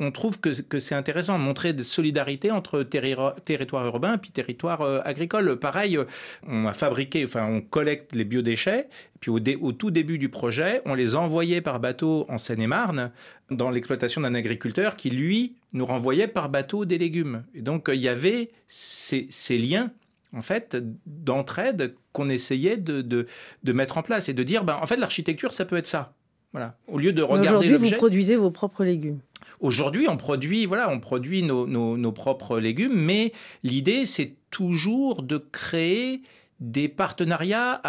on 0.00 0.10
trouve 0.10 0.40
que, 0.40 0.78
c'est 0.78 0.94
intéressant 0.94 1.38
de 1.38 1.44
montrer 1.44 1.72
des 1.74 1.82
solidarités 1.82 2.50
entre 2.50 2.82
territoire 2.82 3.84
urbain 3.84 4.16
et 4.16 4.30
territoire 4.30 4.80
euh, 4.80 5.00
agricole. 5.04 5.58
Pareil, 5.58 5.98
euh, 5.98 6.04
on 6.46 6.66
a 6.66 6.72
fabriqué, 6.72 7.24
enfin, 7.24 7.44
on 7.44 7.60
collecte 7.60 8.14
les 8.14 8.24
biodéchets, 8.24 8.88
puis 9.20 9.30
au, 9.30 9.72
tout 9.72 9.90
début 9.90 10.18
du 10.18 10.30
projet, 10.30 10.80
on 10.86 10.94
les 10.94 11.14
envoyait 11.16 11.60
par 11.60 11.80
bateau 11.80 12.24
en 12.30 12.38
Seine-et-Marne 12.38 13.12
dans 13.50 13.70
l'exploitation 13.70 14.22
d'un 14.22 14.34
agriculteur 14.34 14.96
qui, 14.96 15.10
lui, 15.10 15.56
nous 15.74 15.84
renvoyait 15.84 16.28
par 16.28 16.48
bateau 16.48 16.86
des 16.86 16.96
légumes. 16.96 17.44
Et 17.54 17.60
donc, 17.60 17.90
il 17.92 18.00
y 18.00 18.08
avait 18.08 18.50
ces, 18.68 19.28
liens 19.50 19.90
en 20.36 20.42
fait, 20.42 20.76
d'entraide 21.06 21.94
qu'on 22.12 22.28
essayait 22.28 22.76
de, 22.76 23.26
mettre 23.64 23.98
en 23.98 24.02
place 24.02 24.28
et 24.28 24.34
de 24.34 24.42
dire, 24.42 24.64
ben, 24.64 24.78
en 24.80 24.86
fait, 24.86 24.96
l'architecture, 24.96 25.52
ça 25.52 25.64
peut 25.64 25.76
être 25.76 25.86
ça. 25.86 26.14
Voilà. 26.52 26.76
Au 26.88 26.98
lieu 26.98 27.12
de 27.12 27.22
regarder 27.22 27.68
Aujourd'hui, 27.68 27.90
vous 27.90 27.96
produisez 27.96 28.36
vos 28.36 28.50
propres 28.50 28.84
légumes. 28.84 29.20
Aujourd'hui, 29.60 30.08
on 30.08 30.16
produit, 30.16 30.66
voilà, 30.66 30.90
on 30.90 31.00
produit 31.00 31.42
nos, 31.42 32.12
propres 32.12 32.58
légumes, 32.58 32.94
mais 32.94 33.32
l'idée, 33.62 34.06
c'est 34.06 34.34
toujours 34.50 35.22
de 35.22 35.38
créer 35.38 36.22
des 36.60 36.88
partenariats 36.88 37.80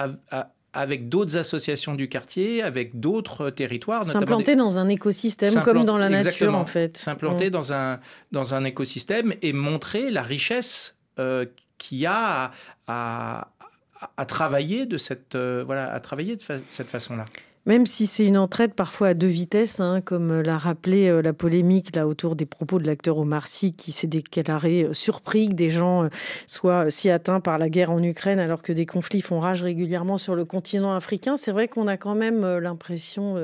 avec 0.74 1.10
d'autres 1.10 1.38
associations 1.38 1.96
du 1.96 2.08
quartier, 2.08 2.62
avec 2.62 3.00
d'autres 3.00 3.50
territoires. 3.50 4.06
S'implanter 4.06 4.56
dans 4.56 4.78
un 4.78 4.90
écosystème 4.90 5.62
comme 5.64 5.84
dans 5.86 5.98
la 5.98 6.10
nature, 6.10 6.56
en 6.56 6.66
fait. 6.66 6.98
S'implanter 6.98 7.50
dans, 7.50 7.74
un, 7.74 8.00
dans 8.32 8.56
un 8.56 8.64
écosystème 8.64 9.34
et 9.42 9.54
montrer 9.54 10.12
la 10.12 10.24
richesse 10.24 10.96
euh, 11.20 11.46
qu'il 11.82 11.98
y 11.98 12.06
a 12.06 12.52
à, 12.88 13.48
travailler 14.28 14.86
de 14.86 14.98
cette, 14.98 15.36
euh, 15.36 15.64
voilà, 15.66 15.92
à 15.92 16.00
travailler 16.00 16.36
de 16.36 16.44
cette 16.68 16.90
façon-là. 16.90 17.26
Même 17.68 17.86
si 17.86 18.08
c'est 18.08 18.26
une 18.26 18.40
entraide 18.40 18.74
parfois 18.74 19.10
à 19.10 19.14
deux 19.14 19.28
vitesses, 19.28 19.80
hein, 19.80 20.02
comme 20.02 20.42
l'a 20.42 20.58
rappelé 20.58 21.10
euh, 21.10 21.22
la 21.22 21.32
polémique 21.32 21.96
là 21.96 22.08
autour 22.08 22.36
des 22.36 22.48
propos 22.48 22.80
de 22.80 22.88
l'acteur 22.88 23.20
Omar 23.20 23.46
Sy, 23.46 23.74
qui 23.74 23.92
s'est 23.92 24.08
déclaré 24.08 24.86
euh, 24.86 24.94
surpris 24.94 25.48
que 25.48 25.54
des 25.54 25.70
gens 25.70 26.06
euh, 26.06 26.10
soient 26.48 26.90
si 26.90 27.12
atteints 27.12 27.40
par 27.40 27.60
la 27.60 27.70
guerre 27.70 27.92
en 27.92 28.02
Ukraine, 28.02 28.40
alors 28.40 28.64
que 28.64 28.74
des 28.74 28.88
conflits 28.88 29.22
font 29.22 29.40
rage 29.40 29.62
régulièrement 29.62 30.18
sur 30.18 30.34
le 30.34 30.44
continent 30.44 30.96
africain. 30.96 31.38
C'est 31.38 31.52
vrai 31.52 31.68
qu'on 31.68 31.88
a 31.88 31.98
quand 31.98 32.16
même 32.16 32.44
l'impression, 32.58 33.36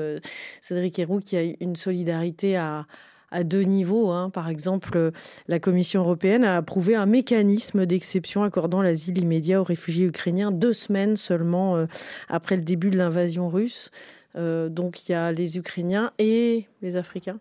Cédric 0.60 0.98
Héroux, 0.98 1.20
qu'il 1.20 1.38
y 1.40 1.50
a 1.50 1.54
une 1.60 1.76
solidarité 1.76 2.56
à, 2.56 2.86
à 3.30 3.44
deux 3.44 3.62
niveaux. 3.62 4.10
Hein. 4.10 4.30
Par 4.30 4.48
exemple, 4.48 5.12
la 5.48 5.58
Commission 5.58 6.00
européenne 6.02 6.44
a 6.44 6.56
approuvé 6.56 6.94
un 6.94 7.06
mécanisme 7.06 7.86
d'exception 7.86 8.42
accordant 8.42 8.82
l'asile 8.82 9.18
immédiat 9.18 9.60
aux 9.60 9.64
réfugiés 9.64 10.06
ukrainiens 10.06 10.50
deux 10.50 10.72
semaines 10.72 11.16
seulement 11.16 11.76
euh, 11.76 11.86
après 12.28 12.56
le 12.56 12.62
début 12.62 12.90
de 12.90 12.96
l'invasion 12.96 13.48
russe. 13.48 13.90
Euh, 14.36 14.68
donc 14.68 15.08
il 15.08 15.12
y 15.12 15.14
a 15.14 15.32
les 15.32 15.56
Ukrainiens 15.58 16.12
et 16.18 16.66
les 16.82 16.96
Africains. 16.96 17.38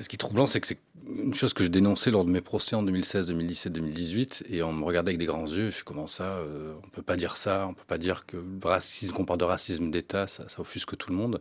Ce 0.00 0.08
qui 0.08 0.16
est 0.16 0.18
troublant, 0.18 0.46
c'est 0.46 0.60
que 0.60 0.66
c'est 0.66 0.78
une 1.06 1.34
chose 1.34 1.52
que 1.52 1.64
je 1.64 1.68
dénonçais 1.68 2.10
lors 2.10 2.24
de 2.24 2.30
mes 2.30 2.40
procès 2.40 2.76
en 2.76 2.82
2016, 2.82 3.26
2017, 3.26 3.72
2018, 3.72 4.44
et 4.50 4.62
on 4.62 4.72
me 4.72 4.84
regardait 4.84 5.10
avec 5.10 5.18
des 5.18 5.26
grands 5.26 5.46
yeux. 5.46 5.70
Je 5.70 5.76
suis 5.76 5.84
comment 5.84 6.06
ça 6.06 6.24
euh, 6.24 6.74
On 6.84 6.88
peut 6.88 7.02
pas 7.02 7.16
dire 7.16 7.36
ça. 7.36 7.66
On 7.68 7.74
peut 7.74 7.84
pas 7.86 7.98
dire 7.98 8.26
que 8.26 8.36
racisme, 8.62 9.12
qu'on 9.12 9.24
parle 9.24 9.40
de 9.40 9.44
racisme 9.44 9.90
d'État, 9.90 10.26
ça, 10.26 10.48
ça, 10.48 10.60
offusque 10.60 10.96
tout 10.96 11.10
le 11.10 11.16
monde. 11.16 11.40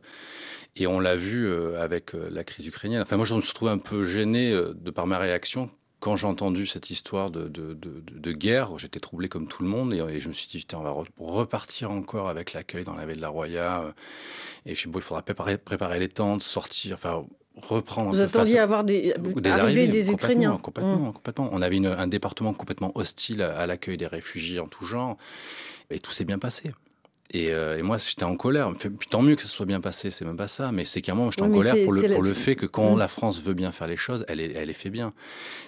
Et 0.76 0.88
on 0.88 1.00
l'a 1.00 1.16
vu 1.16 1.48
euh, 1.48 1.82
avec 1.82 2.16
euh, 2.16 2.30
la 2.32 2.44
crise 2.44 2.68
ukrainienne. 2.68 3.02
Enfin, 3.02 3.18
moi, 3.18 3.26
je 3.26 3.36
me 3.36 3.42
suis 3.42 3.54
trouvé 3.54 3.72
un 3.72 3.78
peu 3.78 4.04
gêné 4.04 4.52
de 4.52 4.92
par 4.92 5.08
ma 5.08 5.18
réaction 5.18 5.70
quand 6.00 6.16
j'ai 6.16 6.26
entendu 6.26 6.66
cette 6.66 6.90
histoire 6.90 7.30
de, 7.30 7.48
de, 7.48 7.76
de, 7.76 8.32
guerre, 8.32 8.76
j'étais 8.80 9.00
troublé 9.00 9.30
comme 9.30 9.48
tout 9.48 9.62
le 9.62 9.70
monde 9.70 9.94
et, 9.94 10.20
je 10.20 10.28
me 10.30 10.34
suis 10.34 10.48
dit, 10.48 10.66
on 10.74 10.82
va 10.82 10.96
repartir 11.20 11.92
encore 11.92 12.28
avec 12.28 12.54
l'accueil 12.54 12.84
dans 12.84 12.96
la 12.96 13.06
baie 13.06 13.14
de 13.14 13.22
la 13.22 13.30
Roya. 13.30 13.94
Et 14.66 14.74
je 14.74 14.82
sais, 14.82 14.90
bon, 14.90 14.98
il 14.98 15.04
faudra 15.04 15.22
préparer, 15.22 15.60
préparer 15.60 16.00
les 16.00 16.10
tentes, 16.10 16.42
sortir, 16.42 16.96
enfin, 16.96 17.24
reprendre. 17.58 18.12
Vous 18.12 18.22
attendiez 18.22 18.60
à 18.60 18.64
avoir 18.64 18.84
des, 18.84 19.14
des 19.36 19.50
arrivées 19.50 19.88
des 19.88 20.12
Ukrainiens. 20.12 20.58
Complètement, 20.62 21.10
mmh. 21.10 21.14
complètement. 21.14 21.50
On 21.52 21.62
avait 21.62 21.86
un 21.86 22.08
département 22.08 22.54
complètement 22.54 22.92
hostile 22.96 23.42
à 23.42 23.66
l'accueil 23.68 23.98
des 23.98 24.08
réfugiés 24.08 24.60
en 24.60 24.68
tout 24.68 24.86
genre. 24.86 25.18
Et 25.90 26.00
tout 26.00 26.12
s'est 26.12 26.26
bien 26.26 26.40
passé. 26.40 26.72
Euh, 27.36 27.78
et, 27.78 27.82
moi, 27.82 27.98
j'étais 27.98 28.24
en 28.24 28.36
colère. 28.36 28.72
Puis 28.74 29.08
tant 29.10 29.22
mieux 29.22 29.36
que 29.36 29.42
ça 29.42 29.48
soit 29.48 29.66
bien 29.66 29.80
passé, 29.80 30.12
c'est 30.12 30.26
même 30.26 30.38
pas 30.38 30.48
ça. 30.48 30.72
Mais 30.72 30.86
c'est 30.86 31.02
qu'à 31.02 31.14
un 31.14 31.16
moment, 31.16 31.32
j'étais 31.32 31.44
en 31.44 31.52
colère 31.52 31.76
pour 31.84 31.94
le, 31.94 32.14
pour 32.14 32.24
le 32.24 32.34
fait 32.34 32.56
que 32.56 32.66
quand 32.66 32.96
mmh. 32.96 33.00
la 33.00 33.08
France 33.08 33.42
veut 33.42 33.54
bien 33.54 33.72
faire 33.72 33.88
les 33.88 33.98
choses, 33.98 34.26
elle, 34.28 34.40
elle 34.40 34.68
les 34.68 34.74
fait 34.74 34.90
bien. 34.90 35.14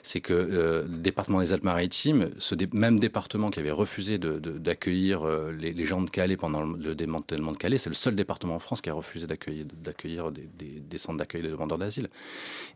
C'est 0.02 0.22
que 0.22 0.34
euh, 0.34 0.84
le 0.84 1.00
département 1.00 1.40
des 1.40 1.54
Alpes-Maritimes, 1.54 2.32
ce 2.38 2.56
même 2.74 3.00
département 3.00 3.50
qui 3.50 3.60
avait 3.60 3.72
refusé 3.72 4.18
d'accueillir 4.18 5.22
de, 5.22 5.28
euh, 5.28 5.52
les, 5.52 5.74
les, 5.74 5.86
gens 5.86 6.02
de 6.02 6.10
Calais 6.10 6.38
pendant 6.38 6.64
le, 6.64 6.96
démantèlement 6.96 7.52
de 7.52 7.58
Calais, 7.58 7.78
c'est 7.78 7.90
le 7.90 7.96
seul 7.96 8.16
département 8.16 8.56
en 8.56 8.60
France 8.60 8.82
qui 8.82 8.90
a 8.90 8.94
refusé 8.94 9.28
d'accueillir 9.28 10.32
des, 10.32 10.50
des, 10.58 10.80
des, 10.80 10.98
centres 10.98 11.18
d'accueil 11.18 11.42
des 11.42 11.50
demandeurs 11.50 11.78
d'asile. 11.78 12.10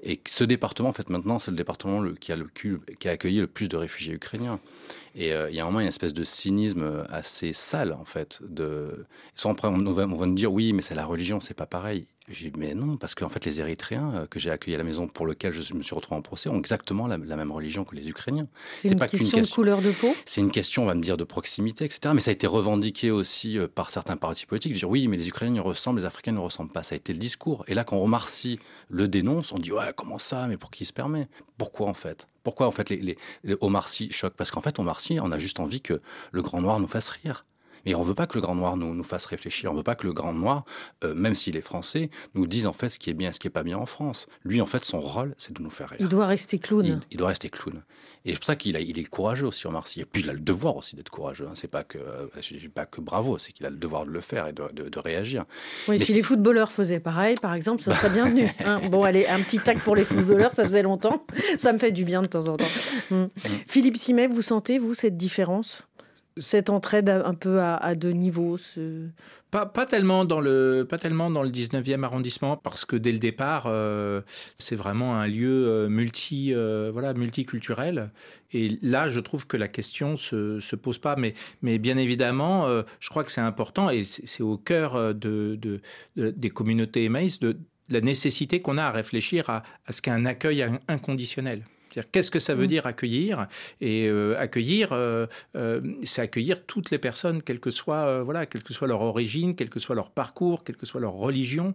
Et 0.03 0.19
ce 0.27 0.43
département, 0.43 0.89
en 0.89 0.93
fait, 0.93 1.09
maintenant, 1.09 1.39
c'est 1.39 1.51
le 1.51 1.57
département 1.57 1.99
le, 1.99 2.13
qui, 2.13 2.31
a 2.31 2.35
le, 2.35 2.47
qui 2.53 3.07
a 3.07 3.11
accueilli 3.11 3.39
le 3.39 3.47
plus 3.47 3.67
de 3.67 3.77
réfugiés 3.77 4.13
ukrainiens. 4.13 4.59
Et 5.19 5.31
il 5.49 5.55
y 5.55 5.59
a 5.59 5.63
un 5.63 5.65
moment, 5.65 5.79
il 5.79 5.83
y 5.83 5.85
a 5.85 5.87
une 5.87 5.89
espèce 5.89 6.13
de 6.13 6.23
cynisme 6.23 7.03
assez 7.09 7.51
sale, 7.51 7.91
en 7.91 8.05
fait. 8.05 8.39
De... 8.47 9.05
Après, 9.45 9.67
on 9.67 9.91
va, 9.91 10.03
on 10.03 10.15
va 10.15 10.25
nous 10.27 10.35
dire, 10.35 10.53
oui, 10.53 10.73
mais 10.73 10.83
c'est 10.83 10.93
la 10.93 11.05
religion, 11.05 11.41
c'est 11.41 11.55
pas 11.55 11.65
pareil. 11.65 12.05
J'ai 12.29 12.49
dit, 12.49 12.59
mais 12.59 12.75
non, 12.75 12.97
parce 12.97 13.15
qu'en 13.15 13.29
fait, 13.29 13.45
les 13.45 13.61
Érythréens 13.61 14.27
que 14.29 14.37
j'ai 14.37 14.51
accueillis 14.51 14.75
à 14.75 14.77
la 14.77 14.83
maison 14.83 15.07
pour 15.07 15.25
lequel 15.25 15.53
je 15.53 15.73
me 15.73 15.81
suis 15.81 15.95
retrouvé 15.95 16.17
en 16.17 16.21
procès 16.21 16.49
ont 16.49 16.57
exactement 16.57 17.07
la, 17.07 17.17
même 17.17 17.51
religion 17.53 17.85
que 17.85 17.95
les 17.95 18.09
Ukrainiens. 18.09 18.47
C'est 18.73 18.89
une, 18.89 18.99
question 18.99 19.41
de 19.41 19.47
couleur 19.47 19.81
de 19.81 19.91
peau? 19.91 20.13
C'est 20.25 20.41
une 20.41 20.51
question, 20.51 20.83
on 20.83 20.87
va 20.87 20.95
me 20.95 21.01
dire, 21.01 21.15
de 21.15 21.23
proximité, 21.23 21.85
etc. 21.85 22.13
Mais 22.13 22.19
ça 22.19 22.31
a 22.31 22.33
été 22.33 22.45
revendiqué 22.45 23.11
aussi 23.11 23.57
par 23.73 23.89
certains 23.89 24.17
partis 24.17 24.45
politiques. 24.45 24.73
De 24.73 24.77
dire, 24.77 24.89
oui, 24.89 25.07
mais 25.07 25.15
les 25.15 25.29
Ukrainiens 25.29 25.61
ressemblent, 25.61 26.01
les 26.01 26.05
Africains 26.05 26.33
ne 26.33 26.39
ressemblent 26.39 26.71
pas. 26.71 26.83
Ça 26.83 26.95
a 26.95 26.97
été 26.97 27.13
le 27.13 27.19
discours. 27.19 27.63
Et 27.67 27.73
là, 27.73 27.85
quand 27.85 27.97
Omar 27.97 28.27
Sy 28.27 28.59
le 28.89 29.07
dénonce, 29.07 29.53
on 29.53 29.59
dit, 29.59 29.71
ouais, 29.71 29.93
comment 29.95 30.19
ça? 30.19 30.47
Mais 30.47 30.57
pour 30.57 30.69
qui 30.69 30.83
il 30.83 30.87
se 30.87 30.93
permet? 30.93 31.29
Pourquoi, 31.57 31.87
en 31.87 31.93
fait? 31.93 32.27
Pourquoi, 32.47 32.65
en 32.65 32.71
fait, 32.71 32.89
les, 32.89 32.95
les, 32.95 33.17
les 33.43 33.57
Omar 33.59 33.89
choquent? 33.89 34.37
Parce 34.37 34.51
qu'en 34.51 34.61
fait, 34.61 34.79
Omar 34.79 35.01
Sy, 35.01 35.19
on 35.21 35.33
a 35.33 35.37
juste 35.37 35.59
envie 35.59 35.81
que 35.81 35.99
le 36.31 36.41
Grand 36.41 36.61
Noir 36.61 36.79
nous 36.79 36.87
fasse 36.87 37.09
rire. 37.09 37.45
Mais 37.85 37.95
on 37.95 38.01
ne 38.01 38.05
veut 38.05 38.15
pas 38.15 38.27
que 38.27 38.35
le 38.35 38.41
Grand 38.41 38.55
Noir 38.55 38.77
nous, 38.77 38.93
nous 38.93 39.03
fasse 39.03 39.25
réfléchir. 39.25 39.71
On 39.71 39.73
ne 39.73 39.79
veut 39.79 39.83
pas 39.83 39.95
que 39.95 40.07
le 40.07 40.13
Grand 40.13 40.33
Noir, 40.33 40.65
euh, 41.03 41.13
même 41.13 41.35
s'il 41.35 41.55
est 41.57 41.61
français, 41.61 42.09
nous 42.35 42.47
dise 42.47 42.67
en 42.67 42.73
fait 42.73 42.89
ce 42.89 42.99
qui 42.99 43.09
est 43.09 43.13
bien 43.13 43.29
et 43.29 43.33
ce 43.33 43.39
qui 43.39 43.47
n'est 43.47 43.51
pas 43.51 43.63
bien 43.63 43.77
en 43.77 43.85
France. 43.85 44.27
Lui, 44.43 44.61
en 44.61 44.65
fait, 44.65 44.83
son 44.85 44.99
rôle, 44.99 45.35
c'est 45.37 45.53
de 45.53 45.61
nous 45.61 45.69
faire 45.69 45.89
rire. 45.89 45.99
Il 46.01 46.09
doit 46.09 46.25
rester 46.25 46.59
clown. 46.59 46.85
Il, 46.85 46.99
il 47.11 47.17
doit 47.17 47.29
rester 47.29 47.49
clown. 47.49 47.81
Et 48.25 48.31
c'est 48.31 48.39
pour 48.39 48.45
ça 48.45 48.55
qu'il 48.57 48.75
il 48.75 48.99
est 48.99 49.03
courageux 49.05 49.47
aussi, 49.47 49.67
Omar 49.67 49.87
Sy. 49.87 50.01
Et 50.01 50.05
puis, 50.05 50.21
il 50.21 50.29
a 50.29 50.33
le 50.33 50.39
devoir 50.39 50.75
aussi 50.75 50.95
d'être 50.97 51.09
courageux. 51.09 51.47
Hein. 51.47 51.53
C'est 51.53 51.69
pas 51.69 51.83
que, 51.83 51.97
dis 52.51 52.67
pas 52.67 52.85
que 52.85 52.99
bravo, 52.99 53.37
c'est 53.37 53.53
qu'il 53.53 53.65
a 53.65 53.69
le 53.69 53.77
devoir 53.77 54.05
de 54.05 54.11
le 54.11 54.19
faire 54.19 54.47
et 54.47 54.53
de, 54.53 54.63
de, 54.73 54.89
de 54.89 54.99
réagir. 54.99 55.45
Oui, 55.87 55.97
Mais 55.97 56.03
si 56.03 56.13
les 56.13 56.23
footballeurs 56.23 56.71
faisaient 56.71 56.99
pareil, 56.99 57.35
par 57.41 57.53
exemple, 57.53 57.81
ça 57.81 57.93
serait 57.93 58.09
bienvenu. 58.09 58.47
Hein 58.65 58.81
bon, 58.89 59.03
allez, 59.03 59.25
un 59.27 59.39
petit 59.39 59.59
tac 59.59 59.79
pour 59.79 59.95
les 59.95 60.03
footballeurs, 60.03 60.51
ça 60.51 60.63
faisait 60.63 60.81
longtemps. 60.81 61.25
Ça 61.57 61.71
me 61.71 61.77
fait 61.77 61.91
du 61.91 62.03
bien 62.03 62.21
de 62.21 62.27
temps 62.27 62.47
en 62.47 62.57
temps. 62.57 62.67
Hum. 63.11 63.29
Philippe 63.67 63.95
Simet, 63.97 64.27
vous 64.27 64.41
sentez, 64.41 64.77
vous, 64.77 64.93
cette 64.93 65.15
différence? 65.15 65.87
Cette 66.39 66.69
entraide 66.69 67.09
un 67.09 67.33
peu 67.33 67.59
à, 67.61 67.95
deux 67.95 68.11
niveaux. 68.11 68.57
Pas, 69.51 69.65
pas, 69.65 69.85
tellement 69.85 70.25
dans 70.25 70.41
le, 70.41 70.85
pas 70.87 70.97
tellement 70.97 71.29
dans 71.29 71.43
le 71.43 71.49
19e 71.49 72.03
arrondissement, 72.03 72.57
parce 72.57 72.83
que 72.85 72.95
dès 72.95 73.11
le 73.11 73.19
départ, 73.19 73.65
euh, 73.67 74.21
c'est 74.55 74.75
vraiment 74.75 75.15
un 75.15 75.27
lieu 75.27 75.87
multi, 75.87 76.53
euh, 76.53 76.89
voilà, 76.91 77.13
multiculturel. 77.13 78.11
Et 78.51 78.77
là, 78.81 79.07
je 79.07 79.19
trouve 79.19 79.47
que 79.47 79.57
la 79.57 79.67
question 79.67 80.17
se, 80.17 80.59
se 80.59 80.75
pose 80.75 80.97
pas. 80.97 81.15
Mais, 81.15 81.33
mais 81.61 81.77
bien 81.77 81.97
évidemment, 81.97 82.67
euh, 82.67 82.83
je 82.99 83.09
crois 83.09 83.23
que 83.23 83.31
c'est 83.31 83.41
important, 83.41 83.89
et 83.89 84.03
c'est 84.03 84.43
au 84.43 84.57
cœur 84.57 85.15
de, 85.15 85.55
de, 85.55 85.81
de, 86.17 86.31
des 86.31 86.49
communautés 86.49 87.05
Emmaüs, 87.05 87.39
de, 87.39 87.57
la 87.89 88.01
nécessité 88.01 88.59
qu'on 88.59 88.77
a 88.77 88.83
à 88.83 88.91
réfléchir 88.91 89.49
à, 89.49 89.63
à 89.85 89.93
ce 89.93 90.01
qu'est 90.01 90.11
un 90.11 90.25
accueil 90.25 90.65
inconditionnel. 90.89 91.63
Qu'est-ce 92.11 92.31
que 92.31 92.39
ça 92.39 92.55
veut 92.55 92.67
dire 92.67 92.85
accueillir 92.85 93.47
Et 93.81 94.07
euh, 94.07 94.37
accueillir, 94.39 94.89
euh, 94.91 95.27
euh, 95.55 95.81
c'est 96.03 96.21
accueillir 96.21 96.65
toutes 96.65 96.91
les 96.91 96.97
personnes, 96.97 97.41
quelle 97.41 97.59
que 97.59 97.71
soit, 97.71 98.23
voilà, 98.23 98.45
quelle 98.45 98.63
que 98.63 98.73
soit 98.73 98.87
leur 98.87 99.01
origine, 99.01 99.55
quel 99.55 99.69
que 99.69 99.79
soit 99.79 99.95
leur 99.95 100.11
parcours, 100.11 100.63
quelle 100.63 100.77
que 100.77 100.85
soit 100.85 101.01
leur 101.01 101.13
religion. 101.13 101.73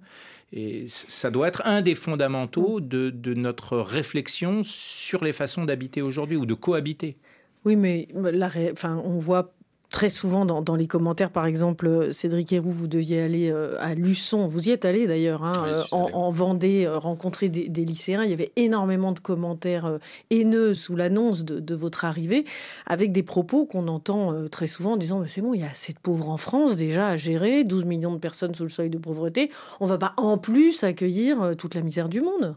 Et 0.52 0.84
ça 0.86 1.30
doit 1.30 1.48
être 1.48 1.62
un 1.64 1.80
des 1.80 1.94
fondamentaux 1.94 2.80
de, 2.80 3.10
de 3.10 3.34
notre 3.34 3.78
réflexion 3.78 4.62
sur 4.64 5.24
les 5.24 5.32
façons 5.32 5.64
d'habiter 5.64 6.02
aujourd'hui 6.02 6.36
ou 6.36 6.46
de 6.46 6.54
cohabiter. 6.54 7.16
Oui, 7.64 7.76
mais 7.76 8.08
la, 8.14 8.50
enfin, 8.72 9.00
on 9.04 9.18
voit 9.18 9.54
très 9.92 10.10
souvent 10.10 10.44
dans, 10.44 10.62
dans, 10.62 10.74
les 10.74 10.88
commentaires, 10.88 11.30
par 11.30 11.46
exemple, 11.46 12.12
Cédric 12.12 12.52
Héroux, 12.52 12.70
vous 12.70 12.88
deviez 12.88 13.22
aller 13.22 13.50
euh, 13.52 13.76
à 13.78 13.94
Luçon. 13.94 14.48
Vous 14.48 14.68
y 14.68 14.72
êtes 14.72 14.84
allé 14.84 15.06
d'ailleurs, 15.06 15.44
hein, 15.44 15.64
oui, 15.66 15.78
en, 15.92 16.10
en, 16.12 16.30
Vendée, 16.32 16.86
euh, 16.86 16.98
rencontrer 16.98 17.48
des, 17.48 17.68
des, 17.68 17.84
lycéens. 17.84 18.24
Il 18.24 18.30
y 18.30 18.32
avait 18.32 18.52
énormément 18.56 19.12
de 19.12 19.20
commentaires 19.20 19.86
euh, 19.86 19.98
haineux 20.30 20.74
sous 20.74 20.96
l'annonce 20.96 21.44
de, 21.44 21.60
de, 21.60 21.74
votre 21.74 22.04
arrivée, 22.04 22.44
avec 22.86 23.12
des 23.12 23.22
propos 23.22 23.66
qu'on 23.66 23.86
entend 23.86 24.32
euh, 24.32 24.48
très 24.48 24.66
souvent 24.66 24.92
en 24.92 24.96
disant 24.96 25.22
C'est 25.26 25.42
bon, 25.42 25.54
il 25.54 25.60
y 25.60 25.64
a 25.64 25.70
assez 25.70 25.92
de 25.92 25.98
pauvres 25.98 26.28
en 26.30 26.38
France 26.38 26.76
déjà 26.76 27.08
à 27.08 27.16
gérer, 27.16 27.64
12 27.64 27.84
millions 27.84 28.12
de 28.12 28.18
personnes 28.18 28.54
sous 28.54 28.64
le 28.64 28.70
seuil 28.70 28.90
de 28.90 28.98
pauvreté. 28.98 29.50
On 29.80 29.84
ne 29.84 29.90
va 29.90 29.98
pas 29.98 30.14
en 30.16 30.38
plus 30.38 30.84
accueillir 30.84 31.42
euh, 31.42 31.54
toute 31.54 31.74
la 31.74 31.82
misère 31.82 32.08
du 32.08 32.20
monde. 32.20 32.56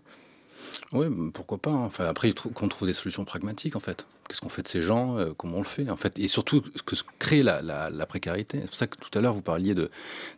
Oui, 0.91 1.07
pourquoi 1.33 1.57
pas. 1.57 1.71
Hein. 1.71 1.85
Enfin, 1.85 2.05
après, 2.05 2.31
qu'on 2.33 2.67
trouve 2.67 2.87
des 2.87 2.93
solutions 2.93 3.25
pragmatiques, 3.25 3.75
en 3.75 3.79
fait. 3.79 4.05
Qu'est-ce 4.27 4.41
qu'on 4.41 4.49
fait 4.49 4.63
de 4.63 4.67
ces 4.67 4.81
gens 4.81 5.17
euh, 5.17 5.33
Comment 5.37 5.57
on 5.57 5.61
le 5.61 5.65
fait, 5.67 5.89
en 5.89 5.97
fait? 5.97 6.17
Et 6.17 6.27
surtout, 6.27 6.63
ce 6.75 6.81
que 6.81 6.95
crée 7.19 7.43
la, 7.43 7.61
la, 7.61 8.05
précarité. 8.05 8.59
C'est 8.61 8.67
pour 8.67 8.75
ça 8.75 8.87
que 8.87 8.97
tout 8.97 9.15
à 9.17 9.21
l'heure, 9.21 9.33
vous 9.33 9.41
parliez 9.41 9.75
de, 9.75 9.91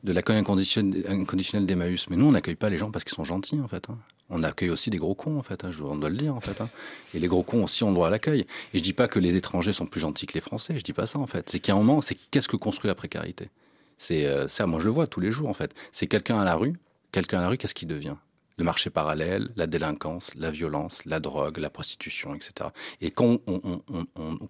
de 0.04 0.12
l'accueil 0.12 0.38
inconditionnel 0.38 1.66
d'Emmaüs. 1.66 2.10
Mais 2.10 2.18
nous, 2.18 2.28
on 2.28 2.32
n'accueille 2.32 2.56
pas 2.56 2.70
les 2.70 2.78
gens 2.78 2.92
parce 2.92 3.06
qu'ils 3.06 3.16
sont 3.16 3.24
gentils, 3.24 3.60
en 3.62 3.68
fait. 3.68 3.90
Hein. 3.90 3.98
On 4.30 4.44
accueille 4.44 4.70
aussi 4.70 4.90
des 4.90 4.98
gros 4.98 5.16
cons, 5.16 5.38
en 5.38 5.44
fait. 5.44 5.64
Hein. 5.64 5.72
On 5.82 5.96
doit 5.96 6.10
le 6.10 6.18
dire, 6.18 6.36
en 6.36 6.42
fait. 6.42 6.60
Hein. 6.60 6.70
Et 7.14 7.20
les 7.20 7.28
gros 7.28 7.44
cons 7.44 7.64
aussi 7.64 7.84
ont 7.84 7.94
droit 7.94 8.08
à 8.08 8.12
l'accueil. 8.12 8.42
Et 8.74 8.80
je 8.80 8.84
dis 8.84 8.94
pas 8.94 9.08
que 9.08 9.20
les 9.20 9.36
étrangers 9.36 9.74
sont 9.74 9.86
plus 9.86 10.02
gentils 10.02 10.28
que 10.28 10.34
les 10.34 10.42
Français. 10.42 10.74
Je 10.78 10.84
dis 10.84 10.94
pas 10.94 11.06
ça, 11.06 11.20
en 11.20 11.28
fait. 11.28 11.50
C'est 11.50 11.70
a 11.70 11.74
un 11.74 11.78
moment, 11.78 12.02
c'est 12.02 12.18
qu'est-ce 12.32 12.50
que 12.50 12.58
construit 12.58 12.90
la 12.90 12.96
précarité? 12.96 13.50
C'est 13.98 14.26
euh, 14.26 14.48
ça, 14.48 14.68
moi, 14.68 14.80
je 14.80 14.86
le 14.86 14.92
vois 14.92 15.08
tous 15.08 15.22
les 15.22 15.32
jours, 15.32 15.48
en 15.48 15.54
fait. 15.54 15.74
C'est 15.92 16.08
quelqu'un 16.08 16.40
à 16.40 16.46
la 16.46 16.56
rue. 16.56 16.74
Quelqu'un 17.14 17.40
à 17.40 17.42
la 17.42 17.48
rue, 17.48 17.58
qu'est-ce 17.58 17.74
qu'il 17.74 17.88
devient? 17.88 18.16
Le 18.58 18.64
marché 18.64 18.90
parallèle, 18.90 19.50
la 19.56 19.68
délinquance, 19.68 20.34
la 20.36 20.50
violence, 20.50 21.06
la 21.06 21.20
drogue, 21.20 21.58
la 21.60 21.70
prostitution, 21.70 22.34
etc. 22.34 22.70
Et 23.02 23.12
quand 23.12 23.38
on, 23.48 23.82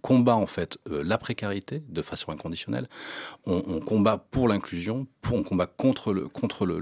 combat 0.02 0.36
en 0.36 0.48
fait 0.48 0.78
euh, 0.90 1.04
la 1.04 1.18
précarité 1.18 1.84
de 1.90 2.02
façon 2.02 2.32
inconditionnelle, 2.32 2.88
on, 3.46 3.80
combat 3.82 4.18
pour 4.18 4.48
l'inclusion, 4.48 5.08
on 5.32 5.44
combat 5.44 5.66
contre 5.66 6.14
le 6.14 6.28
contre 6.28 6.66
le, 6.66 6.80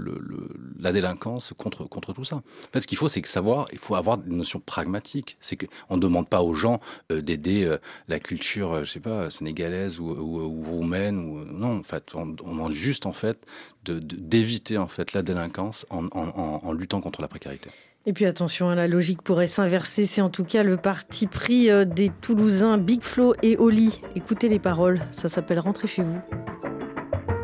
la 0.79 0.91
délinquance, 0.91 1.53
contre 1.57 1.85
contre 1.85 2.13
tout 2.13 2.23
ça. 2.23 2.37
En 2.37 2.43
fait, 2.71 2.81
ce 2.81 2.87
qu'il 2.87 2.97
faut, 2.97 3.07
c'est 3.07 3.25
savoir, 3.25 3.67
il 3.71 3.79
faut 3.79 3.95
avoir 3.95 4.19
une 4.25 4.37
notion 4.37 4.59
pragmatique. 4.59 5.37
C'est 5.39 5.55
que 5.55 5.65
on 5.89 5.95
ne 5.97 6.01
demande 6.01 6.29
pas 6.29 6.43
aux 6.43 6.53
gens 6.53 6.79
euh, 7.11 7.21
d'aider 7.21 7.65
euh, 7.65 7.77
la 8.07 8.19
culture, 8.19 8.83
je 8.85 8.91
sais 8.91 8.99
pas, 8.99 9.29
sénégalaise 9.31 9.99
ou, 9.99 10.09
ou, 10.09 10.41
ou 10.41 10.63
roumaine 10.63 11.17
ou 11.17 11.43
non. 11.43 11.79
En 11.79 11.83
fait, 11.83 12.13
on, 12.13 12.27
demande 12.27 12.71
juste 12.71 13.05
en 13.05 13.11
fait 13.11 13.45
d'éviter 13.83 14.77
en 14.77 14.87
fait 14.87 15.13
la 15.13 15.21
délinquance 15.21 15.85
en, 15.89 16.05
en, 16.07 16.61
en 16.63 16.73
luttant 16.73 17.01
contre 17.01 17.14
la 17.21 17.27
précarité. 17.27 17.69
Et 18.05 18.13
puis 18.13 18.25
attention, 18.25 18.69
la 18.69 18.87
logique 18.87 19.23
pourrait 19.23 19.47
s'inverser. 19.47 20.05
C'est 20.05 20.21
en 20.21 20.29
tout 20.29 20.43
cas 20.43 20.61
le 20.61 20.77
parti 20.77 21.25
pris 21.25 21.69
des 21.87 22.09
Toulousains 22.09 22.77
Big 22.77 23.01
Flo 23.01 23.33
et 23.41 23.57
Oli. 23.57 24.01
Écoutez 24.15 24.47
les 24.47 24.59
paroles, 24.59 25.01
ça 25.11 25.27
s'appelle 25.27 25.59
Rentrer 25.59 25.87
chez 25.87 26.03
vous. 26.03 26.19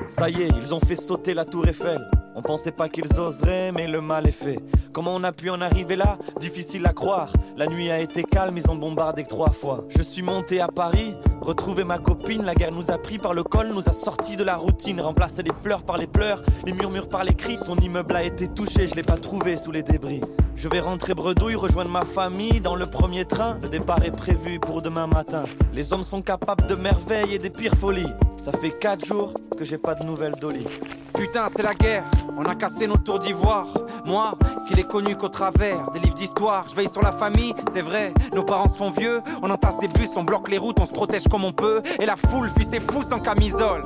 Ça 0.07 0.29
y 0.29 0.43
est, 0.43 0.49
ils 0.61 0.73
ont 0.73 0.79
fait 0.79 0.95
sauter 0.95 1.33
la 1.33 1.45
tour 1.45 1.67
Eiffel. 1.67 2.05
On 2.35 2.41
pensait 2.41 2.71
pas 2.71 2.87
qu'ils 2.87 3.19
oseraient, 3.19 3.71
mais 3.71 3.87
le 3.87 3.99
mal 3.99 4.25
est 4.27 4.31
fait. 4.31 4.57
Comment 4.93 5.13
on 5.15 5.23
a 5.23 5.31
pu 5.31 5.49
en 5.49 5.59
arriver 5.59 5.95
là? 5.95 6.17
Difficile 6.39 6.85
à 6.85 6.93
croire. 6.93 7.33
La 7.57 7.67
nuit 7.67 7.91
a 7.91 7.99
été 7.99 8.23
calme, 8.23 8.57
ils 8.57 8.69
ont 8.71 8.75
bombardé 8.75 9.23
trois 9.23 9.51
fois. 9.51 9.85
Je 9.89 10.01
suis 10.01 10.21
monté 10.21 10.61
à 10.61 10.67
Paris, 10.67 11.15
retrouvé 11.41 11.83
ma 11.83 11.97
copine. 11.97 12.43
La 12.43 12.55
guerre 12.55 12.71
nous 12.71 12.89
a 12.89 12.97
pris 12.97 13.17
par 13.17 13.33
le 13.33 13.43
col, 13.43 13.69
nous 13.69 13.89
a 13.89 13.93
sortis 13.93 14.37
de 14.37 14.43
la 14.43 14.55
routine. 14.55 15.01
Remplacé 15.01 15.43
les 15.43 15.53
fleurs 15.53 15.83
par 15.83 15.97
les 15.97 16.07
pleurs, 16.07 16.41
les 16.65 16.71
murmures 16.71 17.09
par 17.09 17.23
les 17.23 17.33
cris. 17.33 17.57
Son 17.57 17.75
immeuble 17.77 18.15
a 18.15 18.23
été 18.23 18.47
touché, 18.47 18.87
je 18.87 18.95
l'ai 18.95 19.03
pas 19.03 19.17
trouvé 19.17 19.57
sous 19.57 19.71
les 19.71 19.83
débris. 19.83 20.21
Je 20.55 20.69
vais 20.69 20.79
rentrer 20.79 21.13
bredouille, 21.13 21.55
rejoindre 21.55 21.89
ma 21.89 22.05
famille 22.05 22.61
dans 22.61 22.75
le 22.75 22.85
premier 22.85 23.25
train. 23.25 23.59
Le 23.61 23.67
départ 23.67 24.05
est 24.05 24.15
prévu 24.15 24.59
pour 24.59 24.81
demain 24.81 25.07
matin. 25.07 25.43
Les 25.73 25.91
hommes 25.91 26.03
sont 26.03 26.21
capables 26.21 26.67
de 26.67 26.75
merveilles 26.75 27.33
et 27.33 27.39
des 27.39 27.49
pires 27.49 27.75
folies. 27.75 28.11
Ça 28.39 28.51
fait 28.51 28.71
quatre 28.71 29.05
jours 29.05 29.33
que 29.57 29.65
j'ai 29.65 29.77
pas 29.77 29.95
de 29.95 30.05
nouvelles 30.05 30.35
d'Oli. 30.39 30.65
Putain, 31.13 31.47
c'est 31.55 31.63
la 31.63 31.73
guerre, 31.73 32.03
on 32.37 32.43
a 32.45 32.55
cassé 32.55 32.87
nos 32.87 32.97
tours 32.97 33.19
d'ivoire. 33.19 33.67
Moi, 34.05 34.33
qui 34.67 34.73
l'ai 34.75 34.83
connu 34.83 35.15
qu'au 35.15 35.29
travers 35.29 35.91
des 35.91 35.99
livres 35.99 36.15
d'histoire, 36.15 36.65
je 36.69 36.75
veille 36.75 36.89
sur 36.89 37.01
la 37.01 37.11
famille, 37.11 37.53
c'est 37.71 37.81
vrai, 37.81 38.13
nos 38.33 38.43
parents 38.43 38.67
se 38.67 38.77
font 38.77 38.91
vieux, 38.91 39.21
on 39.41 39.49
entasse 39.49 39.77
des 39.77 39.87
bus, 39.87 40.15
on 40.17 40.23
bloque 40.23 40.49
les 40.49 40.57
routes, 40.57 40.79
on 40.79 40.85
se 40.85 40.93
protège 40.93 41.27
comme 41.27 41.45
on 41.45 41.51
peut, 41.51 41.81
et 41.99 42.05
la 42.05 42.15
foule 42.15 42.49
fuit 42.49 42.65
ses 42.65 42.79
fous 42.79 43.03
sans 43.03 43.19
camisole. 43.19 43.83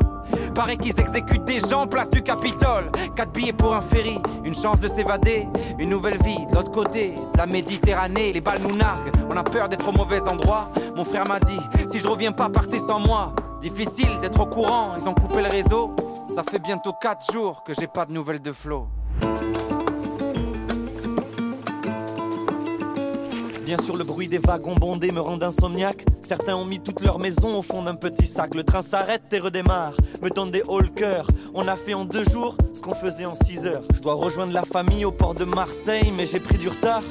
Paraît 0.53 0.77
qu'ils 0.77 0.99
exécutent 0.99 1.45
des 1.45 1.59
gens 1.59 1.85
place 1.87 2.09
du 2.09 2.21
Capitole. 2.21 2.91
Quatre 3.15 3.31
billets 3.31 3.53
pour 3.53 3.73
un 3.73 3.81
ferry, 3.81 4.17
une 4.43 4.55
chance 4.55 4.79
de 4.79 4.87
s'évader, 4.87 5.47
une 5.77 5.89
nouvelle 5.89 6.17
vie 6.23 6.45
de 6.49 6.55
l'autre 6.55 6.71
côté 6.71 7.15
de 7.33 7.37
la 7.37 7.45
Méditerranée. 7.45 8.33
Les 8.33 8.41
balles 8.41 8.61
nous 8.61 8.75
narguent, 8.75 9.11
on 9.29 9.37
a 9.37 9.43
peur 9.43 9.69
d'être 9.69 9.87
au 9.87 9.91
mauvais 9.91 10.27
endroit. 10.27 10.69
Mon 10.95 11.03
frère 11.03 11.27
m'a 11.27 11.39
dit, 11.39 11.59
si 11.91 11.99
je 11.99 12.07
reviens 12.07 12.31
pas, 12.31 12.49
partez 12.49 12.79
sans 12.79 12.99
moi. 12.99 13.33
Difficile 13.61 14.19
d'être 14.21 14.39
au 14.39 14.45
courant, 14.45 14.93
ils 14.99 15.07
ont 15.07 15.13
coupé 15.13 15.41
le 15.41 15.49
réseau. 15.49 15.95
Ça 16.27 16.43
fait 16.43 16.59
bientôt 16.59 16.93
4 16.93 17.31
jours 17.31 17.63
que 17.63 17.73
j'ai 17.73 17.87
pas 17.87 18.05
de 18.05 18.11
nouvelles 18.11 18.41
de 18.41 18.51
Flo. 18.51 18.87
Bien 23.65 23.77
sûr, 23.81 23.95
le 23.95 24.03
bruit 24.03 24.27
des 24.27 24.37
wagons 24.37 24.75
bondés 24.75 25.11
me 25.11 25.21
rend 25.21 25.41
insomniaque. 25.41 26.05
Certains 26.21 26.55
ont 26.55 26.65
mis 26.65 26.79
toute 26.79 27.01
leur 27.01 27.19
maison 27.19 27.57
au 27.57 27.61
fond 27.61 27.81
d'un 27.81 27.95
petit 27.95 28.25
sac. 28.25 28.53
Le 28.53 28.63
train 28.63 28.81
s'arrête 28.81 29.23
et 29.31 29.39
redémarre, 29.39 29.93
me 30.21 30.29
donne 30.29 30.51
des 30.51 30.61
hauts 30.67 30.81
le 30.81 30.89
cœur. 30.89 31.27
On 31.53 31.67
a 31.67 31.75
fait 31.75 31.93
en 31.93 32.05
deux 32.05 32.25
jours 32.25 32.57
ce 32.73 32.81
qu'on 32.81 32.93
faisait 32.93 33.25
en 33.25 33.33
six 33.33 33.65
heures. 33.65 33.83
Je 33.93 34.01
dois 34.01 34.13
rejoindre 34.13 34.53
la 34.53 34.63
famille 34.63 35.05
au 35.05 35.11
port 35.11 35.33
de 35.35 35.45
Marseille, 35.45 36.11
mais 36.15 36.25
j'ai 36.25 36.39
pris 36.39 36.57
du 36.57 36.67
retard. 36.67 37.01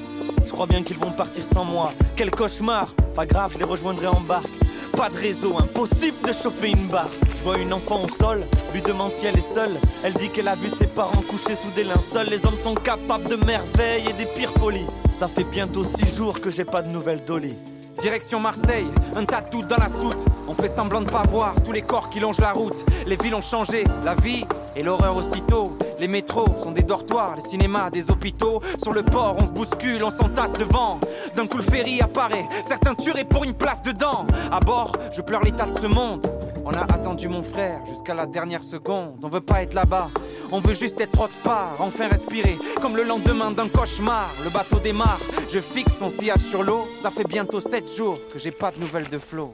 Je 0.44 0.50
crois 0.52 0.66
bien 0.66 0.82
qu'ils 0.82 0.98
vont 0.98 1.10
partir 1.10 1.44
sans 1.44 1.64
moi. 1.64 1.92
Quel 2.14 2.30
cauchemar 2.30 2.94
Pas 3.14 3.26
grave, 3.26 3.52
je 3.54 3.58
les 3.58 3.64
rejoindrai 3.64 4.06
en 4.06 4.20
barque. 4.20 4.52
Pas 4.97 5.09
de 5.09 5.16
réseau, 5.16 5.59
impossible 5.59 6.16
de 6.26 6.32
choper 6.32 6.70
une 6.70 6.88
barre. 6.88 7.11
Je 7.34 7.42
vois 7.42 7.59
une 7.59 7.72
enfant 7.72 8.05
au 8.05 8.09
sol, 8.09 8.47
lui 8.72 8.80
demande 8.80 9.11
si 9.11 9.26
elle 9.26 9.36
est 9.36 9.40
seule. 9.40 9.76
Elle 10.05 10.14
dit 10.14 10.28
qu'elle 10.28 10.49
a 10.49 10.55
vu 10.55 10.68
ses 10.68 10.86
parents 10.86 11.22
couchés 11.22 11.55
sous 11.55 11.70
des 11.72 11.84
linceuls. 11.84 12.28
Les 12.28 12.47
hommes 12.47 12.57
sont 12.57 12.74
capables 12.74 13.28
de 13.28 13.36
merveilles 13.36 14.09
et 14.09 14.12
des 14.12 14.26
pires 14.26 14.53
folies. 14.53 14.86
Ça 15.11 15.26
fait 15.26 15.45
bientôt 15.45 15.82
six 15.82 16.16
jours 16.16 16.40
que 16.40 16.51
j'ai 16.51 16.64
pas 16.64 16.82
de 16.82 16.88
nouvelles 16.88 17.24
d'Oli. 17.24 17.57
Direction 17.97 18.40
Marseille, 18.40 18.86
un 19.16 19.24
tas 19.24 19.40
de 19.40 19.66
dans 19.66 19.76
la 19.76 19.88
soute. 19.88 20.24
On 20.49 20.55
fait 20.55 20.68
semblant 20.68 21.01
de 21.01 21.11
pas 21.11 21.22
voir 21.22 21.55
tous 21.62 21.72
les 21.72 21.82
corps 21.82 22.11
qui 22.11 22.20
longent 22.20 22.40
la 22.40 22.53
route. 22.53 22.84
Les 23.07 23.16
villes 23.16 23.34
ont 23.34 23.40
changé, 23.40 23.84
la 24.05 24.14
vie 24.14 24.45
et 24.76 24.82
l'horreur 24.82 25.16
aussitôt. 25.16 25.76
Les 25.99 26.09
métros 26.09 26.49
sont 26.62 26.72
des 26.72 26.82
dortoirs, 26.82 27.36
les 27.36 27.42
cinémas 27.42 27.90
des 27.90 28.11
hôpitaux. 28.11 28.61
Sur 28.82 28.92
le 28.92 29.03
port, 29.03 29.36
on 29.40 29.45
se 29.45 29.51
bouscule, 29.51 30.03
on 30.03 30.11
s'entasse 30.11 30.53
devant. 30.55 30.99
D'un 31.36 31.47
coup, 31.47 31.57
le 31.57 31.62
ferry 31.62 32.01
apparaît, 32.01 32.47
certains 32.66 32.95
tueraient 32.95 33.24
pour 33.24 33.45
une 33.45 33.55
place 33.55 33.82
dedans. 33.82 34.26
À 34.51 34.61
bord, 34.61 34.92
je 35.12 35.22
pleure 35.22 35.42
l'état 35.42 35.66
de 35.66 35.78
ce 35.78 35.86
monde. 35.86 36.26
On 36.66 36.72
a 36.72 36.80
attendu 36.94 37.28
mon 37.28 37.42
frère 37.42 37.84
jusqu'à 37.86 38.14
la 38.14 38.24
dernière 38.24 38.64
seconde. 38.64 39.22
On 39.22 39.28
veut 39.28 39.42
pas 39.42 39.62
être 39.62 39.74
là-bas, 39.74 40.10
on 40.50 40.60
veut 40.60 40.72
juste 40.72 40.98
être 40.98 41.20
autre 41.20 41.36
part, 41.42 41.76
enfin 41.78 42.08
respirer. 42.08 42.56
Comme 42.80 42.96
le 42.96 43.02
lendemain 43.02 43.50
d'un 43.50 43.68
cauchemar, 43.68 44.30
le 44.42 44.48
bateau 44.48 44.80
démarre. 44.80 45.20
Je 45.50 45.58
fixe 45.60 45.98
son 45.98 46.08
sillage 46.08 46.40
sur 46.40 46.62
l'eau. 46.62 46.88
Ça 46.96 47.10
fait 47.10 47.28
bientôt 47.28 47.60
7 47.60 47.94
jours 47.94 48.18
que 48.32 48.38
j'ai 48.38 48.50
pas 48.50 48.70
de 48.70 48.80
nouvelles 48.80 49.08
de 49.08 49.18
Flo. 49.18 49.52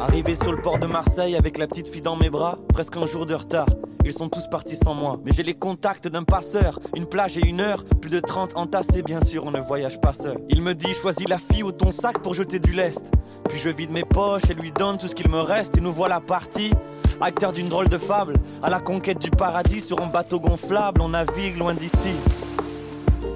Arrivé 0.00 0.34
sur 0.34 0.50
le 0.50 0.60
port 0.60 0.78
de 0.78 0.86
Marseille 0.86 1.36
avec 1.36 1.58
la 1.58 1.68
petite 1.68 1.88
fille 1.88 2.02
dans 2.02 2.16
mes 2.16 2.28
bras, 2.28 2.58
presque 2.72 2.96
un 2.96 3.06
jour 3.06 3.24
de 3.24 3.34
retard. 3.34 3.68
Ils 4.04 4.12
sont 4.12 4.28
tous 4.28 4.48
partis 4.48 4.76
sans 4.76 4.94
moi, 4.94 5.18
mais 5.24 5.32
j'ai 5.32 5.42
les 5.42 5.54
contacts 5.54 6.08
d'un 6.08 6.24
passeur. 6.24 6.78
Une 6.96 7.06
plage 7.06 7.36
et 7.36 7.46
une 7.46 7.60
heure, 7.60 7.84
plus 8.00 8.10
de 8.10 8.18
30 8.18 8.56
entassés, 8.56 9.02
bien 9.02 9.22
sûr, 9.22 9.44
on 9.44 9.50
ne 9.50 9.60
voyage 9.60 10.00
pas 10.00 10.14
seul. 10.14 10.38
Il 10.48 10.62
me 10.62 10.74
dit, 10.74 10.94
choisis 10.94 11.28
la 11.28 11.38
fille 11.38 11.62
ou 11.62 11.70
ton 11.70 11.90
sac 11.90 12.20
pour 12.20 12.34
jeter 12.34 12.58
du 12.58 12.72
lest. 12.72 13.12
Puis 13.48 13.58
je 13.58 13.68
vide 13.68 13.90
mes 13.90 14.04
poches 14.04 14.48
et 14.50 14.54
lui 14.54 14.72
donne 14.72 14.96
tout 14.96 15.06
ce 15.06 15.14
qu'il 15.14 15.28
me 15.28 15.40
reste, 15.40 15.76
et 15.76 15.80
nous 15.80 15.92
voilà 15.92 16.20
partis. 16.20 16.72
Acteur 17.20 17.52
d'une 17.52 17.68
drôle 17.68 17.88
de 17.88 17.98
fable, 17.98 18.34
à 18.62 18.70
la 18.70 18.80
conquête 18.80 19.18
du 19.18 19.30
paradis 19.30 19.80
sur 19.80 20.00
un 20.00 20.06
bateau 20.06 20.40
gonflable, 20.40 21.02
on 21.02 21.10
navigue 21.10 21.58
loin 21.58 21.74
d'ici. 21.74 22.14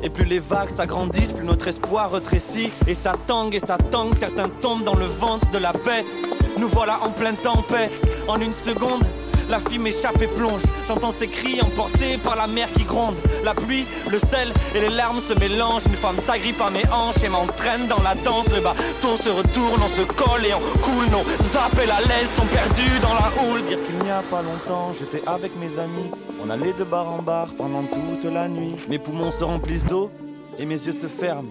Et 0.02 0.08
plus 0.08 0.24
les 0.24 0.38
vagues 0.38 0.70
s'agrandissent, 0.70 1.32
plus 1.32 1.44
notre 1.44 1.68
espoir 1.68 2.12
rétrécit. 2.12 2.70
Et 2.86 2.94
ça 2.94 3.14
tangue 3.26 3.54
et 3.54 3.60
ça 3.60 3.76
tangue, 3.76 4.14
certains 4.18 4.48
tombent 4.48 4.84
dans 4.84 4.96
le 4.96 5.06
ventre 5.06 5.50
de 5.50 5.58
la 5.58 5.72
bête. 5.72 6.16
Nous 6.58 6.68
voilà 6.68 7.00
en 7.02 7.10
pleine 7.10 7.36
tempête, 7.36 8.02
en 8.28 8.40
une 8.40 8.52
seconde. 8.52 9.02
La 9.48 9.60
fille 9.60 9.78
m'échappe 9.78 10.20
et 10.22 10.26
plonge. 10.26 10.62
J'entends 10.86 11.12
ses 11.12 11.28
cris 11.28 11.60
emportés 11.60 12.18
par 12.18 12.36
la 12.36 12.46
mer 12.46 12.72
qui 12.72 12.84
gronde. 12.84 13.14
La 13.44 13.54
pluie, 13.54 13.84
le 14.10 14.18
sel 14.18 14.52
et 14.74 14.80
les 14.80 14.88
larmes 14.88 15.20
se 15.20 15.34
mélangent. 15.34 15.86
Une 15.86 15.94
femme 15.94 16.16
s'agrippe 16.18 16.60
à 16.60 16.70
mes 16.70 16.84
hanches 16.90 17.22
et 17.24 17.28
m'entraîne 17.28 17.86
dans 17.88 18.02
la 18.02 18.14
danse. 18.14 18.48
Le 18.54 18.60
bateau 18.60 19.16
se 19.16 19.28
retourne, 19.28 19.82
on 19.82 19.88
se 19.88 20.02
colle 20.02 20.46
et 20.46 20.54
on 20.54 20.78
coule. 20.78 21.10
Nos 21.10 21.58
appels 21.58 21.90
à 21.90 22.00
l'aise 22.00 22.30
sont 22.34 22.46
perdus 22.46 22.98
dans 23.02 23.14
la 23.14 23.30
houle. 23.42 23.62
Dire 23.64 23.82
qu'il 23.82 23.98
n'y 23.98 24.10
a 24.10 24.22
pas 24.22 24.42
longtemps, 24.42 24.92
j'étais 24.98 25.22
avec 25.26 25.56
mes 25.56 25.78
amis. 25.78 26.10
On 26.42 26.50
allait 26.50 26.72
de 26.72 26.84
bar 26.84 27.08
en 27.08 27.22
bar 27.22 27.48
pendant 27.56 27.84
toute 27.84 28.24
la 28.24 28.48
nuit. 28.48 28.76
Mes 28.88 28.98
poumons 28.98 29.30
se 29.30 29.44
remplissent 29.44 29.86
d'eau 29.86 30.10
et 30.58 30.66
mes 30.66 30.74
yeux 30.86 30.92
se 30.92 31.06
ferment. 31.06 31.50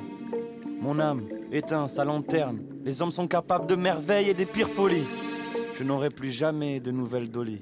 Mon 0.81 0.99
âme 0.99 1.23
éteint 1.51 1.87
sa 1.87 2.03
lanterne. 2.03 2.59
Les 2.83 3.01
hommes 3.01 3.11
sont 3.11 3.27
capables 3.27 3.67
de 3.67 3.75
merveilles 3.75 4.29
et 4.29 4.33
des 4.33 4.45
pires 4.45 4.67
folies. 4.67 5.05
Je 5.75 5.83
n'aurai 5.83 6.09
plus 6.09 6.31
jamais 6.31 6.79
de 6.79 6.91
nouvelles 6.91 7.29
Dolly. 7.29 7.61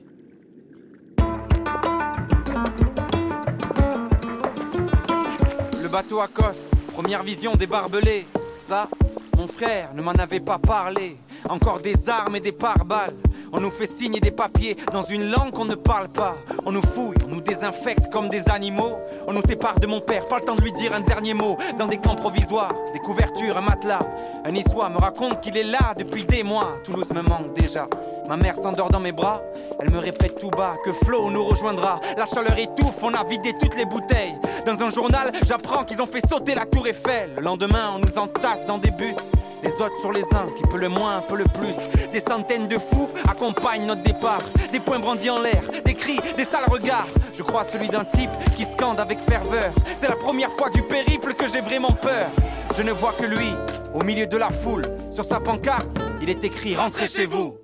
Bateau 5.92 6.22
accoste, 6.22 6.72
première 6.94 7.22
vision 7.22 7.54
des 7.56 7.68
barbelés. 7.68 8.26
Ça, 8.60 8.88
mon 9.38 9.46
frère 9.46 9.94
ne 9.94 10.02
m'en 10.02 10.12
avait 10.12 10.39
pas 10.39 10.58
parlé. 10.58 11.18
Encore 11.50 11.80
des 11.80 12.10
armes 12.10 12.38
et 12.38 12.39
des 12.39 12.54
pare-balles. 12.54 13.16
On 13.52 13.60
nous 13.60 13.70
fait 13.70 13.88
signer 13.88 14.22
des 14.22 14.32
papiers 14.32 14.78
dans 14.94 15.02
une 15.02 15.30
langue 15.30 15.52
qu'on 15.52 15.66
ne 15.66 15.76
parle 15.76 16.08
pas. 16.08 16.38
On 16.66 16.72
nous 16.72 16.82
fouille, 16.82 17.18
on 17.26 17.30
nous 17.30 17.42
désinfecte 17.42 18.10
comme 18.10 18.30
des 18.30 18.48
animaux. 18.50 18.98
On 19.28 19.34
nous 19.34 19.42
sépare 19.42 19.80
de 19.80 19.88
mon 19.88 20.00
père, 20.00 20.28
pas 20.28 20.39
le 20.39 20.46
temps 20.46 20.56
de 20.56 20.62
lui 20.62 20.72
dire 20.72 20.94
un 20.94 21.02
dernier 21.02 21.34
mot. 21.34 21.58
Dans 21.78 21.88
des 21.88 21.98
camps 21.98 22.16
provisoires, 22.16 22.74
des 22.94 23.00
couvertures, 23.00 23.58
un 23.58 23.62
matelas. 23.62 24.00
Un 24.46 24.52
niçois 24.52 24.88
me 24.89 24.98
raconte 24.98 25.42
qu'il 25.42 25.58
est 25.58 25.70
là 25.70 25.94
depuis 25.98 26.24
des 26.24 26.44
mois. 26.44 26.78
Toulouse 26.86 27.12
me 27.12 27.22
manque 27.22 27.54
déjà. 27.54 27.88
Ma 28.32 28.38
mère 28.38 28.55
s'endort 28.55 28.88
dans 28.88 29.01
mes 29.01 29.11
bras, 29.11 29.41
elle 29.77 29.89
me 29.89 29.99
répète 29.99 30.38
tout 30.38 30.51
bas 30.51 30.77
que 30.86 30.93
Flo 30.93 31.29
nous 31.29 31.43
rejoindra. 31.43 31.99
La 32.15 32.25
chaleur 32.25 32.57
étouffe, 32.57 33.03
on 33.03 33.13
a 33.13 33.25
vidé 33.25 33.51
toutes 33.59 33.75
les 33.75 33.84
bouteilles. 33.84 34.38
Dans 34.65 34.82
un 34.84 34.89
journal, 34.89 35.34
j'apprends 35.45 35.84
qu'ils 35.84 36.01
ont 36.01 36.05
fait 36.05 36.25
sauter 36.25 36.55
la 36.55 36.65
tour 36.65 36.88
Eiffel. 36.88 37.32
Le 37.36 37.41
lendemain, 37.41 37.91
on 37.93 37.99
nous 37.99 38.17
entasse 38.17 38.65
dans 38.65 38.77
des 38.77 38.91
bus. 38.91 39.17
Les 39.61 39.73
autres 39.82 39.97
sur 39.99 40.13
les 40.13 40.23
uns, 40.34 40.47
qui 40.55 40.63
peut 40.63 40.77
le 40.77 40.88
moins, 40.88 41.17
un 41.17 41.21
peu 41.21 41.36
le 41.36 41.43
plus. 41.43 41.75
Des 42.13 42.21
centaines 42.21 42.69
de 42.69 42.77
fous 42.77 43.09
accompagnent 43.29 43.86
notre 43.86 44.03
départ. 44.03 44.43
Des 44.71 44.79
poings 44.79 44.99
brandis 44.99 45.29
en 45.29 45.41
l'air, 45.41 45.63
des 45.84 45.93
cris, 45.93 46.21
des 46.38 46.45
sales 46.45 46.69
regards. 46.69 47.07
Je 47.34 47.43
crois 47.43 47.65
celui 47.65 47.89
d'un 47.89 48.05
type 48.05 48.32
qui 48.55 48.63
scande 48.63 49.01
avec 49.01 49.19
ferveur. 49.19 49.73
C'est 49.97 50.07
la 50.07 50.15
première 50.15 50.53
fois 50.53 50.69
du 50.69 50.84
périple 50.84 51.34
que 51.34 51.49
j'ai 51.49 51.59
vraiment 51.59 51.91
peur. 51.91 52.29
Je 52.77 52.84
ne 52.84 52.93
vois 52.93 53.11
que 53.11 53.25
lui, 53.25 53.51
au 53.93 54.05
milieu 54.05 54.25
de 54.25 54.38
la 54.38 54.51
foule. 54.51 54.86
Sur 55.09 55.25
sa 55.25 55.41
pancarte, 55.41 55.97
il 56.21 56.29
est 56.29 56.45
écrit 56.45 56.77
Rentrez 56.77 57.09
chez 57.09 57.25
vous. 57.25 57.61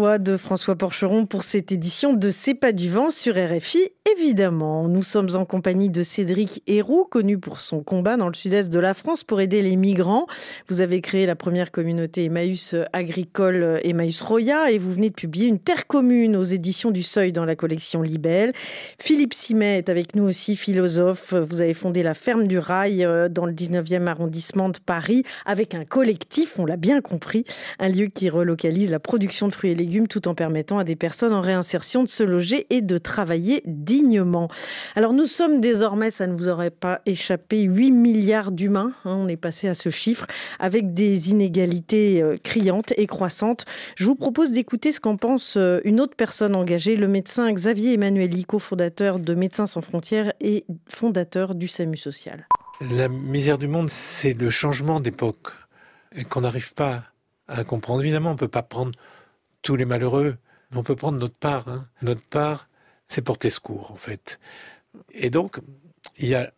De 0.00 0.36
François 0.36 0.74
Porcheron 0.74 1.24
pour 1.24 1.44
cette 1.44 1.70
édition 1.70 2.14
de 2.14 2.30
C'est 2.30 2.54
pas 2.54 2.72
du 2.72 2.90
vent 2.90 3.10
sur 3.10 3.36
RFI, 3.36 3.90
évidemment. 4.12 4.86
Nous 4.86 5.02
sommes 5.02 5.30
en 5.34 5.46
compagnie 5.46 5.88
de 5.88 6.02
Cédric 6.02 6.62
Héroux, 6.66 7.06
connu 7.10 7.38
pour 7.38 7.60
son 7.60 7.82
combat 7.82 8.18
dans 8.18 8.28
le 8.28 8.34
sud-est 8.34 8.70
de 8.70 8.78
la 8.78 8.92
France 8.92 9.24
pour 9.24 9.40
aider 9.40 9.62
les 9.62 9.76
migrants. 9.76 10.26
Vous 10.68 10.82
avez 10.82 11.00
créé 11.00 11.24
la 11.24 11.36
première 11.36 11.70
communauté 11.70 12.26
Emmaüs 12.26 12.74
agricole 12.92 13.80
Emmaüs 13.82 14.20
Roya 14.20 14.70
et 14.70 14.78
vous 14.78 14.92
venez 14.92 15.08
de 15.08 15.14
publier 15.14 15.46
une 15.46 15.58
terre 15.58 15.86
commune 15.86 16.36
aux 16.36 16.44
éditions 16.44 16.90
du 16.90 17.02
Seuil 17.02 17.32
dans 17.32 17.46
la 17.46 17.56
collection 17.56 18.02
Libelle. 18.02 18.52
Philippe 19.00 19.32
Simet 19.32 19.78
est 19.78 19.88
avec 19.88 20.14
nous 20.14 20.24
aussi, 20.24 20.54
philosophe. 20.54 21.32
Vous 21.32 21.62
avez 21.62 21.74
fondé 21.74 22.02
la 22.02 22.14
Ferme 22.14 22.46
du 22.46 22.58
Rail 22.58 23.04
euh, 23.04 23.30
dans 23.30 23.46
le 23.46 23.52
19e 23.52 24.06
arrondissement 24.06 24.68
de 24.68 24.78
Paris 24.84 25.22
avec 25.46 25.74
un 25.74 25.86
collectif, 25.86 26.58
on 26.58 26.66
l'a 26.66 26.76
bien 26.76 27.00
compris, 27.00 27.44
un 27.78 27.88
lieu 27.88 28.06
qui 28.06 28.28
relocalise 28.28 28.90
la 28.90 29.00
production 29.00 29.48
de 29.48 29.54
fruits 29.54 29.70
et 29.70 29.74
légumes 29.74 30.08
tout 30.08 30.28
en 30.28 30.34
permettant 30.34 30.78
à 30.78 30.84
des 30.84 30.96
personnes 30.96 31.32
en 31.32 31.40
réinsertion 31.40 32.02
de 32.02 32.08
se 32.08 32.22
loger 32.22 32.66
et 32.68 32.82
de 32.82 32.98
travailler 32.98 33.62
dignement. 33.64 33.93
Alors 34.96 35.12
nous 35.12 35.26
sommes 35.26 35.60
désormais, 35.60 36.10
ça 36.10 36.26
ne 36.26 36.36
vous 36.36 36.48
aurait 36.48 36.70
pas 36.70 37.00
échappé, 37.06 37.62
8 37.62 37.90
milliards 37.90 38.50
d'humains, 38.52 38.92
hein, 39.04 39.16
on 39.18 39.28
est 39.28 39.36
passé 39.36 39.68
à 39.68 39.74
ce 39.74 39.88
chiffre, 39.88 40.26
avec 40.58 40.94
des 40.94 41.30
inégalités 41.30 42.22
euh, 42.22 42.34
criantes 42.42 42.92
et 42.96 43.06
croissantes. 43.06 43.64
Je 43.96 44.06
vous 44.06 44.14
propose 44.14 44.52
d'écouter 44.52 44.92
ce 44.92 45.00
qu'en 45.00 45.16
pense 45.16 45.56
euh, 45.56 45.80
une 45.84 46.00
autre 46.00 46.16
personne 46.16 46.54
engagée, 46.54 46.96
le 46.96 47.08
médecin 47.08 47.52
Xavier 47.52 47.94
Emmanueli, 47.94 48.44
cofondateur 48.44 49.18
de 49.18 49.34
Médecins 49.34 49.66
sans 49.66 49.80
frontières 49.80 50.32
et 50.40 50.64
fondateur 50.88 51.54
du 51.54 51.68
SAMU 51.68 51.96
social. 51.96 52.46
La 52.80 53.08
misère 53.08 53.58
du 53.58 53.68
monde, 53.68 53.88
c'est 53.88 54.34
le 54.34 54.50
changement 54.50 55.00
d'époque 55.00 55.48
qu'on 56.28 56.40
n'arrive 56.40 56.74
pas 56.74 57.04
à 57.48 57.64
comprendre. 57.64 58.02
Évidemment, 58.02 58.30
on 58.30 58.34
ne 58.34 58.38
peut 58.38 58.48
pas 58.48 58.62
prendre 58.62 58.92
tous 59.62 59.76
les 59.76 59.84
malheureux, 59.84 60.36
mais 60.70 60.78
on 60.78 60.82
peut 60.82 60.96
prendre 60.96 61.18
notre 61.18 61.36
part. 61.36 61.68
hein. 61.68 61.86
Notre 62.02 62.22
part, 62.22 62.68
c'est 63.14 63.22
porter 63.22 63.48
secours, 63.48 63.92
en 63.92 63.96
fait. 63.96 64.40
Et 65.12 65.30
donc, 65.30 65.58
il 66.18 66.28
y 66.28 66.34
a 66.34 66.52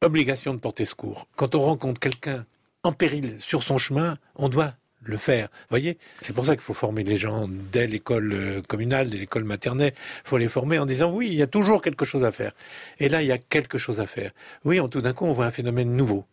obligation 0.00 0.54
de 0.54 0.58
porter 0.58 0.86
secours. 0.86 1.28
Quand 1.36 1.54
on 1.54 1.60
rencontre 1.60 2.00
quelqu'un 2.00 2.46
en 2.82 2.92
péril 2.92 3.36
sur 3.38 3.62
son 3.62 3.76
chemin, 3.76 4.16
on 4.34 4.48
doit 4.48 4.74
le 5.02 5.18
faire. 5.18 5.48
Vous 5.48 5.66
voyez 5.70 5.98
C'est 6.22 6.32
pour 6.32 6.46
ça 6.46 6.56
qu'il 6.56 6.62
faut 6.62 6.72
former 6.72 7.04
les 7.04 7.18
gens 7.18 7.48
dès 7.48 7.86
l'école 7.86 8.32
euh, 8.32 8.62
communale, 8.62 9.10
dès 9.10 9.18
l'école 9.18 9.44
maternelle. 9.44 9.92
Il 10.24 10.28
faut 10.28 10.38
les 10.38 10.48
former 10.48 10.78
en 10.78 10.86
disant 10.86 11.12
oui, 11.12 11.28
il 11.30 11.34
y 11.34 11.42
a 11.42 11.46
toujours 11.46 11.82
quelque 11.82 12.06
chose 12.06 12.24
à 12.24 12.32
faire. 12.32 12.52
Et 12.98 13.10
là, 13.10 13.20
il 13.20 13.28
y 13.28 13.32
a 13.32 13.38
quelque 13.38 13.76
chose 13.76 14.00
à 14.00 14.06
faire. 14.06 14.32
Oui, 14.64 14.80
on, 14.80 14.88
tout 14.88 15.02
d'un 15.02 15.12
coup, 15.12 15.26
on 15.26 15.34
voit 15.34 15.46
un 15.46 15.50
phénomène 15.50 15.94
nouveau. 15.94 16.24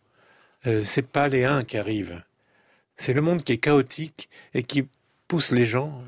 Euh, 0.66 0.82
c'est 0.82 1.06
pas 1.06 1.28
les 1.28 1.44
uns 1.44 1.62
qui 1.64 1.76
arrivent. 1.76 2.22
C'est 2.96 3.12
le 3.12 3.20
monde 3.20 3.42
qui 3.42 3.52
est 3.52 3.58
chaotique 3.58 4.30
et 4.54 4.62
qui 4.62 4.86
pousse 5.28 5.50
les 5.50 5.64
gens 5.64 6.02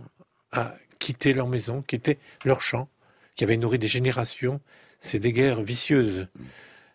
à 0.51 0.75
quitter 0.99 1.35
leur 1.35 1.47
maison, 1.47 1.83
quitter 1.83 2.19
leur 2.45 2.63
champ, 2.63 2.89
qui 3.35 3.45
avait 3.45 3.57
nourri 3.57 3.79
des 3.79 3.89
générations. 3.89 4.61
C'est 5.01 5.19
des 5.19 5.33
guerres 5.33 5.63
vicieuses. 5.63 6.29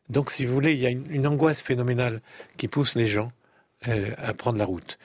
Donc, 0.10 0.32
si 0.32 0.46
vous 0.46 0.54
voulez, 0.54 0.74
il 0.74 0.80
y 0.80 0.86
a 0.86 0.90
une, 0.92 1.06
une 1.10 1.28
angoisse 1.28 1.62
phénoménale 1.62 2.22
qui 2.58 2.68
pousse 2.68 2.96
les 2.96 3.08
gens 3.08 3.32
euh, 3.88 4.12
à 4.18 4.34
prendre 4.34 4.60
la 4.60 4.66
route. 4.66 5.00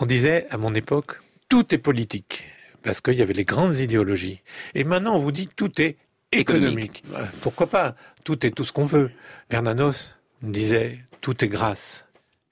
On 0.00 0.06
disait, 0.06 0.46
à 0.50 0.56
mon 0.56 0.74
époque, 0.74 1.20
tout 1.48 1.74
est 1.74 1.78
politique, 1.78 2.44
parce 2.82 3.00
qu'il 3.00 3.14
y 3.14 3.22
avait 3.22 3.34
les 3.34 3.44
grandes 3.44 3.78
idéologies. 3.78 4.40
Et 4.74 4.84
maintenant, 4.84 5.14
on 5.14 5.18
vous 5.18 5.32
dit, 5.32 5.48
tout 5.54 5.80
est 5.80 5.96
économique. 6.32 7.04
Pourquoi 7.42 7.68
pas? 7.68 7.94
Tout 8.24 8.44
est 8.46 8.50
tout 8.50 8.64
ce 8.64 8.72
qu'on 8.72 8.86
veut. 8.86 9.10
Bernanos 9.50 10.16
disait, 10.42 10.98
tout 11.20 11.44
est 11.44 11.48
grâce. 11.48 12.04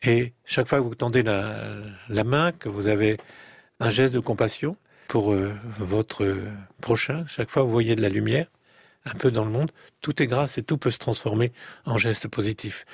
Et 0.03 0.33
chaque 0.45 0.69
fois 0.69 0.79
que 0.79 0.85
vous 0.85 0.95
tendez 0.95 1.23
la, 1.23 1.67
la 2.09 2.25
main, 2.25 2.53
que 2.53 2.69
vous 2.69 2.87
avez 2.87 3.17
un 3.81 3.91
geste 3.91 4.15
de 4.15 4.21
compassion 4.21 4.77
pour 5.11 5.33
euh, 5.33 5.53
votre 5.81 6.37
prochain, 6.81 7.25
chaque 7.27 7.51
fois 7.51 7.65
vous 7.65 7.71
voyez 7.71 7.97
de 7.97 8.01
la 8.01 8.09
lumière, 8.09 8.47
un 9.05 9.15
peu 9.15 9.33
dans 9.33 9.45
le 9.45 9.51
monde, 9.51 9.73
tout 10.03 10.23
est 10.23 10.29
grâce 10.29 10.57
et 10.57 10.63
tout 10.63 10.79
peut 10.79 10.93
se 10.93 10.99
transformer 10.99 11.53
en 11.85 11.99
geste 11.99 12.29
positif. 12.29 12.87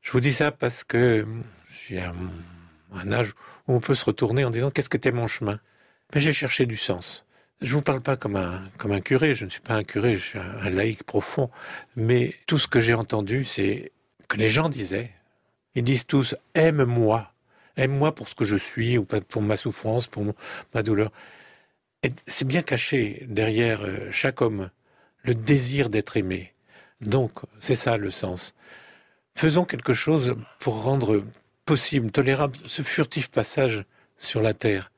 Je 0.00 0.12
vous 0.12 0.20
dis 0.20 0.32
ça 0.32 0.50
parce 0.50 0.82
que 0.82 1.26
je 1.68 1.76
suis 1.76 1.98
à 1.98 2.14
un 2.94 3.12
âge 3.12 3.34
où 3.68 3.74
on 3.74 3.80
peut 3.80 3.94
se 3.94 4.06
retourner 4.06 4.46
en 4.46 4.50
disant 4.50 4.70
qu'est-ce 4.70 4.88
que 4.88 4.96
était 4.96 5.12
mon 5.12 5.26
chemin? 5.26 5.60
Mais 6.14 6.22
j'ai 6.22 6.32
cherché 6.32 6.64
du 6.64 6.78
sens. 6.78 7.26
Je 7.60 7.74
vous 7.74 7.82
parle 7.82 8.00
pas 8.00 8.16
comme 8.16 8.36
un, 8.36 8.66
comme 8.78 8.92
un 8.92 9.02
curé, 9.02 9.34
je 9.34 9.44
ne 9.44 9.50
suis 9.50 9.60
pas 9.60 9.74
un 9.74 9.84
curé, 9.84 10.14
je 10.14 10.24
suis 10.24 10.38
un, 10.38 10.56
un 10.58 10.70
laïc 10.70 11.04
profond, 11.04 11.50
mais 11.96 12.34
tout 12.46 12.56
ce 12.56 12.66
que 12.66 12.80
j'ai 12.80 12.94
entendu, 12.94 13.44
c'est 13.44 13.92
que 14.26 14.38
les 14.38 14.48
gens 14.48 14.70
disaient, 14.70 15.10
ils 15.74 15.84
disent 15.84 16.06
tous 16.06 16.34
aime-moi, 16.54 17.30
aime-moi 17.76 18.14
pour 18.14 18.26
ce 18.26 18.34
que 18.34 18.46
je 18.46 18.56
suis, 18.56 18.96
ou 18.96 19.04
pour 19.04 19.42
ma 19.42 19.58
souffrance, 19.58 20.06
pour 20.06 20.24
ma 20.74 20.82
douleur. 20.82 21.12
C'est 22.26 22.46
bien 22.46 22.62
caché 22.62 23.24
derrière 23.28 23.82
euh, 23.82 24.10
chaque 24.10 24.40
homme 24.40 24.70
le 25.22 25.34
désir 25.34 25.88
d'être 25.88 26.16
aimé. 26.16 26.52
Donc, 27.00 27.32
c'est 27.60 27.76
ça 27.76 27.96
le 27.96 28.10
sens. 28.10 28.54
Faisons 29.36 29.64
quelque 29.64 29.92
chose 29.92 30.36
pour 30.58 30.82
rendre 30.82 31.24
possible, 31.64 32.10
tolérable 32.10 32.58
ce 32.66 32.82
furtif 32.82 33.30
passage 33.30 33.84
sur 34.18 34.42
la 34.42 34.52
Terre. 34.52 34.90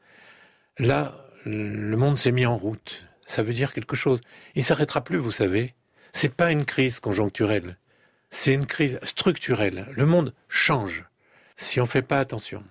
Là, 0.78 1.26
le 1.44 1.96
monde 1.96 2.16
s'est 2.16 2.32
mis 2.32 2.46
en 2.46 2.56
route. 2.56 3.04
Ça 3.26 3.42
veut 3.42 3.52
dire 3.52 3.72
quelque 3.72 3.96
chose. 3.96 4.20
Il 4.54 4.64
s'arrêtera 4.64 5.02
plus, 5.02 5.18
vous 5.18 5.30
savez. 5.32 5.74
C'est 6.12 6.34
pas 6.34 6.52
une 6.52 6.64
crise 6.64 7.00
conjoncturelle. 7.00 7.76
C'est 8.30 8.54
une 8.54 8.66
crise 8.66 8.98
structurelle. 9.02 9.86
Le 9.92 10.06
monde 10.06 10.34
change. 10.48 11.04
Si 11.56 11.80
on 11.80 11.86
fait 11.86 12.02
pas 12.02 12.18
attention, 12.18 12.64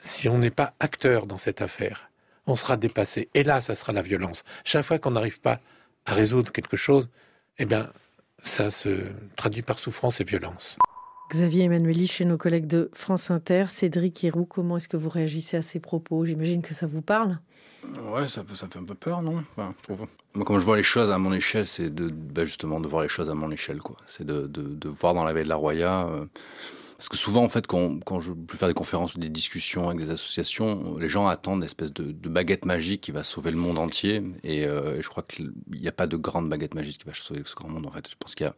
si 0.00 0.28
on 0.28 0.38
n'est 0.38 0.50
pas 0.50 0.74
acteur 0.80 1.26
dans 1.26 1.38
cette 1.38 1.60
affaire, 1.60 2.09
on 2.50 2.56
sera 2.56 2.76
dépassé. 2.76 3.28
Et 3.34 3.42
là, 3.44 3.60
ça 3.60 3.74
sera 3.74 3.92
la 3.92 4.02
violence. 4.02 4.44
Chaque 4.64 4.84
fois 4.84 4.98
qu'on 4.98 5.12
n'arrive 5.12 5.40
pas 5.40 5.60
à 6.04 6.14
résoudre 6.14 6.52
quelque 6.52 6.76
chose, 6.76 7.08
eh 7.58 7.64
bien, 7.64 7.90
ça 8.42 8.70
se 8.70 8.88
traduit 9.36 9.62
par 9.62 9.78
souffrance 9.78 10.20
et 10.20 10.24
violence. 10.24 10.76
Xavier 11.30 11.64
Emmanueli, 11.64 12.08
chez 12.08 12.24
nos 12.24 12.36
collègues 12.36 12.66
de 12.66 12.90
France 12.92 13.30
Inter, 13.30 13.66
Cédric 13.68 14.24
Héroux, 14.24 14.46
comment 14.46 14.78
est-ce 14.78 14.88
que 14.88 14.96
vous 14.96 15.08
réagissez 15.08 15.56
à 15.56 15.62
ces 15.62 15.78
propos? 15.78 16.26
J'imagine 16.26 16.60
que 16.60 16.74
ça 16.74 16.86
vous 16.88 17.02
parle. 17.02 17.38
Ouais, 18.12 18.26
ça, 18.26 18.42
fait 18.44 18.76
un 18.76 18.84
peu 18.84 18.94
peur, 18.94 19.22
non? 19.22 19.42
Enfin, 19.52 19.72
je 19.78 19.82
trouve. 19.84 20.06
Moi, 20.34 20.44
comme 20.44 20.58
je 20.58 20.64
vois 20.64 20.76
les 20.76 20.82
choses 20.82 21.10
à 21.10 21.18
mon 21.18 21.32
échelle, 21.32 21.66
c'est 21.66 21.88
de, 21.94 22.08
bah, 22.08 22.44
justement 22.44 22.80
de 22.80 22.88
voir 22.88 23.02
les 23.02 23.08
choses 23.08 23.30
à 23.30 23.34
mon 23.34 23.50
échelle, 23.52 23.78
quoi. 23.78 23.96
C'est 24.06 24.26
de, 24.26 24.46
de, 24.48 24.62
de 24.62 24.88
voir 24.88 25.14
dans 25.14 25.24
la 25.24 25.32
baie 25.32 25.44
de 25.44 25.48
la 25.48 25.56
Roya. 25.56 26.08
euh, 26.08 26.26
parce 27.00 27.08
que 27.08 27.16
souvent, 27.16 27.42
en 27.42 27.48
fait, 27.48 27.66
quand, 27.66 28.20
je 28.20 28.30
peux 28.30 28.58
faire 28.58 28.68
des 28.68 28.74
conférences 28.74 29.14
ou 29.14 29.18
des 29.18 29.30
discussions 29.30 29.88
avec 29.88 30.00
des 30.00 30.10
associations, 30.10 30.98
les 30.98 31.08
gens 31.08 31.28
attendent 31.28 31.60
une 31.60 31.64
espèce 31.64 31.94
de, 31.94 32.12
de 32.12 32.28
baguette 32.28 32.66
magique 32.66 33.00
qui 33.00 33.10
va 33.10 33.24
sauver 33.24 33.50
le 33.50 33.56
monde 33.56 33.78
entier. 33.78 34.22
Et, 34.44 34.66
euh, 34.66 34.98
et 34.98 35.02
je 35.02 35.08
crois 35.08 35.22
qu'il 35.22 35.50
n'y 35.70 35.88
a 35.88 35.92
pas 35.92 36.06
de 36.06 36.18
grande 36.18 36.50
baguette 36.50 36.74
magique 36.74 36.98
qui 36.98 37.06
va 37.06 37.14
sauver 37.14 37.40
ce 37.46 37.54
grand 37.54 37.70
monde, 37.70 37.86
en 37.86 37.90
fait. 37.90 38.06
Je 38.06 38.16
pense 38.18 38.34
qu'il 38.34 38.44
y 38.44 38.50
a 38.50 38.54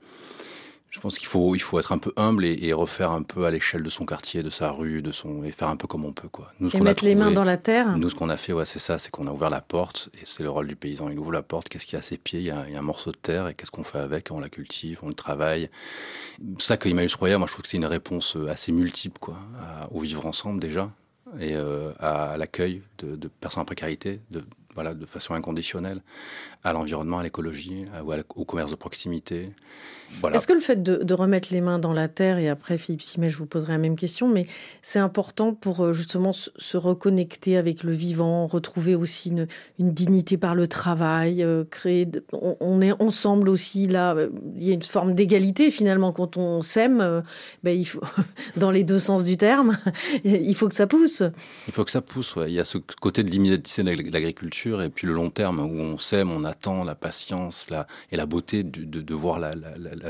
je 0.93 1.01
pense 1.01 1.19
qu'il 1.19 1.27
faut, 1.27 1.55
il 1.57 1.59
faut 1.59 1.79
être 1.79 1.91
un 1.93 1.97
peu 1.99 2.13
humble 2.19 2.45
et, 2.45 2.59
et 2.67 2.73
refaire 2.75 3.13
un 3.13 3.23
peu 3.23 3.47
à 3.47 3.51
l'échelle 3.51 3.83
de 3.83 3.89
son 3.89 4.05
quartier, 4.05 4.43
de 4.43 4.51
sa 4.51 4.71
rue, 4.71 5.01
de 5.01 5.11
son, 5.11 5.43
et 5.43 5.51
faire 5.51 5.69
un 5.69 5.77
peu 5.77 5.87
comme 5.89 6.05
on 6.05 6.13
peut, 6.13 6.29
quoi. 6.29 6.53
Nous, 6.61 6.69
ce 6.69 6.77
Et 6.77 6.81
mettre 6.81 7.03
les 7.03 7.15
mains 7.15 7.31
dans 7.31 7.45
la 7.45 7.57
terre 7.57 7.97
Nous, 7.97 8.11
ce 8.11 8.15
qu'on 8.15 8.29
a 8.29 8.37
fait, 8.37 8.53
ouais, 8.53 8.67
c'est 8.67 8.79
ça, 8.79 8.99
c'est 8.99 9.11
qu'on 9.11 9.27
a 9.27 9.31
ouvert 9.33 9.49
la 9.49 9.63
porte, 9.63 10.11
et 10.21 10.25
c'est 10.27 10.43
le 10.43 10.51
rôle 10.51 10.69
du 10.69 10.77
paysan. 10.77 11.09
Il 11.09 11.19
ouvre 11.19 11.33
la 11.33 11.41
porte, 11.43 11.71
qu'est-ce 11.71 11.87
qu'il 11.87 11.95
y 11.95 11.97
a 11.97 12.01
à 12.01 12.03
ses 12.03 12.19
pieds? 12.19 12.41
Il 12.41 12.45
y 12.45 12.51
a, 12.51 12.67
il 12.69 12.75
y 12.75 12.77
a 12.77 12.79
un 12.79 12.83
morceau 12.83 13.11
de 13.11 13.17
terre, 13.17 13.49
et 13.49 13.55
qu'est-ce 13.55 13.71
qu'on 13.71 13.85
fait 13.85 13.99
avec? 14.01 14.29
On 14.31 14.39
la 14.39 14.51
cultive, 14.51 14.99
on 15.03 15.09
le 15.09 15.15
travaille. 15.15 15.71
Ça 16.59 16.77
que 16.77 16.91
Emmaüs 16.91 17.15
Roya, 17.15 17.39
moi, 17.39 17.47
je 17.47 17.53
trouve 17.55 17.63
que 17.63 17.69
c'est 17.69 17.79
une 17.79 17.87
réponse 17.87 18.37
euh, 18.37 18.49
assez 18.51 18.71
multiple, 18.71 19.19
quoi, 19.19 19.39
à- 19.63 19.91
au 19.93 20.01
vivre 20.01 20.27
ensemble 20.27 20.61
déjà, 20.61 20.91
et 21.41 21.55
euh, 21.57 21.93
à 22.01 22.37
l'accueil 22.37 22.83
de, 22.99 23.17
de 23.17 23.29
personnes 23.29 23.63
en 23.63 23.65
précarité, 23.65 24.21
de, 24.31 24.45
voilà, 24.75 24.93
de 24.93 25.07
façon 25.07 25.33
inconditionnelle, 25.33 26.03
à 26.65 26.73
l'environnement, 26.73 27.19
à 27.19 27.23
l'écologie, 27.23 27.85
la- 27.93 28.03
au 28.37 28.45
commerce 28.45 28.71
de 28.71 28.77
proximité. 28.77 29.51
Voilà. 30.21 30.37
Est-ce 30.37 30.47
que 30.47 30.53
le 30.53 30.61
fait 30.61 30.83
de, 30.83 30.97
de 30.97 31.15
remettre 31.15 31.49
les 31.53 31.63
mains 31.63 31.79
dans 31.79 31.95
la 31.95 32.07
terre, 32.07 32.37
et 32.37 32.49
après 32.51 32.77
Philippe 32.77 33.01
Simet, 33.01 33.31
je 33.31 33.39
vous 33.39 33.47
poserai 33.47 33.73
la 33.73 33.79
même 33.79 33.97
question, 33.97 34.29
mais 34.29 34.47
c'est 34.83 34.99
important 34.99 35.55
pour 35.55 35.81
euh, 35.81 35.93
justement 35.95 36.35
se, 36.35 36.77
reconnecter 36.77 37.57
avec 37.57 37.83
le 37.83 37.93
vivant, 37.93 38.47
retrouver 38.47 38.95
aussi 38.95 39.31
une, 39.31 39.47
une 39.79 39.93
dignité 39.95 40.37
par 40.37 40.55
le 40.55 40.67
travail, 40.67 41.43
euh, 41.43 41.65
créer. 41.65 42.05
de- 42.05 42.23
on, 42.35 42.57
on 42.61 42.83
est 42.83 42.93
ensemble 43.03 43.49
aussi 43.49 43.87
là. 43.89 44.15
euh, 44.15 44.29
Il 44.57 44.65
y 44.69 44.71
a 44.71 44.75
une 44.75 44.83
forme 44.83 45.15
d'égalité 45.15 45.71
finalement 45.71 46.13
quand 46.13 46.37
on 46.37 46.61
s'aime. 46.61 47.01
euh, 47.01 47.23
ben, 47.65 47.71
il 47.79 47.87
faut, 47.87 48.03
dans 48.59 48.71
les 48.71 48.85
deux 48.85 48.99
sens 48.99 49.25
du 49.25 49.39
terme, 49.39 49.79
il 50.25 50.55
faut 50.55 50.69
que 50.69 50.75
ça 50.75 50.87
pousse. 50.87 51.23
Il 51.69 51.73
faut 51.73 51.85
que 51.87 51.91
ça 51.91 52.03
pousse. 52.03 52.37
ouais. 52.37 52.51
Il 52.51 52.55
y 52.55 52.61
a 52.61 52.67
ce 52.67 52.77
côté 53.01 53.23
de 53.23 53.31
l'immédiateté 53.31 53.83
de 53.83 54.13
l'agriculture 54.13 54.83
et 54.83 54.91
puis 54.91 55.07
le 55.07 55.15
long 55.15 55.31
terme 55.31 55.61
où 55.61 55.81
on 55.81 55.97
sème, 55.97 56.31
on 56.31 56.45
attend 56.53 56.85
la 56.85 56.95
patience 56.95 57.67
et 58.11 58.17
la 58.17 58.27
beauté 58.27 58.63
de, 58.63 59.15
voir 59.15 59.39
la, 59.39 59.51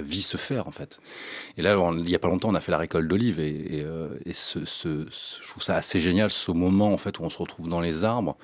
vie 0.00 0.22
se 0.22 0.36
faire 0.36 0.66
en 0.68 0.72
fait. 0.72 1.00
Et 1.56 1.62
là, 1.62 1.76
il 1.98 2.10
y 2.10 2.14
a 2.14 2.18
pas 2.18 2.28
longtemps, 2.28 2.50
on 2.50 2.54
a 2.54 2.60
fait 2.60 2.72
la 2.72 2.78
récolte 2.78 3.08
d'olives 3.08 3.40
et, 3.40 3.82
euh, 3.84 4.08
ce- 4.32 4.60
je 5.40 5.48
trouve 5.48 5.62
ça 5.62 5.76
assez 5.76 6.00
génial 6.00 6.30
ce 6.30 6.50
moment 6.52 6.92
en 6.92 6.98
fait 6.98 7.18
où 7.18 7.22
on 7.22 7.30
se 7.30 7.38
retrouve 7.38 7.68
dans 7.68 7.80
les 7.80 8.04
arbres 8.04 8.36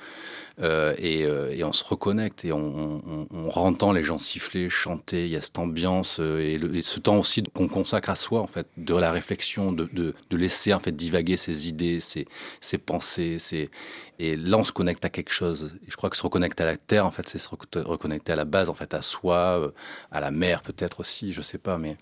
euh, 0.61 0.95
et, 0.99 1.25
euh, 1.25 1.51
et 1.53 1.63
on 1.65 1.73
se 1.73 1.85
reconnecte 1.85 2.45
et 2.45 2.53
on, 2.53 3.01
on, 3.07 3.27
on 3.31 3.51
entend 3.51 3.93
les 3.93 4.03
gens 4.03 4.19
siffler, 4.19 4.69
chanter. 4.69 5.25
Il 5.27 5.31
y 5.31 5.37
a 5.37 5.41
cette 5.41 5.59
ambiance 5.59 6.19
euh, 6.21 6.41
et, 6.41 6.59
le- 6.59 6.75
et 6.75 6.83
ce 6.83 6.99
temps 7.01 7.19
aussi 7.19 7.43
qu'on 7.55 7.69
consacre 7.69 8.11
à 8.11 8.15
soi 8.17 8.41
en 8.41 8.47
fait, 8.49 8.67
de 8.77 8.95
la 8.95 9.13
réflexion, 9.13 9.73
de, 9.73 9.89
de, 9.93 10.15
de 10.31 10.37
laisser 10.37 10.75
en 10.75 10.81
fait 10.81 10.93
divaguer 10.97 11.37
ses 11.37 11.69
idées, 11.69 12.01
ses, 12.01 12.27
ses 12.61 12.79
pensées, 12.79 13.39
ses... 13.39 13.71
et 14.19 14.37
là 14.37 14.59
on 14.59 14.65
se 14.65 14.73
connecte 14.73 15.05
à 15.05 15.11
quelque 15.11 15.33
chose. 15.33 15.73
Et 15.87 15.91
je 15.91 15.97
crois 15.97 16.11
que 16.11 16.17
se 16.17 16.23
reconnecter 16.23 16.63
à 16.65 16.67
la 16.67 16.77
terre 16.77 17.07
en 17.07 17.11
fait, 17.11 17.29
c'est 17.29 17.39
se 17.39 17.49
reco- 17.49 17.83
reconnecter 17.83 18.33
à 18.33 18.37
la 18.37 18.45
base 18.45 18.69
en 18.69 18.75
fait, 18.75 18.95
à 18.95 19.03
soi, 19.03 19.37
euh, 19.61 19.71
à 20.11 20.21
la 20.21 20.31
mer 20.31 20.63
peut-être 20.63 21.01
aussi, 21.01 21.33
je 21.33 21.43
sais 21.43 21.59
pas, 21.59 21.79
mais 21.79 21.97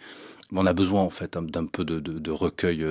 on 0.52 0.66
a 0.66 0.72
besoin 0.72 1.02
en 1.02 1.10
fait 1.10 1.36
d'un 1.38 1.66
peu 1.66 1.84
de, 1.84 2.00
de, 2.00 2.18
de 2.18 2.30
recueil 2.30 2.84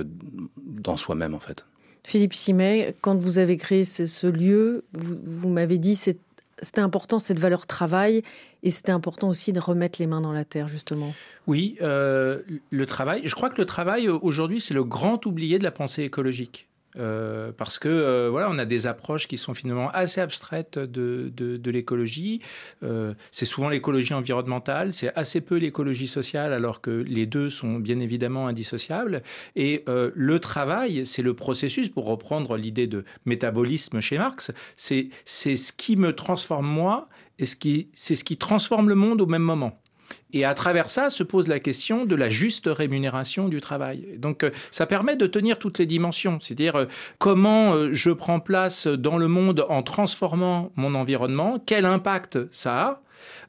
dans 0.56 0.96
soi-même 0.96 1.34
en 1.34 1.40
fait. 1.40 1.64
Philippe 2.06 2.34
Simet, 2.34 2.94
quand 3.00 3.16
vous 3.16 3.38
avez 3.38 3.56
créé 3.56 3.84
ce, 3.84 4.26
lieu, 4.28 4.84
vous, 4.92 5.48
m'avez 5.48 5.76
dit 5.76 5.96
c'est 5.96 6.16
c'était 6.62 6.80
important 6.80 7.18
cette 7.18 7.40
valeur 7.40 7.66
travail 7.66 8.22
et 8.62 8.70
c'était 8.70 8.92
important 8.92 9.28
aussi 9.28 9.52
de 9.52 9.58
remettre 9.58 10.00
les 10.00 10.06
mains 10.06 10.20
dans 10.20 10.32
la 10.32 10.44
terre 10.44 10.68
justement. 10.68 11.12
Oui, 11.48 11.76
euh, 11.82 12.42
le 12.70 12.86
travail. 12.86 13.22
Je 13.24 13.34
crois 13.34 13.50
que 13.50 13.60
le 13.60 13.66
travail 13.66 14.08
aujourd'hui, 14.08 14.60
c'est 14.60 14.72
le 14.72 14.84
grand 14.84 15.26
oublié 15.26 15.58
de 15.58 15.64
la 15.64 15.72
pensée 15.72 16.04
écologique. 16.04 16.68
Euh, 16.98 17.52
parce 17.56 17.78
que 17.78 17.88
euh, 17.88 18.28
voilà, 18.30 18.48
on 18.50 18.58
a 18.58 18.64
des 18.64 18.86
approches 18.86 19.28
qui 19.28 19.36
sont 19.36 19.54
finalement 19.54 19.90
assez 19.90 20.20
abstraites 20.20 20.78
de, 20.78 21.30
de, 21.34 21.70
l'écologie. 21.70 22.40
Euh, 22.82 23.14
c'est 23.30 23.44
souvent 23.44 23.68
l'écologie 23.68 24.14
environnementale, 24.14 24.92
c'est 24.92 25.14
assez 25.16 25.40
peu 25.40 25.56
l'écologie 25.56 26.06
sociale, 26.06 26.52
alors 26.52 26.80
que 26.80 26.90
les 26.90 27.26
deux 27.26 27.50
sont 27.50 27.74
bien 27.74 27.98
évidemment 27.98 28.46
indissociables. 28.46 29.22
Et 29.56 29.84
le 29.86 30.38
travail, 30.38 31.04
c'est 31.06 31.22
le 31.22 31.34
processus, 31.34 31.88
pour 31.88 32.06
reprendre 32.06 32.56
l'idée 32.56 32.86
de 32.86 33.04
métabolisme 33.24 34.00
chez 34.00 34.18
Marx, 34.18 34.52
c'est 34.76 35.10
ce 35.26 35.72
qui 35.72 35.96
me 35.96 36.14
transforme 36.14 36.66
moi 36.66 37.08
et 37.38 37.46
ce 37.46 37.56
c'est 37.94 38.14
ce 38.14 38.24
qui 38.24 38.36
transforme 38.36 38.88
le 38.88 38.94
monde 38.94 39.20
au 39.20 39.26
même 39.26 39.42
moment. 39.42 39.80
Et 40.32 40.44
à 40.44 40.54
travers 40.54 40.90
ça 40.90 41.10
se 41.10 41.22
pose 41.22 41.48
la 41.48 41.60
question 41.60 42.04
de 42.04 42.14
la 42.14 42.28
juste 42.28 42.66
rémunération 42.66 43.48
du 43.48 43.60
travail. 43.60 44.18
Donc 44.18 44.44
euh, 44.44 44.50
ça 44.70 44.86
permet 44.86 45.16
de 45.16 45.26
tenir 45.26 45.58
toutes 45.58 45.78
les 45.78 45.86
dimensions, 45.86 46.38
c'est-à-dire 46.40 46.76
euh, 46.76 46.84
comment 47.18 47.72
euh, 47.72 47.90
je 47.92 48.10
prends 48.10 48.40
place 48.40 48.86
dans 48.86 49.18
le 49.18 49.28
monde 49.28 49.64
en 49.68 49.82
transformant 49.82 50.72
mon 50.76 50.94
environnement, 50.94 51.62
quel 51.64 51.84
impact 51.86 52.38
ça 52.50 52.82
a, 52.82 53.02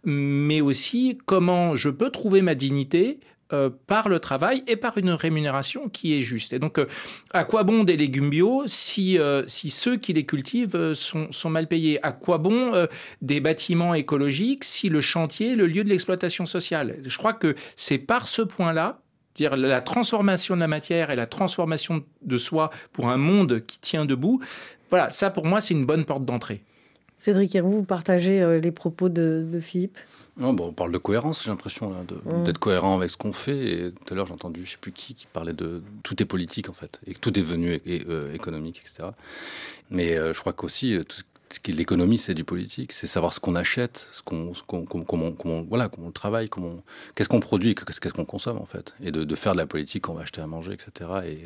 mais 0.03 0.61
aussi 0.61 1.17
comment 1.25 1.75
je 1.75 1.89
peux 1.89 2.09
trouver 2.09 2.41
ma 2.41 2.55
dignité 2.55 3.19
euh, 3.53 3.69
par 3.87 4.09
le 4.09 4.19
travail 4.19 4.63
et 4.67 4.75
par 4.75 4.97
une 4.97 5.11
rémunération 5.11 5.87
qui 5.87 6.17
est 6.17 6.21
juste. 6.21 6.51
Et 6.51 6.59
donc, 6.59 6.79
euh, 6.79 6.85
à 7.31 7.45
quoi 7.45 7.63
bon 7.63 7.85
des 7.85 7.95
légumes 7.95 8.29
bio 8.29 8.63
si, 8.65 9.17
euh, 9.17 9.43
si 9.47 9.69
ceux 9.69 9.95
qui 9.95 10.11
les 10.11 10.25
cultivent 10.25 10.93
sont, 10.93 11.29
mal 11.49 11.67
payés? 11.67 12.05
À 12.05 12.11
quoi 12.11 12.39
bon 12.39 12.73
des 13.21 13.39
bâtiments 13.39 13.93
écologiques 13.93 14.65
si 14.65 14.89
le 14.89 14.99
chantier 14.99 15.53
est 15.53 15.55
le 15.55 15.65
lieu 15.65 15.85
de 15.85 15.89
l'exploitation 15.89 16.45
sociale? 16.45 16.97
Je 17.05 17.17
crois 17.17 17.33
que 17.33 17.55
c'est 17.77 17.97
par 17.97 18.27
ce 18.27 18.41
point-là 18.41 18.99
dire 19.35 19.55
la 19.55 19.81
transformation 19.81 20.55
de 20.55 20.59
la 20.59 20.67
matière 20.67 21.09
et 21.09 21.15
la 21.15 21.27
transformation 21.27 22.03
de 22.23 22.37
soi 22.37 22.69
pour 22.91 23.09
un 23.09 23.17
monde 23.17 23.63
qui 23.65 23.79
tient 23.79 24.03
debout, 24.03 24.41
voilà, 24.89 25.09
ça 25.11 25.29
pour 25.29 25.45
moi 25.45 25.61
c'est 25.61 25.73
une 25.73 25.85
bonne 25.85 26.03
porte 26.05 26.25
d'entrée. 26.25 26.61
Cédric 27.17 27.55
Héroux, 27.55 27.71
vous 27.71 27.83
partagez 27.83 28.41
euh, 28.41 28.59
les 28.59 28.71
propos 28.71 29.09
de, 29.09 29.45
de 29.51 29.59
Philippe? 29.59 29.97
Non, 30.37 30.53
bon, 30.53 30.67
on 30.67 30.71
parle 30.73 30.91
de 30.91 30.99
cohérence, 30.99 31.43
j'ai 31.43 31.49
l'impression, 31.49 31.89
Mm. 31.89 32.43
d'être 32.43 32.59
cohérent 32.59 32.95
avec 32.95 33.09
ce 33.09 33.17
qu'on 33.17 33.33
fait. 33.33 33.57
Et 33.57 33.91
tout 33.91 34.13
à 34.13 34.15
l'heure, 34.15 34.27
j'ai 34.27 34.33
entendu, 34.33 34.63
je 34.63 34.71
sais 34.71 34.77
plus 34.79 34.91
qui, 34.91 35.15
qui 35.15 35.25
parlait 35.25 35.53
de 35.53 35.81
tout 36.03 36.21
est 36.21 36.25
politique, 36.25 36.69
en 36.69 36.73
fait, 36.73 36.99
et 37.07 37.13
que 37.15 37.19
tout 37.19 37.37
est 37.39 37.41
venu 37.41 37.73
é- 37.73 37.81
et, 37.85 38.03
euh, 38.07 38.31
économique, 38.33 38.81
etc. 38.85 39.09
Mais 39.89 40.15
euh, 40.15 40.31
je 40.33 40.39
crois 40.39 40.53
qu'aussi, 40.53 40.93
euh, 40.95 41.03
tout 41.03 41.21
l'économie, 41.67 42.17
c'est 42.17 42.33
du 42.33 42.43
politique. 42.43 42.91
C'est 42.91 43.07
savoir 43.07 43.33
ce 43.33 43.39
qu'on 43.39 43.55
achète, 43.55 44.09
ce 44.11 44.21
qu'on, 44.21 44.53
comment, 45.05 45.63
voilà, 45.69 45.89
comment 45.89 46.07
on 46.07 46.11
travaille, 46.11 46.49
comment, 46.49 46.77
qu'est-ce 47.15 47.29
qu'on 47.29 47.39
produit, 47.39 47.75
qu'est-ce 47.75 47.99
qu'est-ce 48.01 48.13
qu'on 48.13 48.25
consomme, 48.25 48.57
en 48.57 48.65
fait. 48.65 48.93
Et 49.03 49.11
de, 49.11 49.23
de 49.23 49.35
faire 49.35 49.53
de 49.53 49.57
la 49.57 49.65
politique 49.65 50.03
qu'on 50.03 50.13
va 50.13 50.21
acheter 50.23 50.41
à 50.41 50.47
manger, 50.47 50.73
etc. 50.73 51.09
Et, 51.25 51.39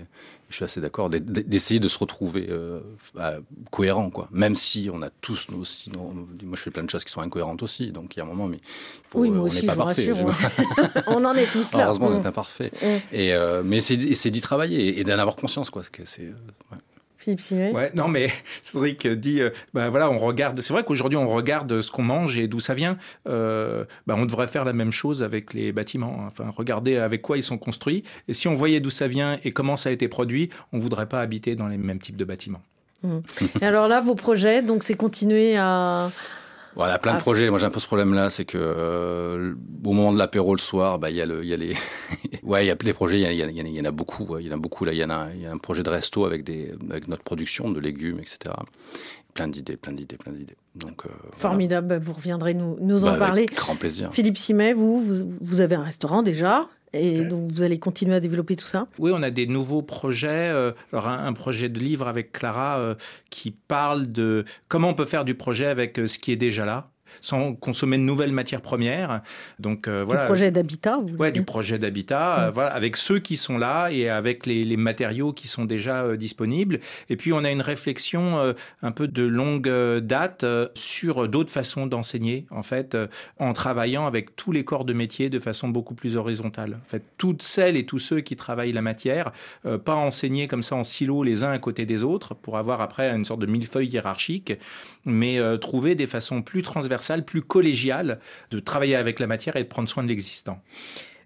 je 0.50 0.56
suis 0.58 0.66
assez 0.66 0.82
d'accord 0.82 1.10
d'e- 1.10 1.20
d'essayer 1.20 1.80
de 1.80 1.88
se 1.88 1.98
retrouver 1.98 2.48
euh, 2.50 2.82
à- 3.18 3.36
cohérent, 3.72 4.10
quoi. 4.10 4.28
Même 4.32 4.56
si 4.56 4.90
on 4.94 5.02
a 5.02 5.10
tous 5.10 5.48
nos, 5.50 5.60
aussi, 5.60 5.90
nos- 5.92 6.12
moi 6.12 6.58
je 6.58 6.62
fais 6.62 6.72
plein 6.72 6.84
de 6.84 6.90
choses 6.90 7.06
qui 7.06 7.12
sont 7.14 7.22
incohérentes 7.22 7.64
aussi, 7.64 7.94
donc 7.94 8.16
il 8.16 8.20
y 8.20 8.22
a 8.22 8.26
un 8.26 8.28
moment, 8.28 8.48
mais 8.48 8.60
faut, 9.08 9.20
Oui, 9.20 9.30
moi 9.30 9.44
on 9.44 9.46
aussi, 9.46 9.66
pas 9.66 9.74
je 9.76 9.78
vous 9.80 9.86
parfait. 9.86 10.12
rassure. 10.12 11.04
on 11.08 11.24
en 11.24 11.34
est 11.36 11.50
tous 11.50 11.72
là. 11.72 11.86
Heureusement, 11.86 12.08
on 12.08 12.20
Mm. 12.20 12.24
est 12.24 12.26
imparfait. 12.26 12.72
Mm. 12.82 12.86
Et 13.14 13.34
euh, 13.34 13.62
mais 13.64 13.80
c'est 13.80 13.96
d'y 13.96 14.42
travailler 14.42 14.90
et, 14.90 15.00
et 15.00 15.04
d'en 15.06 15.18
avoir 15.20 15.38
conscience, 15.38 15.70
quoi. 15.70 15.84
C'est, 15.84 16.06
c'est, 16.06 16.24
euh, 16.24 16.34
ouais. 16.74 16.78
Philippe 17.22 17.42
Simet 17.42 17.72
Ouais, 17.72 17.92
non, 17.94 18.08
mais 18.08 18.32
Cédric 18.64 19.08
dit, 19.08 19.42
euh, 19.42 19.52
ben 19.76 19.90
voilà, 19.90 20.10
on 20.10 20.18
regarde. 20.18 20.60
C'est 20.60 20.74
vrai 20.74 20.84
qu'aujourd'hui, 20.84 21.18
on 21.18 21.30
regarde 21.30 21.82
ce 21.82 21.92
qu'on 21.92 22.02
mange 22.02 22.36
et 22.40 22.48
d'où 22.48 22.60
ça 22.60 22.74
vient. 22.74 22.98
Euh, 23.28 23.86
ben, 24.08 24.16
on 24.18 24.26
devrait 24.26 24.48
faire 24.48 24.66
la 24.66 24.74
même 24.74 24.92
chose 24.92 25.22
avec 25.22 25.54
les 25.54 25.72
bâtiments. 25.72 26.18
hein. 26.20 26.28
Enfin, 26.28 26.50
regarder 26.50 26.98
avec 26.98 27.22
quoi 27.22 27.38
ils 27.38 27.44
sont 27.44 27.60
construits. 27.60 28.04
Et 28.28 28.34
si 28.34 28.48
on 28.48 28.56
voyait 28.56 28.80
d'où 28.80 28.90
ça 28.90 29.08
vient 29.08 29.40
et 29.44 29.52
comment 29.52 29.78
ça 29.78 29.90
a 29.90 29.92
été 29.92 30.08
produit, 30.08 30.50
on 30.74 30.80
voudrait 30.80 31.06
pas 31.06 31.22
habiter 31.22 31.56
dans 31.56 31.68
les 31.68 31.78
mêmes 31.78 32.00
types 32.00 32.18
de 32.18 32.26
bâtiments. 32.26 32.64
Mm. 33.04 33.20
Et 33.62 33.66
alors 33.66 33.88
là, 33.88 34.02
vos 34.02 34.16
projets, 34.16 34.64
donc 34.64 34.82
c'est 34.82 34.96
continuer 34.96 35.56
à. 35.58 36.10
Voilà, 36.76 36.98
plein 37.00 37.14
de 37.14 37.18
Ah. 37.18 37.22
projets. 37.22 37.50
Moi, 37.50 37.60
j'ai 37.60 37.66
un 37.66 37.70
peu 37.70 37.80
ce 37.80 37.86
problème-là, 37.88 38.30
c'est 38.30 38.46
que 38.46 38.58
euh, 38.58 39.54
au 39.84 39.92
moment 39.92 40.14
de 40.14 40.18
l'apéro 40.18 40.54
le 40.56 40.60
soir, 40.62 41.00
bah 41.00 41.10
il 41.10 41.18
y 41.18 41.22
a 41.22 41.26
le, 41.26 41.44
il 41.44 41.50
y 41.50 41.54
a 41.54 41.58
les, 41.58 41.76
ouais, 42.44 42.64
il 42.64 42.68
y 42.68 42.72
a 42.72 42.76
les 42.82 42.94
projets. 42.94 43.20
Il 43.20 43.24
y, 43.40 43.44
en 43.44 43.48
a- 43.48 43.52
il 43.52 43.68
y 43.76 43.82
en 43.82 43.86
a 43.86 43.92
beaucoup. 43.92 44.24
ouais. 44.26 44.42
Il 44.44 44.48
y 44.48 44.52
en 44.52 44.56
a 44.56 44.58
beaucoup 44.58 44.86
là. 44.86 44.94
Il 44.94 44.98
y 45.00 45.04
en 45.04 45.10
a, 45.10 45.28
il 45.36 45.42
y 45.42 45.46
a 45.46 45.52
un 45.52 45.58
projet 45.58 45.84
de 45.84 45.90
resto 45.90 46.26
avec 46.26 46.44
des, 46.44 46.72
avec 46.90 47.08
notre 47.08 47.24
production 47.24 47.70
de 47.70 47.80
légumes, 47.80 48.20
etc. 48.20 48.56
Plein 49.34 49.48
d'idées, 49.48 49.78
plein 49.78 49.94
d'idées, 49.94 50.18
plein 50.18 50.34
d'idées. 50.34 50.56
Donc, 50.76 51.06
euh, 51.06 51.10
Formidable, 51.34 51.88
bah, 51.88 52.00
vous 52.00 52.14
reviendrez 52.14 52.54
nous, 52.54 52.78
nous 52.82 53.06
en 53.06 53.08
Bah, 53.08 53.12
avec 53.14 53.20
parler. 53.20 53.46
grand 53.46 53.76
plaisir. 53.76 54.14
Philippe 54.14 54.38
Simet, 54.38 54.74
vous, 54.74 55.02
vous, 55.02 55.34
vous 55.40 55.62
avez 55.62 55.76
un 55.76 55.84
restaurant 55.84 56.22
déjà, 56.22 56.68
et 56.94 57.24
donc 57.24 57.50
vous 57.52 57.64
allez 57.64 57.80
continuer 57.80 58.16
à 58.16 58.20
développer 58.20 58.58
tout 58.58 58.66
ça? 58.66 58.88
Oui, 59.00 59.12
on 59.16 59.24
a 59.24 59.30
des 59.32 59.48
nouveaux 59.48 59.82
projets. 59.82 60.28
euh, 60.30 60.74
alors 60.92 61.08
un, 61.08 61.26
un 61.26 61.34
projet 61.34 61.70
de 61.70 61.80
livre 61.80 62.08
avec 62.10 62.34
Clara 62.34 62.80
euh, 62.80 62.96
qui 63.30 63.52
parle 63.52 64.12
de 64.12 64.44
comment 64.68 64.90
on 64.90 64.94
peut 64.94 65.06
faire 65.06 65.24
du 65.24 65.34
projet 65.36 65.68
avec 65.68 65.98
euh, 66.00 66.08
ce 66.08 66.20
qui 66.20 66.34
est 66.34 66.36
déjà 66.38 66.66
là, 66.66 66.91
sans 67.20 67.54
consommer 67.54 67.98
de 67.98 68.04
nouvelles 68.04 68.32
matières 68.32 68.62
premières. 68.62 69.22
Donc 69.60 69.88
euh, 69.88 70.04
voilà. 70.06 70.22
Du 70.22 70.28
projet 70.28 70.52
d'habitat 70.52 71.00
Ouais, 71.20 71.32
du 71.32 71.44
projet 71.44 71.78
d'habitat, 71.78 72.48
euh, 72.48 72.52
voilà, 72.52 72.74
avec 72.74 72.96
ceux 72.98 73.20
qui 73.20 73.38
sont 73.38 73.58
là 73.58 73.90
et 73.90 74.10
avec 74.10 74.46
les, 74.46 74.64
les 74.64 74.78
matériaux 74.78 75.34
qui 75.34 75.48
sont 75.48 75.66
déjà 75.66 76.04
euh, 76.04 76.18
disponibles. 76.18 76.80
Et 77.10 77.16
puis 77.16 77.34
on 77.34 77.44
a 77.44 77.52
une 77.52 77.62
réflexion 77.62 78.54
un 78.82 78.92
peu 78.92 79.08
de 79.08 79.24
longue 79.24 79.70
date 80.00 80.46
sur 80.76 81.28
d'autres 81.28 81.50
façons 81.50 81.88
d'enseigner, 81.88 82.46
en 82.50 82.64
fait, 82.64 82.98
en 83.40 83.54
travaillant 83.54 84.06
avec 84.06 84.36
tous 84.36 84.52
les 84.52 84.64
corps 84.64 84.86
de 84.86 84.94
métier 84.94 85.30
de 85.30 85.40
façon 85.40 85.70
beaucoup 85.70 85.96
plus 85.96 86.16
horizontale. 86.16 86.80
En 86.82 86.90
fait, 86.90 87.04
toutes 87.18 87.42
celles 87.42 87.76
et 87.76 87.86
tous 87.86 88.00
ceux 88.00 88.22
qui 88.22 88.36
travaillent 88.36 88.72
la 88.72 88.82
matière, 88.82 89.32
pas 89.86 89.96
enseigner 89.96 90.48
comme 90.48 90.64
ça 90.64 90.76
en 90.76 90.84
silo 90.84 91.24
les 91.24 91.44
uns 91.44 91.52
à 91.52 91.60
côté 91.60 91.86
des 91.86 92.04
autres 92.04 92.34
pour 92.34 92.58
avoir 92.58 92.82
après 92.82 93.10
une 93.10 93.26
sorte 93.26 93.42
de 93.42 93.46
millefeuille 93.46 93.88
hiérarchique, 93.88 94.54
mais 95.06 95.40
euh, 95.40 95.58
trouver 95.58 95.96
des 95.96 96.08
façons 96.08 96.42
plus 96.42 96.64
transversales, 96.64 97.26
plus 97.26 97.42
collégiales 97.42 98.20
de 98.52 98.60
travailler 98.60 98.96
avec 98.96 99.20
la 99.20 99.28
matière 99.28 99.56
et 99.56 99.64
de 99.64 99.68
prendre 99.70 99.90
soin 99.90 100.04
de 100.04 100.10
l'existant. 100.10 100.62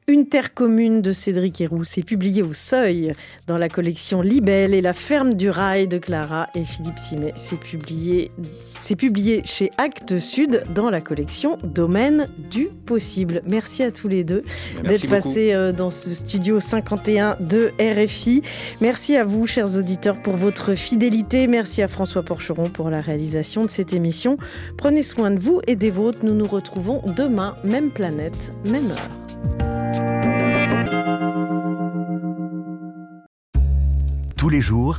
Une 0.07 0.27
terre 0.27 0.53
commune 0.53 1.01
de 1.01 1.13
Cédric 1.13 1.59
Héroux, 1.61 1.83
c'est 1.83 2.03
publié 2.03 2.43
au 2.43 2.53
Seuil 2.53 3.15
dans 3.47 3.57
la 3.57 3.69
collection 3.69 4.21
Libelle 4.21 4.75
et 4.75 4.81
la 4.81 4.93
ferme 4.93 5.33
du 5.33 5.49
rail 5.49 5.87
de 5.87 5.97
Clara 5.97 6.47
et 6.53 6.63
Philippe 6.63 6.99
Simet. 6.99 7.33
C'est 7.35 7.59
publié, 7.59 8.29
c'est 8.81 8.95
publié 8.95 9.41
chez 9.45 9.71
Actes 9.79 10.19
Sud 10.19 10.63
dans 10.75 10.91
la 10.91 11.01
collection 11.01 11.57
Domaine 11.63 12.27
du 12.51 12.67
possible. 12.85 13.41
Merci 13.47 13.81
à 13.81 13.89
tous 13.89 14.07
les 14.07 14.23
deux 14.23 14.43
d'être 14.83 15.09
passés 15.09 15.55
euh, 15.55 15.71
dans 15.71 15.89
ce 15.89 16.11
studio 16.11 16.59
51 16.59 17.37
de 17.39 17.71
RFI. 17.79 18.43
Merci 18.81 19.15
à 19.15 19.25
vous, 19.25 19.47
chers 19.47 19.75
auditeurs, 19.75 20.21
pour 20.21 20.35
votre 20.35 20.75
fidélité. 20.75 21.47
Merci 21.47 21.81
à 21.81 21.87
François 21.87 22.21
Porcheron 22.21 22.69
pour 22.69 22.91
la 22.91 23.01
réalisation 23.01 23.63
de 23.63 23.71
cette 23.71 23.91
émission. 23.91 24.37
Prenez 24.77 25.01
soin 25.01 25.31
de 25.31 25.39
vous 25.39 25.61
et 25.65 25.75
des 25.75 25.89
vôtres. 25.89 26.19
Nous 26.21 26.35
nous 26.35 26.45
retrouvons 26.45 27.01
demain, 27.15 27.57
même 27.63 27.89
planète, 27.89 28.51
même 28.65 28.91
heure. 28.91 29.24
Tous 34.37 34.49
les 34.49 34.61
jours, 34.61 34.93